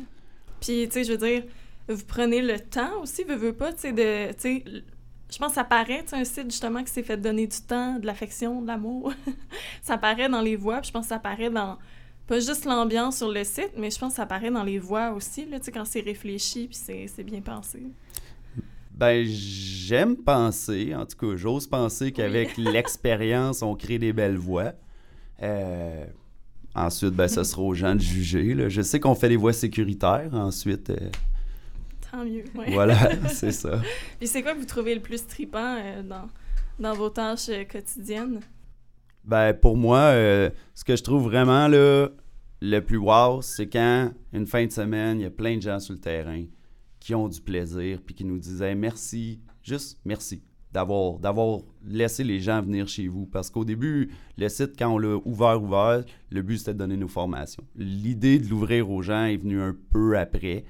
Puis, 0.59 0.85
tu 0.87 0.91
sais, 0.91 1.03
je 1.05 1.13
veux 1.13 1.17
dire, 1.17 1.43
vous 1.87 2.03
prenez 2.05 2.41
le 2.41 2.59
temps 2.59 3.01
aussi, 3.01 3.23
vous 3.23 3.37
veux 3.37 3.53
pas, 3.53 3.71
tu 3.71 3.81
sais, 3.81 3.93
de, 3.93 4.33
je 5.29 5.37
pense 5.37 5.49
que 5.49 5.55
ça 5.55 5.63
paraît, 5.63 6.03
tu 6.03 6.09
sais, 6.09 6.15
un 6.15 6.23
site 6.23 6.49
justement 6.51 6.83
qui 6.83 6.91
s'est 6.91 7.03
fait 7.03 7.17
donner 7.17 7.47
du 7.47 7.57
temps, 7.61 7.99
de 7.99 8.05
l'affection, 8.05 8.61
de 8.61 8.67
l'amour. 8.67 9.13
ça 9.81 9.97
paraît 9.97 10.29
dans 10.29 10.41
les 10.41 10.55
voix, 10.55 10.79
puis 10.79 10.87
je 10.87 10.93
pense 10.93 11.05
que 11.05 11.09
ça 11.09 11.19
paraît 11.19 11.49
dans 11.49 11.77
pas 12.27 12.39
juste 12.39 12.65
l'ambiance 12.65 13.17
sur 13.17 13.31
le 13.31 13.43
site, 13.43 13.71
mais 13.77 13.89
je 13.89 13.97
pense 13.97 14.11
que 14.11 14.17
ça 14.17 14.25
paraît 14.25 14.51
dans 14.51 14.63
les 14.63 14.79
voix 14.79 15.11
aussi, 15.11 15.45
là, 15.45 15.59
tu 15.59 15.65
sais, 15.65 15.71
quand 15.71 15.85
c'est 15.85 16.01
réfléchi, 16.01 16.67
puis 16.67 17.07
c'est 17.07 17.23
bien 17.23 17.41
pensé. 17.41 17.83
Ben, 18.91 19.25
j'aime 19.25 20.17
penser, 20.17 20.95
en 20.95 21.05
tout 21.05 21.17
cas, 21.17 21.35
j'ose 21.35 21.67
penser 21.67 22.11
qu'avec 22.11 22.57
l'expérience, 22.57 23.61
on 23.61 23.75
crée 23.75 23.99
des 23.99 24.11
belles 24.11 24.37
voix. 24.37 24.73
Euh, 25.43 26.05
ensuite, 26.73 27.13
ben, 27.13 27.27
ça 27.27 27.43
sera 27.45 27.61
aux 27.61 27.75
gens 27.75 27.95
de 27.95 28.01
juger. 28.01 28.55
Là. 28.55 28.69
Je 28.69 28.81
sais 28.81 28.99
qu'on 28.99 29.15
fait 29.15 29.29
des 29.29 29.37
voix 29.37 29.53
sécuritaires. 29.53 30.29
Ensuite, 30.33 30.89
euh, 30.89 30.97
Tant 32.17 32.25
mieux. 32.25 32.45
Voilà, 32.69 32.97
c'est 33.27 33.51
ça. 33.51 33.79
Puis 34.17 34.27
c'est 34.27 34.41
quoi 34.41 34.55
que 34.55 34.59
vous 34.59 34.65
trouvez 34.65 34.95
le 34.95 35.01
plus 35.01 35.27
tripant 35.27 35.77
euh, 35.77 36.01
dans, 36.01 36.27
dans 36.79 36.93
vos 36.93 37.11
tâches 37.11 37.49
euh, 37.49 37.63
quotidiennes? 37.63 38.39
Ben, 39.23 39.53
pour 39.53 39.77
moi, 39.77 39.99
euh, 39.99 40.49
ce 40.73 40.83
que 40.83 40.95
je 40.95 41.03
trouve 41.03 41.25
vraiment 41.25 41.67
là, 41.67 42.07
le 42.59 42.79
plus 42.79 42.97
wow, 42.97 43.43
c'est 43.43 43.67
quand, 43.67 44.11
une 44.33 44.47
fin 44.47 44.65
de 44.65 44.71
semaine, 44.71 45.19
il 45.19 45.23
y 45.23 45.25
a 45.27 45.29
plein 45.29 45.57
de 45.57 45.61
gens 45.61 45.79
sur 45.79 45.93
le 45.93 45.99
terrain 45.99 46.43
qui 46.99 47.13
ont 47.13 47.27
du 47.27 47.39
plaisir 47.39 47.99
puis 48.03 48.15
qui 48.15 48.25
nous 48.25 48.39
disaient 48.39 48.73
merci, 48.73 49.39
juste 49.61 49.99
merci 50.03 50.41
d'avoir, 50.71 51.19
d'avoir 51.19 51.59
laissé 51.85 52.23
les 52.23 52.39
gens 52.39 52.63
venir 52.63 52.87
chez 52.87 53.07
vous. 53.07 53.27
Parce 53.27 53.51
qu'au 53.51 53.63
début, 53.63 54.09
le 54.39 54.49
site, 54.49 54.71
quand 54.75 54.89
on 54.89 54.97
l'a 54.97 55.17
ouvert, 55.23 55.61
ouvert, 55.61 56.03
le 56.31 56.41
but 56.41 56.57
c'était 56.57 56.73
de 56.73 56.79
donner 56.79 56.97
nos 56.97 57.07
formations. 57.07 57.63
L'idée 57.75 58.39
de 58.39 58.47
l'ouvrir 58.47 58.89
aux 58.89 59.03
gens 59.03 59.25
est 59.25 59.37
venue 59.37 59.61
un 59.61 59.75
peu 59.91 60.17
après. 60.17 60.65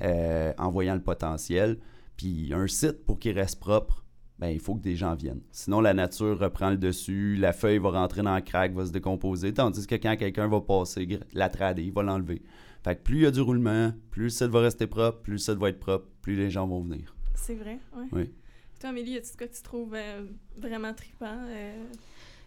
Euh, 0.00 0.52
en 0.58 0.70
voyant 0.70 0.94
le 0.94 1.02
potentiel. 1.02 1.78
Puis 2.16 2.52
un 2.54 2.68
site, 2.68 3.04
pour 3.04 3.18
qu'il 3.18 3.36
reste 3.36 3.58
propre, 3.58 4.04
ben, 4.38 4.48
il 4.48 4.60
faut 4.60 4.76
que 4.76 4.82
des 4.82 4.94
gens 4.94 5.16
viennent. 5.16 5.40
Sinon, 5.50 5.80
la 5.80 5.92
nature 5.92 6.38
reprend 6.38 6.70
le 6.70 6.76
dessus, 6.76 7.34
la 7.36 7.52
feuille 7.52 7.78
va 7.78 7.90
rentrer 7.90 8.22
dans 8.22 8.36
le 8.36 8.40
crack, 8.40 8.72
va 8.74 8.86
se 8.86 8.92
décomposer. 8.92 9.52
Tandis 9.52 9.88
que 9.88 9.96
quand 9.96 10.16
quelqu'un 10.16 10.46
va 10.46 10.60
passer, 10.60 11.18
la 11.32 11.48
trader, 11.48 11.82
il 11.82 11.92
va 11.92 12.04
l'enlever. 12.04 12.42
Fait 12.84 12.94
que 12.94 13.02
plus 13.02 13.16
il 13.16 13.22
y 13.22 13.26
a 13.26 13.32
du 13.32 13.40
roulement, 13.40 13.92
plus 14.10 14.24
le 14.24 14.28
site 14.30 14.46
va 14.46 14.60
rester 14.60 14.86
propre, 14.86 15.18
plus 15.18 15.32
le 15.32 15.38
site 15.38 15.58
va 15.58 15.68
être 15.70 15.80
propre, 15.80 16.06
plus 16.22 16.36
les 16.36 16.50
gens 16.50 16.68
vont 16.68 16.80
venir. 16.80 17.16
C'est 17.34 17.56
vrai, 17.56 17.80
oui. 17.96 18.04
oui. 18.12 18.30
Toi, 18.78 18.90
Amélie, 18.90 19.12
y 19.12 19.16
a-tu 19.16 19.26
ce 19.26 19.36
que 19.36 19.44
tu 19.44 19.62
trouves 19.62 19.94
euh, 19.96 20.24
vraiment 20.56 20.94
trippant? 20.94 21.40
Euh, 21.48 21.84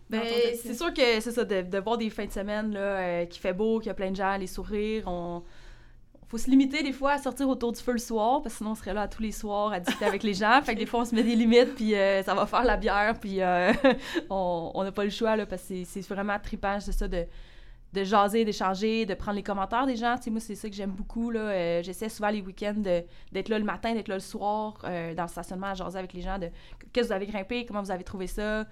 ben, 0.10 0.22
c'est 0.62 0.74
sûr 0.74 0.94
que 0.94 1.20
c'est 1.20 1.32
ça, 1.32 1.44
de, 1.44 1.80
voir 1.80 1.98
des 1.98 2.10
fins 2.10 2.26
de 2.26 2.32
semaine 2.32 2.74
là, 2.74 3.26
qui 3.26 3.40
fait 3.40 3.54
beau, 3.54 3.80
qu'il 3.80 3.88
y 3.88 3.92
a 3.92 3.94
plein 3.94 4.12
de 4.12 4.16
gens, 4.16 4.38
les 4.38 4.48
sourires, 4.48 5.04
on 5.08 5.44
faut 6.32 6.38
se 6.38 6.50
limiter 6.50 6.82
des 6.82 6.94
fois 6.94 7.12
à 7.12 7.18
sortir 7.18 7.50
autour 7.50 7.74
du 7.74 7.82
feu 7.82 7.92
le 7.92 7.98
soir, 7.98 8.42
parce 8.42 8.54
que 8.54 8.60
sinon 8.60 8.72
on 8.72 8.76
serait 8.76 8.94
là 8.94 9.06
tous 9.10 9.22
les 9.22 9.34
soirs 9.34 9.74
à 9.74 9.82
discuter 9.82 10.06
avec 10.06 10.24
les 10.24 10.34
gens. 10.34 10.62
Fait 10.64 10.76
que 10.76 10.80
des 10.80 10.86
fois, 10.86 11.02
on 11.02 11.06
se 11.06 11.14
met 11.14 11.24
des 11.24 11.36
limites, 11.36 11.76
puis 11.76 11.94
euh, 11.94 12.24
ça 12.24 12.34
va 12.34 12.46
faire 12.46 12.64
la 12.64 12.78
bière, 12.78 13.20
puis 13.20 13.42
euh, 13.42 13.74
on 14.30 14.82
n'a 14.82 14.94
pas 14.94 15.04
le 15.04 15.10
choix, 15.10 15.36
là, 15.36 15.46
parce 15.46 15.64
que 15.64 15.84
c'est 15.84 16.08
vraiment 16.08 16.38
tripage 16.42 16.86
de 16.86 16.94
ça, 16.94 17.10
de, 17.10 17.26
de 17.92 18.04
jaser, 18.06 18.46
d'échanger, 18.46 19.06
de 19.06 19.14
prendre 19.14 19.36
les 19.36 19.44
commentaires 19.44 19.86
des 19.86 19.98
gens. 19.98 20.16
Tu 20.16 20.24
sais, 20.24 20.30
moi, 20.30 20.40
c'est 20.40 20.56
ça 20.56 20.70
que 20.70 20.76
j'aime 20.76 20.92
beaucoup, 20.92 21.32
là. 21.32 21.42
Euh, 21.42 21.84
j'essaie 21.84 22.08
souvent 22.08 22.30
les 22.30 22.42
week-ends 22.42 22.82
d'être 23.34 23.50
là 23.50 23.60
le 23.60 23.66
matin, 23.66 23.94
d'être 23.94 24.08
là 24.08 24.16
le 24.16 24.22
soir, 24.22 24.78
dans 24.84 25.24
le 25.24 25.28
stationnement, 25.28 25.68
à 25.68 25.74
jaser 25.74 26.00
avec 26.00 26.14
les 26.14 26.22
gens 26.22 26.40
de 26.40 26.48
qu'est-ce 26.94 27.02
que 27.02 27.08
vous 27.08 27.12
avez 27.12 27.28
grimpé, 27.28 27.66
comment 27.66 27.82
vous 27.82 27.92
avez 27.92 28.06
trouvé 28.06 28.28
ça. 28.28 28.66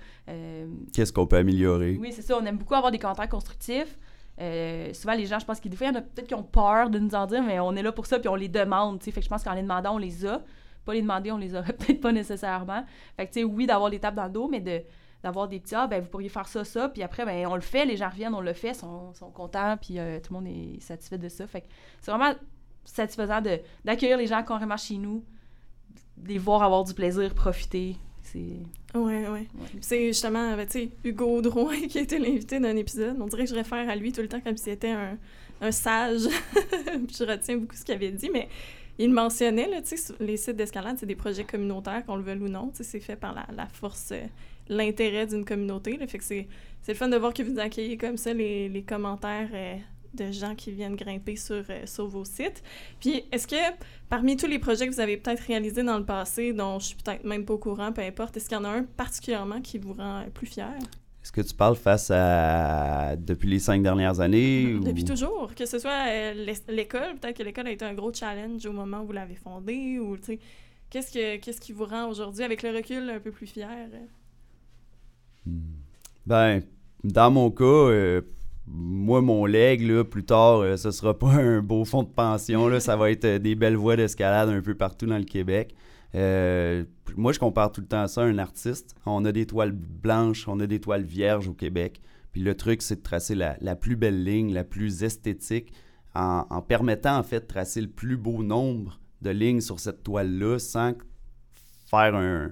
Qu'est-ce 0.94 1.12
qu'on 1.12 1.28
peut 1.28 1.36
améliorer? 1.36 1.98
Oui, 2.00 2.14
c'est 2.14 2.22
ça. 2.22 2.38
On 2.42 2.46
aime 2.46 2.58
beaucoup 2.58 2.76
avoir 2.76 2.90
des 2.94 3.00
commentaires 3.00 3.28
constructifs. 3.28 3.98
Euh, 4.40 4.94
souvent, 4.94 5.14
les 5.14 5.26
gens, 5.26 5.40
je 5.40 5.46
pense 5.46 5.60
qu'il 5.60 5.74
y 5.74 5.88
en 5.88 5.96
a 5.96 6.02
peut-être 6.02 6.28
qui 6.28 6.36
ont 6.36 6.44
peur 6.44 6.90
de 6.90 7.00
nous 7.00 7.14
en 7.14 7.26
dire, 7.26 7.44
mais 7.44 7.60
on 7.60 7.76
est 7.76 7.82
là 7.82 7.92
pour 7.92 8.06
ça, 8.06 8.20
puis 8.20 8.30
on 8.30 8.36
les 8.36 8.48
demande. 8.48 9.02
Fait 9.04 9.12
que 9.12 9.22
je 9.22 9.30
pense 9.30 9.44
qu'en 9.44 9.54
les 9.54 9.62
demandant, 9.62 9.96
on 9.96 9.98
les 9.98 10.26
a. 10.26 10.42
Pas 10.86 10.94
les 10.94 11.02
demander, 11.02 11.32
on 11.32 11.38
les 11.38 11.56
aurait 11.56 11.74
peut-être 11.78 12.00
pas 12.00 12.12
nécessairement. 12.12 12.84
Fait 13.18 13.28
que, 13.28 13.34
tu 13.34 13.40
sais, 13.42 13.44
oui, 13.44 13.66
d'avoir 13.68 13.90
des 13.90 14.00
tapes 14.00 14.16
dans 14.16 14.26
le 14.26 14.32
dos, 14.32 14.48
mais 14.48 14.62
d'avoir 15.22 15.48
des 15.48 15.60
petits 15.60 15.76
ah 15.76 15.86
ben 15.88 16.02
vous 16.02 16.10
pourriez 16.10 16.30
faire 16.30 16.48
ça 16.48 16.64
ça 16.64 16.88
puis 16.88 17.04
après 17.04 17.26
ben 17.26 17.46
on 17.48 17.56
le 17.56 17.62
fait 17.62 17.86
les 17.86 17.98
gens 17.98 18.08
reviennent 18.08 18.34
on 18.34 18.40
le 18.40 18.54
fait 18.54 18.74
sont, 18.74 19.14
sont 19.14 19.32
contents 19.32 19.76
puis 19.76 20.00
euh, 20.00 20.18
tout 20.22 20.34
le 20.34 20.40
monde 20.40 20.48
est 20.48 20.80
satisfait 20.80 21.18
de 21.18 21.28
ça 21.28 21.46
fait 21.46 21.60
que 21.60 21.68
c'est 22.00 22.10
vraiment 22.10 22.34
satisfaisant 22.86 23.42
d'accueillir 23.84 24.18
les 24.18 24.28
gens 24.28 24.42
carrément 24.44 24.78
chez 24.78 24.96
nous 24.96 25.26
les 26.24 26.38
voir 26.38 26.64
avoir 26.64 26.86
du 26.86 26.94
plaisir 26.94 27.34
profiter 27.34 27.98
c'est 28.24 28.60
Ouais, 28.96 29.28
ouais. 29.28 29.48
C'est 29.82 30.08
justement, 30.08 30.56
ben, 30.56 30.66
tu 30.66 30.80
sais, 30.80 30.90
Hugo 31.04 31.42
Drouin 31.42 31.80
qui 31.90 32.00
a 32.00 32.02
été 32.02 32.18
l'invité 32.18 32.60
d'un 32.60 32.76
épisode. 32.76 33.18
On 33.20 33.28
dirait 33.28 33.44
que 33.44 33.50
je 33.50 33.56
réfère 33.56 33.88
à 33.90 33.96
lui 33.96 34.12
tout 34.12 34.22
le 34.22 34.28
temps 34.28 34.42
comme 34.42 34.58
s'il 34.58 34.74
était 34.74 34.90
un, 34.90 35.18
un 35.62 35.72
sage. 35.72 36.22
je 36.24 37.24
retiens 37.24 37.58
beaucoup 37.58 37.76
ce 37.76 37.86
qu'il 37.86 37.94
avait 37.96 38.12
dit, 38.12 38.30
mais 38.32 38.50
il 38.98 39.12
mentionnait, 39.14 39.68
là, 39.68 39.82
tu 39.82 39.96
sais, 39.96 40.14
les 40.20 40.38
sites 40.38 40.56
d'escalade, 40.56 40.98
c'est 41.00 41.06
des 41.06 41.16
projets 41.16 41.44
communautaires, 41.44 42.04
qu'on 42.06 42.16
le 42.16 42.24
veuille 42.24 42.40
ou 42.40 42.50
non. 42.50 42.72
C'est 42.74 43.00
fait 43.00 43.16
par 43.16 43.34
la, 43.34 43.46
la 43.56 43.68
force, 43.68 44.10
euh, 44.12 44.26
l'intérêt 44.68 45.28
d'une 45.28 45.46
communauté. 45.46 45.98
Là, 45.98 46.08
fait 46.08 46.18
que 46.18 46.24
c'est 46.24 46.48
le 46.88 46.94
fun 46.96 47.10
de 47.10 47.18
voir 47.18 47.34
que 47.34 47.44
vous 47.44 47.60
accueillez 47.60 47.98
comme 47.98 48.18
ça 48.18 48.34
les, 48.34 48.70
les 48.70 48.82
commentaires 48.82 49.50
euh, 49.54 49.78
de 50.14 50.32
gens 50.32 50.56
qui 50.56 50.72
viennent 50.72 50.96
grimper 50.96 51.36
sur, 51.36 51.64
euh, 51.70 51.86
sur 51.86 52.08
vos 52.08 52.26
sites. 52.26 52.64
Puis, 53.00 53.24
est-ce 53.32 53.48
que 53.48 53.56
parmi 54.10 54.38
tous 54.38 54.48
les 54.48 54.60
projets 54.60 54.88
que 54.88 54.94
vous 54.94 55.00
avez 55.00 55.18
peut-être 55.18 55.42
réalisés 55.42 55.84
dans 55.84 55.98
le 55.98 56.06
passé, 56.06 56.54
dont 56.54 56.80
je 56.80 56.88
suis 56.88 56.96
peut-être 56.96 57.24
même 57.24 57.46
pas 57.46 57.54
au 57.54 57.58
courant, 57.58 57.92
peu 57.92 58.02
importe, 58.02 58.38
est-ce 58.38 58.50
qu'il 58.50 58.58
y 58.58 58.62
en 58.62 58.66
a 58.66 58.70
un 58.70 58.84
particulièrement 58.84 59.62
qui 59.62 59.78
vous 59.78 59.94
rend 59.94 60.26
plus 60.34 60.48
fier? 60.48 60.74
Est-ce 61.22 61.32
que 61.32 61.42
tu 61.42 61.54
parles 61.54 61.76
face 61.76 62.10
à 62.12 63.16
depuis 63.18 63.50
les 63.50 63.60
cinq 63.60 63.84
dernières 63.84 64.20
années? 64.20 64.80
Depuis 64.82 65.04
toujours. 65.04 65.54
Que 65.54 65.66
ce 65.66 65.78
soit 65.78 66.08
euh, 66.08 66.56
l'école, 66.70 67.20
peut-être 67.20 67.38
que 67.38 67.44
l'école 67.44 67.68
a 67.68 67.72
été 67.72 67.86
un 67.86 67.94
gros 67.94 68.14
challenge 68.14 68.66
au 68.66 68.72
moment 68.72 69.02
où 69.02 69.08
vous 69.08 69.12
l'avez 69.12 69.36
fondée, 69.36 70.00
ou 70.00 70.18
tu 70.18 70.24
sais, 70.24 70.40
qu'est-ce, 70.90 71.12
que, 71.12 71.38
qu'est-ce 71.38 71.60
qui 71.60 71.74
vous 71.74 71.86
rend 71.86 72.08
aujourd'hui, 72.08 72.44
avec 72.44 72.64
le 72.64 72.72
recul, 72.72 73.10
un 73.10 73.20
peu 73.20 73.32
plus 73.32 73.48
fier? 73.48 73.68
Hmm. 75.46 75.60
Ben, 76.26 76.64
dans 77.04 77.32
mon 77.32 77.52
cas, 77.52 77.64
euh, 77.64 78.22
moi, 78.72 79.22
mon 79.22 79.46
leg, 79.46 79.82
là, 79.82 80.04
plus 80.04 80.24
tard, 80.24 80.60
euh, 80.60 80.78
ce 80.78 80.92
sera 80.92 81.18
pas 81.18 81.32
un 81.34 81.62
beau 81.62 81.86
fond 81.86 82.04
de 82.04 82.10
pension. 82.10 82.68
Là, 82.68 82.80
ça 82.80 82.96
va 82.96 83.12
être 83.12 83.26
euh, 83.26 83.40
des 83.40 83.56
belles 83.56 83.76
voies 83.76 83.96
d'escalade 83.96 84.50
un 84.50 84.62
peu 84.62 84.76
partout 84.76 85.06
dans 85.06 85.18
le 85.18 85.24
Québec. 85.24 85.76
Euh, 86.16 86.84
moi, 87.16 87.32
je 87.34 87.40
compare 87.40 87.72
tout 87.72 87.82
le 87.82 87.88
temps 87.88 88.08
ça 88.08 88.22
à 88.22 88.26
un 88.26 88.38
artiste. 88.38 88.96
On 89.06 89.26
a 89.26 89.32
des 89.32 89.46
toiles 89.46 89.72
blanches, 89.72 90.48
on 90.48 90.60
a 90.60 90.68
des 90.68 90.80
toiles 90.80 91.04
vierges 91.04 91.48
au 91.48 91.54
Québec. 91.54 92.02
Puis 92.32 92.42
le 92.42 92.56
truc, 92.56 92.82
c'est 92.82 92.98
de 92.98 93.02
tracer 93.02 93.36
la, 93.36 93.76
plus 93.76 93.96
belle 93.96 94.24
ligne, 94.24 94.54
la 94.54 94.64
plus 94.64 95.04
esthétique, 95.04 95.74
en, 96.14 96.62
permettant 96.62 97.18
en 97.18 97.24
fait 97.24 97.42
de 97.42 97.46
tracer 97.46 97.82
le 97.82 97.88
plus 97.88 98.18
beau 98.18 98.44
nombre 98.44 99.00
de 99.22 99.32
lignes 99.32 99.62
sur 99.62 99.80
cette 99.80 100.04
toile-là 100.04 100.60
sans 100.60 100.94
faire 101.90 102.16
un, 102.16 102.52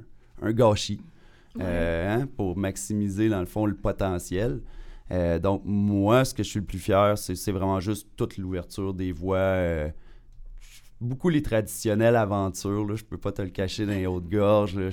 gâchis 0.51 1.01
hein, 1.59 2.27
pour 2.37 2.57
maximiser, 2.57 3.29
dans 3.29 3.39
le 3.39 3.45
fond, 3.45 3.67
le 3.67 3.75
potentiel. 3.75 4.61
Euh, 5.11 5.39
donc, 5.39 5.61
moi, 5.65 6.25
ce 6.25 6.33
que 6.33 6.43
je 6.43 6.49
suis 6.49 6.59
le 6.59 6.65
plus 6.65 6.79
fier, 6.79 7.17
c'est 7.17 7.51
vraiment 7.51 7.79
juste 7.79 8.09
toute 8.15 8.37
l'ouverture 8.37 8.93
des 8.93 9.11
voies. 9.11 9.37
Euh, 9.37 9.89
beaucoup 10.99 11.29
les 11.29 11.41
traditionnelles 11.41 12.15
aventures, 12.15 12.85
là, 12.85 12.95
je 12.95 13.03
peux 13.03 13.17
pas 13.17 13.31
te 13.31 13.41
le 13.41 13.49
cacher 13.49 13.85
dans 13.85 13.93
les 13.93 14.07
hautes 14.07 14.29
gorges, 14.29 14.89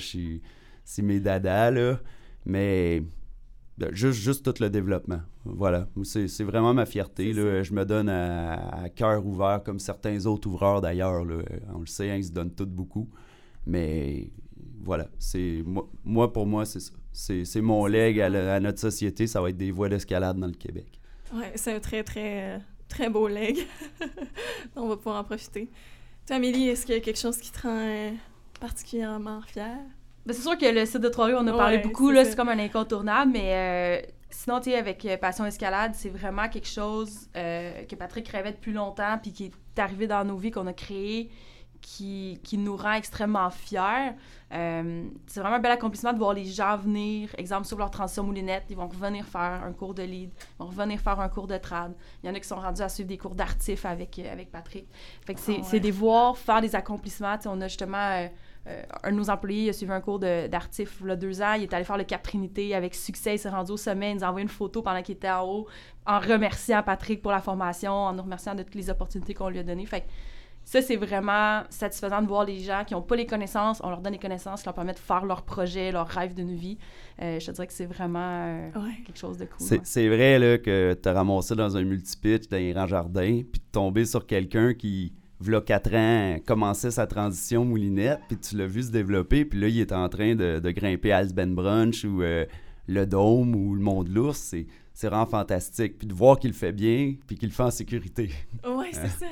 c'est 0.85 1.03
mes 1.03 1.18
dadas, 1.18 1.70
là, 1.70 1.98
mais 2.44 3.03
ben, 3.79 3.92
juste, 3.92 4.20
juste 4.20 4.44
tout 4.44 4.62
le 4.62 4.70
développement. 4.70 5.20
Voilà, 5.44 5.88
c'est 6.05 6.44
vraiment 6.44 6.72
ma 6.74 6.87
fierté. 6.87 7.33
Là. 7.33 7.62
Je 7.62 7.72
me 7.72 7.85
donne 7.85 8.09
à, 8.09 8.88
cœur 8.94 9.27
ouvert 9.27 9.62
comme 9.64 9.79
certains 9.79 10.27
autres 10.27 10.48
ouvreurs 10.48 10.81
d'ailleurs. 10.81 11.22
On 11.74 11.81
le 11.81 11.87
sait, 11.87 12.11
hein, 12.11 12.16
ils 12.16 12.24
se 12.24 12.33
donnent 12.33 12.55
tous 12.55 12.66
beaucoup. 12.66 13.11
Mais 13.66 14.31
voilà, 14.83 15.09
c'est 15.18 15.62
moi, 15.66 15.90
moi, 16.05 16.33
pour 16.33 16.46
moi, 16.46 16.64
c'est 16.64 16.81
ça 16.81 16.92
c'est 17.14 17.61
mon 17.61 17.87
leg 17.87 18.20
à, 18.20 18.61
notre 18.61 18.81
société, 18.81 19.27
ça 19.27 19.40
va 19.40 19.50
être 19.50 19.57
des 19.57 19.70
voies 19.70 19.88
d'escalade 19.88 20.37
dans 20.37 20.48
le 20.48 20.53
Québec. 20.53 21.00
Oui, 21.33 21.44
c'est 21.55 21.72
un 21.72 21.81
très, 21.81 22.03
très, 22.03 22.61
très 22.88 23.09
beau 23.09 23.29
leg. 23.29 23.66
on 24.77 24.88
va 24.88 24.96
pouvoir 24.96 25.20
en 25.20 25.24
profiter. 25.24 25.70
Toi, 26.27 26.37
Amélie, 26.37 26.68
est-ce 26.68 26.87
qu'il 26.87 26.94
y 26.94 26.98
a 26.98 27.00
quelque 27.00 27.18
chose 27.18 27.38
qui 27.38 27.53
te 27.53 27.62
rend 27.62 27.79
euh, 27.79 28.11
particulièrement 28.61 29.40
fière? 29.42 29.79
Ben, 30.27 30.33
c'est 30.33 30.42
sûr 30.42 30.59
que 30.59 30.66
le 30.66 30.85
site 30.87 31.00
de 31.00 31.09
Trois-Rivières, 31.09 31.42
on 31.42 31.46
a 31.46 31.53
parlé 31.57 31.79
beaucoup, 31.79 32.11
là, 32.11 32.24
c'est 32.24 32.35
comme 32.35 32.48
un 32.48 32.59
incontournable, 32.59 33.31
mais 33.33 33.53
euh, 33.53 34.12
sinon, 34.31 34.59
tu 34.59 34.70
sais, 34.70 34.77
avec 34.77 35.05
euh, 35.05 35.16
Passion 35.16 35.44
Escalade, 35.44 35.92
c'est 35.94 36.09
vraiment 36.09 36.48
quelque 36.48 36.68
chose 36.68 37.29
que 37.35 37.94
Patrick 37.94 38.27
rêvait 38.29 38.53
depuis 38.53 38.72
longtemps, 38.72 39.18
puis 39.22 39.33
qui 39.33 39.44
est 39.44 39.79
arrivé 39.79 40.07
dans 40.07 40.24
nos 40.24 40.37
vies, 40.37 40.50
qu'on 40.50 40.66
a 40.66 40.72
créé, 40.72 41.31
qui, 41.85 42.40
qui, 42.42 42.57
nous 42.57 42.77
rend 42.77 42.94
extrêmement 42.94 43.51
fiers. 43.51 44.14
Euh, 44.53 45.07
c'est 45.27 45.40
vraiment 45.40 45.57
un 45.57 45.61
bel 45.61 45.73
accomplissement 45.73 46.14
de 46.14 46.18
voir 46.18 46.33
les 46.33 46.47
gens 46.47 46.77
venir, 46.77 47.29
exemple 47.37 47.66
sur 47.66 47.77
leur 47.77 47.90
transition 47.90 48.23
moulinette, 48.23 48.64
ils 48.70 48.77
vont 48.77 48.88
revenir 48.88 49.27
faire 49.27 49.62
un 49.64 49.73
cours 49.73 49.92
de 49.92 50.03
lead, 50.03 50.31
ils 50.31 50.59
vont 50.59 50.66
revenir 50.66 50.99
faire 50.99 51.20
un 51.20 51.29
cours 51.29 51.47
de 51.47 51.59
trad. 51.59 51.92
Il 52.23 52.29
y 52.29 52.31
en 52.31 52.35
a 52.35 52.40
qui 52.40 52.49
sont 52.49 52.57
rendus 52.57 52.81
à 52.81 52.88
suivre 52.88 53.09
des 53.09 53.18
cours 53.18 53.35
d'artif 53.35 53.85
avec, 53.85 54.18
euh, 54.18 54.33
avec 54.33 54.51
Patrick. 54.51 54.87
Fait 55.27 55.35
que 55.35 55.40
c'est, 55.40 55.61
ah 55.61 55.79
des 55.79 55.90
voir 55.90 56.38
faire 56.38 56.62
des 56.62 56.75
accomplissements. 56.75 57.37
on 57.44 57.61
a 57.61 57.68
justement 57.68 58.29
euh, 58.66 58.83
un 59.03 59.11
de 59.11 59.16
nos 59.16 59.29
employés, 59.29 59.64
il 59.64 59.68
a 59.68 59.73
suivi 59.75 59.92
un 59.92 60.01
cours 60.01 60.18
d'artif 60.20 60.99
il 61.03 61.09
y 61.09 61.11
a 61.11 61.16
deux 61.16 61.42
ans, 61.42 61.53
il 61.53 61.64
est 61.64 61.75
allé 61.75 61.85
faire 61.85 61.99
le 61.99 62.05
Cap 62.05 62.23
Trinité 62.23 62.75
avec 62.75 62.94
succès, 62.94 63.35
il 63.35 63.38
s'est 63.38 63.51
rendu 63.51 63.73
au 63.73 63.77
sommet, 63.77 64.12
il 64.12 64.16
nous 64.16 64.25
a 64.25 64.29
envoyé 64.29 64.44
une 64.44 64.49
photo 64.49 64.81
pendant 64.81 65.03
qu'il 65.03 65.16
était 65.16 65.31
en 65.31 65.44
haut, 65.47 65.66
en 66.07 66.18
remerciant 66.18 66.83
Patrick 66.83 67.20
pour 67.20 67.33
la 67.33 67.40
formation, 67.40 67.92
en 67.92 68.14
nous 68.14 68.23
remerciant 68.23 68.55
de 68.55 68.62
toutes 68.62 68.77
les 68.77 68.88
opportunités 68.88 69.35
qu'on 69.35 69.51
lui 69.51 69.59
a 69.59 69.62
données. 69.62 69.85
Fait 69.85 70.07
ça, 70.64 70.81
c'est 70.81 70.96
vraiment 70.96 71.62
satisfaisant 71.68 72.22
de 72.22 72.27
voir 72.27 72.44
les 72.44 72.59
gens 72.59 72.85
qui 72.87 72.94
n'ont 72.94 73.03
pas 73.03 73.16
les 73.16 73.27
connaissances, 73.27 73.81
on 73.85 73.90
leur 73.90 74.00
donne 74.00 74.14
les 74.14 74.18
connaissances 74.18 74.61
qui 74.61 74.66
leur 74.66 74.74
permettent 74.74 74.96
de 74.96 75.00
faire 75.00 75.24
leur 75.27 75.42
projet, 75.42 75.92
leur 75.92 76.09
rêve 76.09 76.35
d'une 76.35 76.55
vie. 76.55 76.79
Euh, 77.20 77.38
je 77.38 77.46
te 77.46 77.50
dirais 77.53 77.66
que 77.66 77.72
c'est 77.72 77.87
vraiment 77.87 78.46
euh, 78.46 78.70
quelque 79.05 79.18
chose 79.18 79.37
de 79.37 79.44
cool. 79.44 79.81
C'est 79.85 80.09
vrai 80.09 80.38
là, 80.38 80.59
que 80.59 80.98
tu 81.00 81.09
as 81.09 81.12
ramassé 81.12 81.55
dans 81.55 81.77
un 81.77 81.85
multipitch, 81.85 82.48
dans 82.48 82.57
un 82.57 82.70
grand 82.72 82.87
jardin, 82.87 83.42
puis 83.50 83.61
de 83.61 83.70
tomber 83.72 84.07
sur 84.07 84.27
quelqu'un 84.27 84.72
qui, 84.72 85.12
v'là 85.40 85.61
quatre 85.61 85.94
ans, 85.94 86.38
commençait 86.46 86.90
sa 86.90 87.07
transition 87.07 87.64
moulinette, 87.64 88.20
puis 88.29 88.38
tu 88.38 88.57
l'as 88.57 88.66
vu 88.66 88.83
se 88.83 88.90
développer, 88.90 89.44
puis 89.44 89.61
là, 89.61 89.68
il 89.68 89.81
est 89.81 89.92
en 89.92 90.09
train 90.09 90.35
de, 90.35 90.70
grimper 90.70 91.12
Alsben 91.12 91.55
Brunch 91.55 92.05
ou 92.05 92.22
euh, 92.22 92.46
le 92.87 93.07
Dôme 93.07 93.55
ou 93.55 93.74
le 93.74 93.81
Mont 93.81 94.03
de 94.03 94.11
l'Ours. 94.11 94.55
C'est 94.95 95.01
c'est 95.01 95.09
vraiment 95.09 95.27
fantastique. 95.27 95.99
Puis 95.99 96.07
de 96.07 96.15
voir 96.15 96.39
qu'il 96.39 96.51
le 96.51 96.57
fait 96.57 96.71
bien, 96.71 97.15
puis 97.27 97.37
qu'il 97.37 97.49
le 97.49 97.55
fait 97.55 97.65
en 97.65 97.71
sécurité. 97.71 98.31
Oui, 98.65 98.87
c'est 98.93 99.09
ça. 99.09 99.27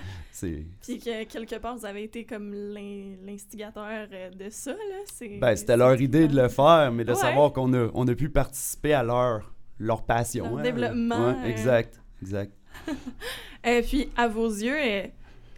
Puis 0.82 0.98
que 0.98 1.24
quelque 1.24 1.56
part, 1.56 1.76
vous 1.76 1.86
avez 1.86 2.02
été 2.02 2.24
comme 2.24 2.52
l'instigateur 2.52 4.08
euh, 4.12 4.30
de 4.30 4.50
ça, 4.50 4.72
là. 4.72 5.28
Ben, 5.40 5.54
c'était 5.54 5.76
leur 5.76 6.00
idée 6.00 6.26
de 6.26 6.34
le 6.34 6.48
faire, 6.48 6.90
mais 6.92 7.04
de 7.04 7.14
savoir 7.14 7.52
qu'on 7.52 7.72
a, 7.74 7.88
on 7.94 8.08
a 8.08 8.14
pu 8.14 8.28
participer 8.28 8.92
à 8.92 9.04
leur, 9.04 9.52
leur 9.78 10.02
passion. 10.02 10.44
Leur 10.44 10.58
hein. 10.58 10.62
développement. 10.62 11.28
Ouais, 11.28 11.36
euh. 11.38 11.44
exact, 11.44 12.00
exact. 12.20 12.52
Et 13.64 13.68
euh, 13.68 13.82
puis, 13.82 14.08
à 14.16 14.26
vos 14.26 14.48
yeux, 14.48 14.76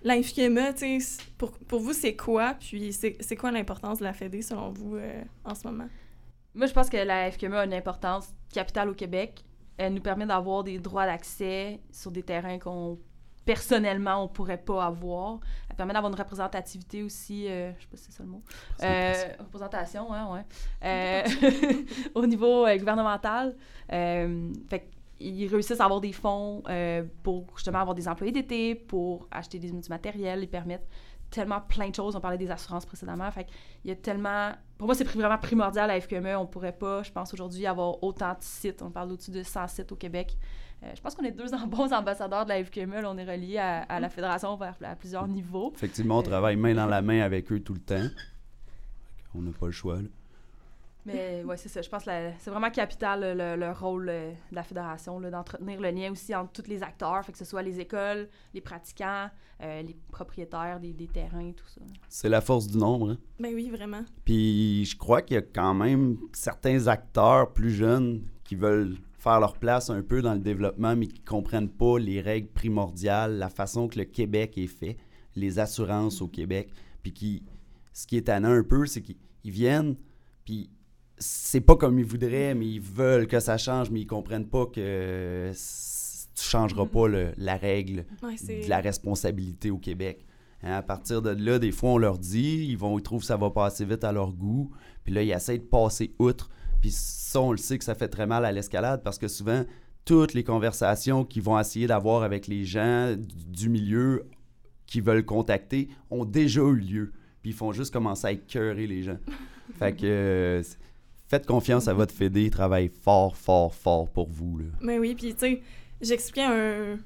l'infirme, 0.02 0.60
pour, 1.38 1.52
pour 1.52 1.80
vous, 1.80 1.94
c'est 1.94 2.14
quoi? 2.14 2.54
Puis, 2.60 2.92
c'est 2.92 3.36
quoi 3.36 3.50
l'importance 3.50 4.00
de 4.00 4.04
la 4.04 4.12
FED 4.12 4.42
selon 4.42 4.70
vous 4.70 4.98
en 5.44 5.54
ce 5.54 5.66
moment? 5.66 5.88
Moi, 6.54 6.66
je 6.66 6.72
pense 6.74 6.90
que 6.90 6.98
la 6.98 7.30
FQME 7.30 7.54
a 7.54 7.64
une 7.64 7.74
importance 7.74 8.28
capitale 8.52 8.90
au 8.90 8.94
Québec. 8.94 9.42
Elle 9.76 9.94
nous 9.94 10.00
permet 10.00 10.26
d'avoir 10.26 10.64
des 10.64 10.78
droits 10.78 11.06
d'accès 11.06 11.80
sur 11.90 12.10
des 12.10 12.22
terrains 12.22 12.58
qu'on 12.58 12.98
personnellement 13.44 14.24
on 14.24 14.28
pourrait 14.28 14.58
pas 14.58 14.84
avoir. 14.84 15.40
Elle 15.68 15.76
permet 15.76 15.92
d'avoir 15.92 16.12
une 16.12 16.18
représentativité 16.18 17.02
aussi, 17.02 17.48
euh, 17.48 17.72
je 17.76 17.82
sais 17.82 17.88
pas 17.90 17.96
si 17.96 18.04
c'est 18.04 18.12
ça 18.12 18.22
le 18.22 18.30
mot. 18.30 18.42
Euh, 18.82 19.24
représentation, 19.38 20.10
ouais, 20.10 20.18
ouais. 20.32 20.44
Euh, 20.84 21.82
au 22.14 22.26
niveau 22.26 22.66
gouvernemental. 22.76 23.54
fait 23.88 24.90
ils 25.20 25.46
réussissent 25.46 25.80
à 25.80 25.84
avoir 25.84 26.00
des 26.00 26.12
fonds 26.12 26.62
pour 27.22 27.46
justement 27.54 27.78
avoir 27.78 27.94
des 27.94 28.08
employés 28.08 28.32
d'été, 28.32 28.74
pour 28.74 29.28
acheter 29.30 29.58
des, 29.58 29.70
du 29.70 29.88
matériel, 29.88 30.42
ils 30.42 30.48
permettent 30.48 30.88
tellement 31.30 31.60
plein 31.60 31.88
de 31.88 31.94
choses. 31.94 32.16
On 32.16 32.20
parlait 32.20 32.38
des 32.38 32.50
assurances 32.50 32.84
précédemment. 32.84 33.30
Fait 33.30 33.46
il 33.84 33.88
y 33.88 33.92
a 33.92 33.96
tellement. 33.96 34.52
Pour 34.84 34.88
moi, 34.88 34.94
c'est 34.94 35.04
vraiment 35.04 35.38
primordial 35.38 35.90
à 35.90 35.98
FQME. 35.98 36.36
On 36.36 36.44
pourrait 36.44 36.76
pas, 36.76 37.02
je 37.02 37.10
pense, 37.10 37.32
aujourd'hui, 37.32 37.64
avoir 37.64 38.04
autant 38.04 38.32
de 38.32 38.40
sites. 38.40 38.82
On 38.82 38.90
parle 38.90 39.12
au-dessus 39.12 39.30
de 39.30 39.42
100 39.42 39.68
sites 39.68 39.90
au 39.92 39.96
Québec. 39.96 40.36
Euh, 40.82 40.90
je 40.94 41.00
pense 41.00 41.14
qu'on 41.14 41.24
est 41.24 41.30
deux 41.30 41.46
bons 41.68 41.90
ambassadeurs 41.90 42.44
de 42.44 42.50
la 42.50 42.62
FQME. 42.62 43.02
on 43.06 43.16
est 43.16 43.24
reliés 43.24 43.56
à, 43.56 43.98
la 43.98 44.10
fédération 44.10 44.60
à 44.60 44.94
plusieurs 44.94 45.26
niveaux. 45.26 45.72
Effectivement, 45.74 46.18
on 46.18 46.22
travaille 46.22 46.56
main 46.56 46.74
dans 46.74 46.84
la 46.84 47.00
main 47.00 47.22
avec 47.22 47.50
eux 47.50 47.60
tout 47.60 47.72
le 47.72 47.80
temps. 47.80 48.08
On 49.34 49.40
n'a 49.40 49.52
pas 49.52 49.64
le 49.64 49.72
choix. 49.72 50.00
Mais 51.06 51.42
oui, 51.44 51.56
c'est 51.58 51.68
ça. 51.68 51.82
Je 51.82 51.88
pense 51.88 52.04
que 52.04 52.10
c'est 52.38 52.50
vraiment 52.50 52.70
capital 52.70 53.36
le, 53.36 53.72
rôle 53.72 54.08
euh, 54.08 54.30
de 54.50 54.56
la 54.56 54.62
fédération, 54.62 55.20
d'entretenir 55.20 55.80
le 55.80 55.90
lien 55.90 56.10
aussi 56.10 56.34
entre 56.34 56.62
tous 56.62 56.68
les 56.68 56.82
acteurs, 56.82 57.24
fait 57.24 57.32
que 57.32 57.38
ce 57.38 57.44
soit 57.44 57.62
les 57.62 57.80
écoles, 57.80 58.28
les 58.54 58.60
pratiquants, 58.60 59.28
euh, 59.62 59.82
les 59.82 59.96
propriétaires 60.10 60.80
des, 60.80 60.94
terrains, 61.06 61.52
tout 61.52 61.68
ça. 61.68 61.80
C'est 62.08 62.28
la 62.28 62.40
force 62.40 62.66
du 62.66 62.78
nombre. 62.78 63.10
Hein? 63.10 63.18
Ben 63.38 63.54
oui, 63.54 63.70
vraiment. 63.70 64.04
Puis 64.24 64.84
je 64.86 64.96
crois 64.96 65.22
qu'il 65.22 65.34
y 65.34 65.38
a 65.38 65.42
quand 65.42 65.74
même 65.74 66.16
certains 66.32 66.86
acteurs 66.86 67.52
plus 67.52 67.70
jeunes 67.70 68.22
qui 68.44 68.56
veulent 68.56 68.96
faire 69.18 69.40
leur 69.40 69.56
place 69.56 69.90
un 69.90 70.02
peu 70.02 70.22
dans 70.22 70.34
le 70.34 70.40
développement, 70.40 70.96
mais 70.96 71.06
qui 71.06 71.20
ne 71.20 71.26
comprennent 71.26 71.70
pas 71.70 71.98
les 71.98 72.20
règles 72.20 72.48
primordiales, 72.48 73.38
la 73.38 73.48
façon 73.48 73.88
que 73.88 73.98
le 73.98 74.04
Québec 74.04 74.58
est 74.58 74.66
fait, 74.66 74.96
les 75.34 75.58
assurances 75.58 76.20
au 76.20 76.28
Québec. 76.28 76.68
Puis 77.02 77.12
qui, 77.12 77.42
ce 77.92 78.06
qui 78.06 78.16
est 78.16 78.22
tannant 78.22 78.50
un 78.50 78.62
peu, 78.62 78.86
c'est 78.86 79.02
qu'ils 79.02 79.16
viennent, 79.44 79.96
puis 80.44 80.68
c'est 81.24 81.60
pas 81.60 81.76
comme 81.76 81.98
ils 81.98 82.04
voudraient, 82.04 82.54
mais 82.54 82.66
ils 82.66 82.80
veulent 82.80 83.26
que 83.26 83.40
ça 83.40 83.56
change, 83.56 83.90
mais 83.90 84.00
ils 84.00 84.06
comprennent 84.06 84.48
pas 84.48 84.66
que 84.66 85.50
tu 85.52 86.44
changeras 86.44 86.86
pas 86.86 87.06
la 87.08 87.56
règle 87.56 88.04
de 88.22 88.68
la 88.68 88.80
responsabilité 88.80 89.70
au 89.70 89.78
Québec. 89.78 90.26
Hein, 90.62 90.72
à 90.72 90.82
partir 90.82 91.22
de 91.22 91.30
là, 91.30 91.58
des 91.58 91.72
fois, 91.72 91.90
on 91.90 91.98
leur 91.98 92.18
dit, 92.18 92.66
ils 92.68 92.76
vont, 92.76 92.98
ils 92.98 93.02
trouvent 93.02 93.20
que 93.20 93.26
ça 93.26 93.36
va 93.36 93.50
passer 93.50 93.84
vite 93.84 94.04
à 94.04 94.12
leur 94.12 94.32
goût, 94.32 94.70
puis 95.04 95.14
là, 95.14 95.22
ils 95.22 95.30
essaient 95.30 95.58
de 95.58 95.62
passer 95.62 96.14
outre. 96.18 96.50
Puis 96.80 96.90
ça, 96.90 97.40
on 97.40 97.52
le 97.52 97.58
sait 97.58 97.78
que 97.78 97.84
ça 97.84 97.94
fait 97.94 98.08
très 98.08 98.26
mal 98.26 98.44
à 98.44 98.52
l'escalade 98.52 99.02
parce 99.02 99.18
que 99.18 99.28
souvent, 99.28 99.64
toutes 100.04 100.34
les 100.34 100.44
conversations 100.44 101.24
qu'ils 101.24 101.42
vont 101.42 101.58
essayer 101.58 101.86
d'avoir 101.86 102.22
avec 102.22 102.46
les 102.46 102.64
gens 102.64 103.14
du 103.16 103.68
milieu 103.68 104.28
qui 104.86 105.00
veulent 105.00 105.24
contacter 105.24 105.88
ont 106.10 106.24
déjà 106.24 106.60
eu 106.60 106.76
lieu. 106.76 107.12
Puis 107.42 107.52
ils 107.52 107.56
font 107.56 107.72
juste 107.72 107.92
commencer 107.92 108.26
à 108.26 108.32
écœurer 108.32 108.86
les 108.86 109.02
gens. 109.02 109.18
fait 109.78 109.94
que 109.94 110.62
faites 111.34 111.46
confiance 111.46 111.88
à 111.88 111.94
votre 111.94 112.14
fédé, 112.14 112.44
il 112.44 112.50
travaille 112.50 112.88
fort, 112.88 113.36
fort, 113.36 113.74
fort 113.74 114.08
pour 114.08 114.28
vous. 114.28 114.58
Là. 114.58 114.66
Mais 114.80 115.00
oui, 115.00 115.16
puis 115.16 115.34
tu 115.34 115.40
sais, 115.40 115.62
j'expliquais 116.00 116.44
un, 116.44 116.98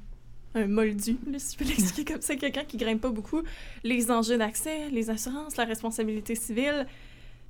un 0.54 0.66
moldu, 0.66 1.18
si 1.38 1.52
je 1.54 1.58
peux 1.58 1.64
l'expliquer 1.68 2.12
comme 2.12 2.20
ça, 2.20 2.36
quelqu'un 2.36 2.64
qui 2.64 2.76
grimpe 2.76 3.00
pas 3.00 3.10
beaucoup, 3.10 3.42
les 3.84 4.10
enjeux 4.10 4.36
d'accès, 4.36 4.90
les 4.90 5.08
assurances, 5.08 5.56
la 5.56 5.64
responsabilité 5.64 6.34
civile. 6.34 6.86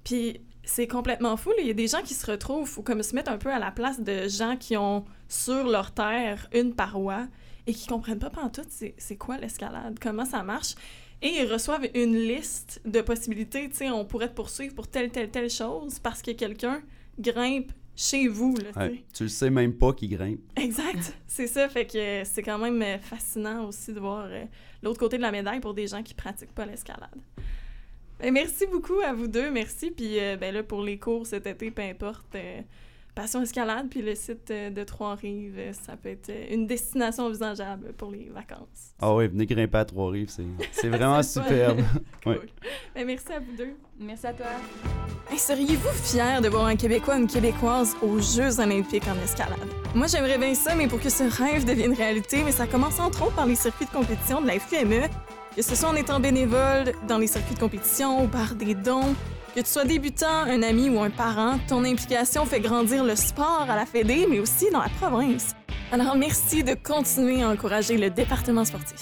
Puis 0.05 0.41
c'est 0.63 0.87
complètement 0.87 1.37
fou. 1.37 1.51
Il 1.59 1.67
y 1.67 1.71
a 1.71 1.75
des 1.75 1.89
gens 1.89 2.03
qui 2.03 2.15
se 2.15 2.31
retrouvent, 2.31 2.69
faut 2.69 2.83
comme 2.83 3.03
se 3.03 3.17
mettre 3.17 3.33
un 3.33 3.39
peu 3.39 3.53
à 3.53 3.59
la 3.59 3.73
place 3.73 4.01
de 4.01 4.29
gens 4.29 4.57
qui 4.57 4.77
ont 4.77 5.05
sur 5.29 5.67
leur 5.67 5.91
terre 5.91 6.49
une 6.53 6.75
paroi 6.75 7.27
et 7.67 7.75
qui 7.75 7.89
comprennent 7.89 8.21
pas 8.21 8.31
tout 8.31 8.63
c'est 8.71 9.17
quoi 9.17 9.37
l'escalade, 9.39 9.99
comment 10.01 10.25
ça 10.25 10.45
marche? 10.45 10.75
Et 11.21 11.29
ils 11.29 11.53
reçoivent 11.53 11.89
une 11.95 12.17
liste 12.17 12.81
de 12.85 13.01
possibilités. 13.01 13.69
Tu 13.69 13.77
sais, 13.77 13.91
on 13.91 14.05
pourrait 14.05 14.29
te 14.29 14.35
poursuivre 14.35 14.75
pour 14.75 14.87
telle, 14.87 15.11
telle, 15.11 15.31
telle 15.31 15.51
chose 15.51 15.99
parce 15.99 16.23
que 16.23 16.31
quelqu'un 16.31 16.81
grimpe 17.19 17.73
chez 17.99 18.29
vous. 18.29 18.55
Là, 18.57 18.89
tu 19.13 19.25
le 19.25 19.29
sais 19.29 19.51
même 19.51 19.75
pas 19.75 19.93
qu'il 19.93 20.11
grimpe. 20.11 20.41
Exact. 20.57 21.13
c'est 21.27 21.49
ça. 21.49 21.69
Fait 21.69 21.87
que 21.87 22.23
c'est 22.25 22.43
quand 22.43 22.59
même 22.59 22.81
euh, 22.81 22.99
fascinant 22.99 23.67
aussi 23.67 23.93
de 23.93 23.99
voir 23.99 24.27
euh, 24.31 24.45
l'autre 24.83 25.01
côté 25.01 25.17
de 25.17 25.23
la 25.23 25.33
médaille 25.33 25.61
pour 25.61 25.75
des 25.75 25.89
gens 25.89 26.03
qui 26.05 26.15
pratiquent 26.15 26.55
pas 26.55 26.65
l'escalade. 26.65 27.11
Ben, 28.21 28.33
merci 28.33 28.67
beaucoup 28.67 29.01
à 29.05 29.13
vous 29.13 29.27
deux. 29.27 29.51
Merci. 29.51 29.91
Puis 29.91 30.21
euh, 30.21 30.37
ben 30.37 30.55
là, 30.55 30.63
pour 30.63 30.83
les 30.83 30.99
cours 30.99 31.27
cet 31.27 31.49
été, 31.49 31.73
peu 31.73 31.83
importe. 31.83 32.37
Passion 33.19 33.43
Escalade, 33.43 33.89
puis 33.91 34.01
le 34.01 34.15
site 34.15 34.49
euh, 34.53 34.71
de 34.71 34.85
Trois-Rives, 34.85 35.59
euh, 35.59 35.73
ça 35.73 35.97
peut 35.97 36.11
être 36.11 36.31
euh, 36.31 36.55
une 36.55 36.69
destination 36.69 37.25
envisageable 37.25 37.93
pour 37.95 38.13
les 38.13 38.31
vacances. 38.33 38.95
Ah 39.01 39.13
oui, 39.13 39.27
venez 39.27 39.45
grimper 39.45 39.79
à 39.79 39.85
Trois-Rives, 39.85 40.31
c'est 40.71 40.89
vraiment 40.89 41.21
superbe. 41.25 41.81
cool. 42.23 42.47
Ben, 42.95 43.05
merci 43.05 43.33
à 43.33 43.41
vous 43.41 43.57
deux. 43.57 43.75
Merci 43.99 44.29
à 44.29 44.35
toi. 44.35 44.47
Seriez-vous 45.37 45.89
fiers 46.05 46.41
de 46.41 46.49
voir 46.49 46.67
un 46.67 46.77
Québécois 46.77 47.17
ou 47.17 47.19
une 47.19 47.27
Québécoise 47.27 47.97
aux 48.03 48.21
Jeux 48.21 48.61
olympiques 48.61 49.09
en 49.09 49.21
escalade? 49.25 49.59
Moi, 49.97 50.07
j'aimerais 50.07 50.39
bien 50.39 50.55
ça, 50.55 50.77
mais 50.77 50.87
pour 50.87 51.01
que 51.01 51.11
ce 51.11 51.25
rêve 51.25 51.65
devienne 51.65 51.95
réalité, 51.95 52.45
mais 52.45 52.53
ça 52.53 52.69
commence 52.69 53.01
entre 53.01 53.25
autres 53.25 53.35
par 53.35 53.47
les 53.47 53.57
circuits 53.57 53.87
de 53.87 53.91
compétition 53.91 54.41
de 54.41 54.47
la 54.47 54.61
FQME, 54.61 55.09
que 55.57 55.63
ce 55.63 55.75
soit 55.75 55.89
en 55.89 55.97
étant 55.97 56.21
bénévole 56.21 56.93
dans 57.09 57.19
les 57.19 57.27
circuits 57.27 57.57
de 57.57 57.61
compétition 57.61 58.23
ou 58.23 58.29
par 58.29 58.55
des 58.55 58.77
dons, 58.77 59.17
que 59.59 59.65
tu 59.65 59.73
sois 59.73 59.85
débutant, 59.85 60.45
un 60.47 60.63
ami 60.63 60.89
ou 60.89 61.01
un 61.01 61.11
parent, 61.11 61.59
ton 61.67 61.85
implication 61.85 62.45
fait 62.45 62.61
grandir 62.61 63.03
le 63.03 63.17
sport 63.17 63.67
à 63.69 63.75
la 63.75 63.87
Fédé, 63.87 64.27
mais 64.31 64.39
aussi 64.39 64.71
dans 64.71 64.81
la 64.81 64.89
province. 65.01 65.57
Alors 65.91 66.15
merci 66.17 66.63
de 66.63 66.75
continuer 66.75 67.43
à 67.43 67.49
encourager 67.49 67.99
le 67.99 68.09
département 68.09 68.65
sportif. 68.65 69.01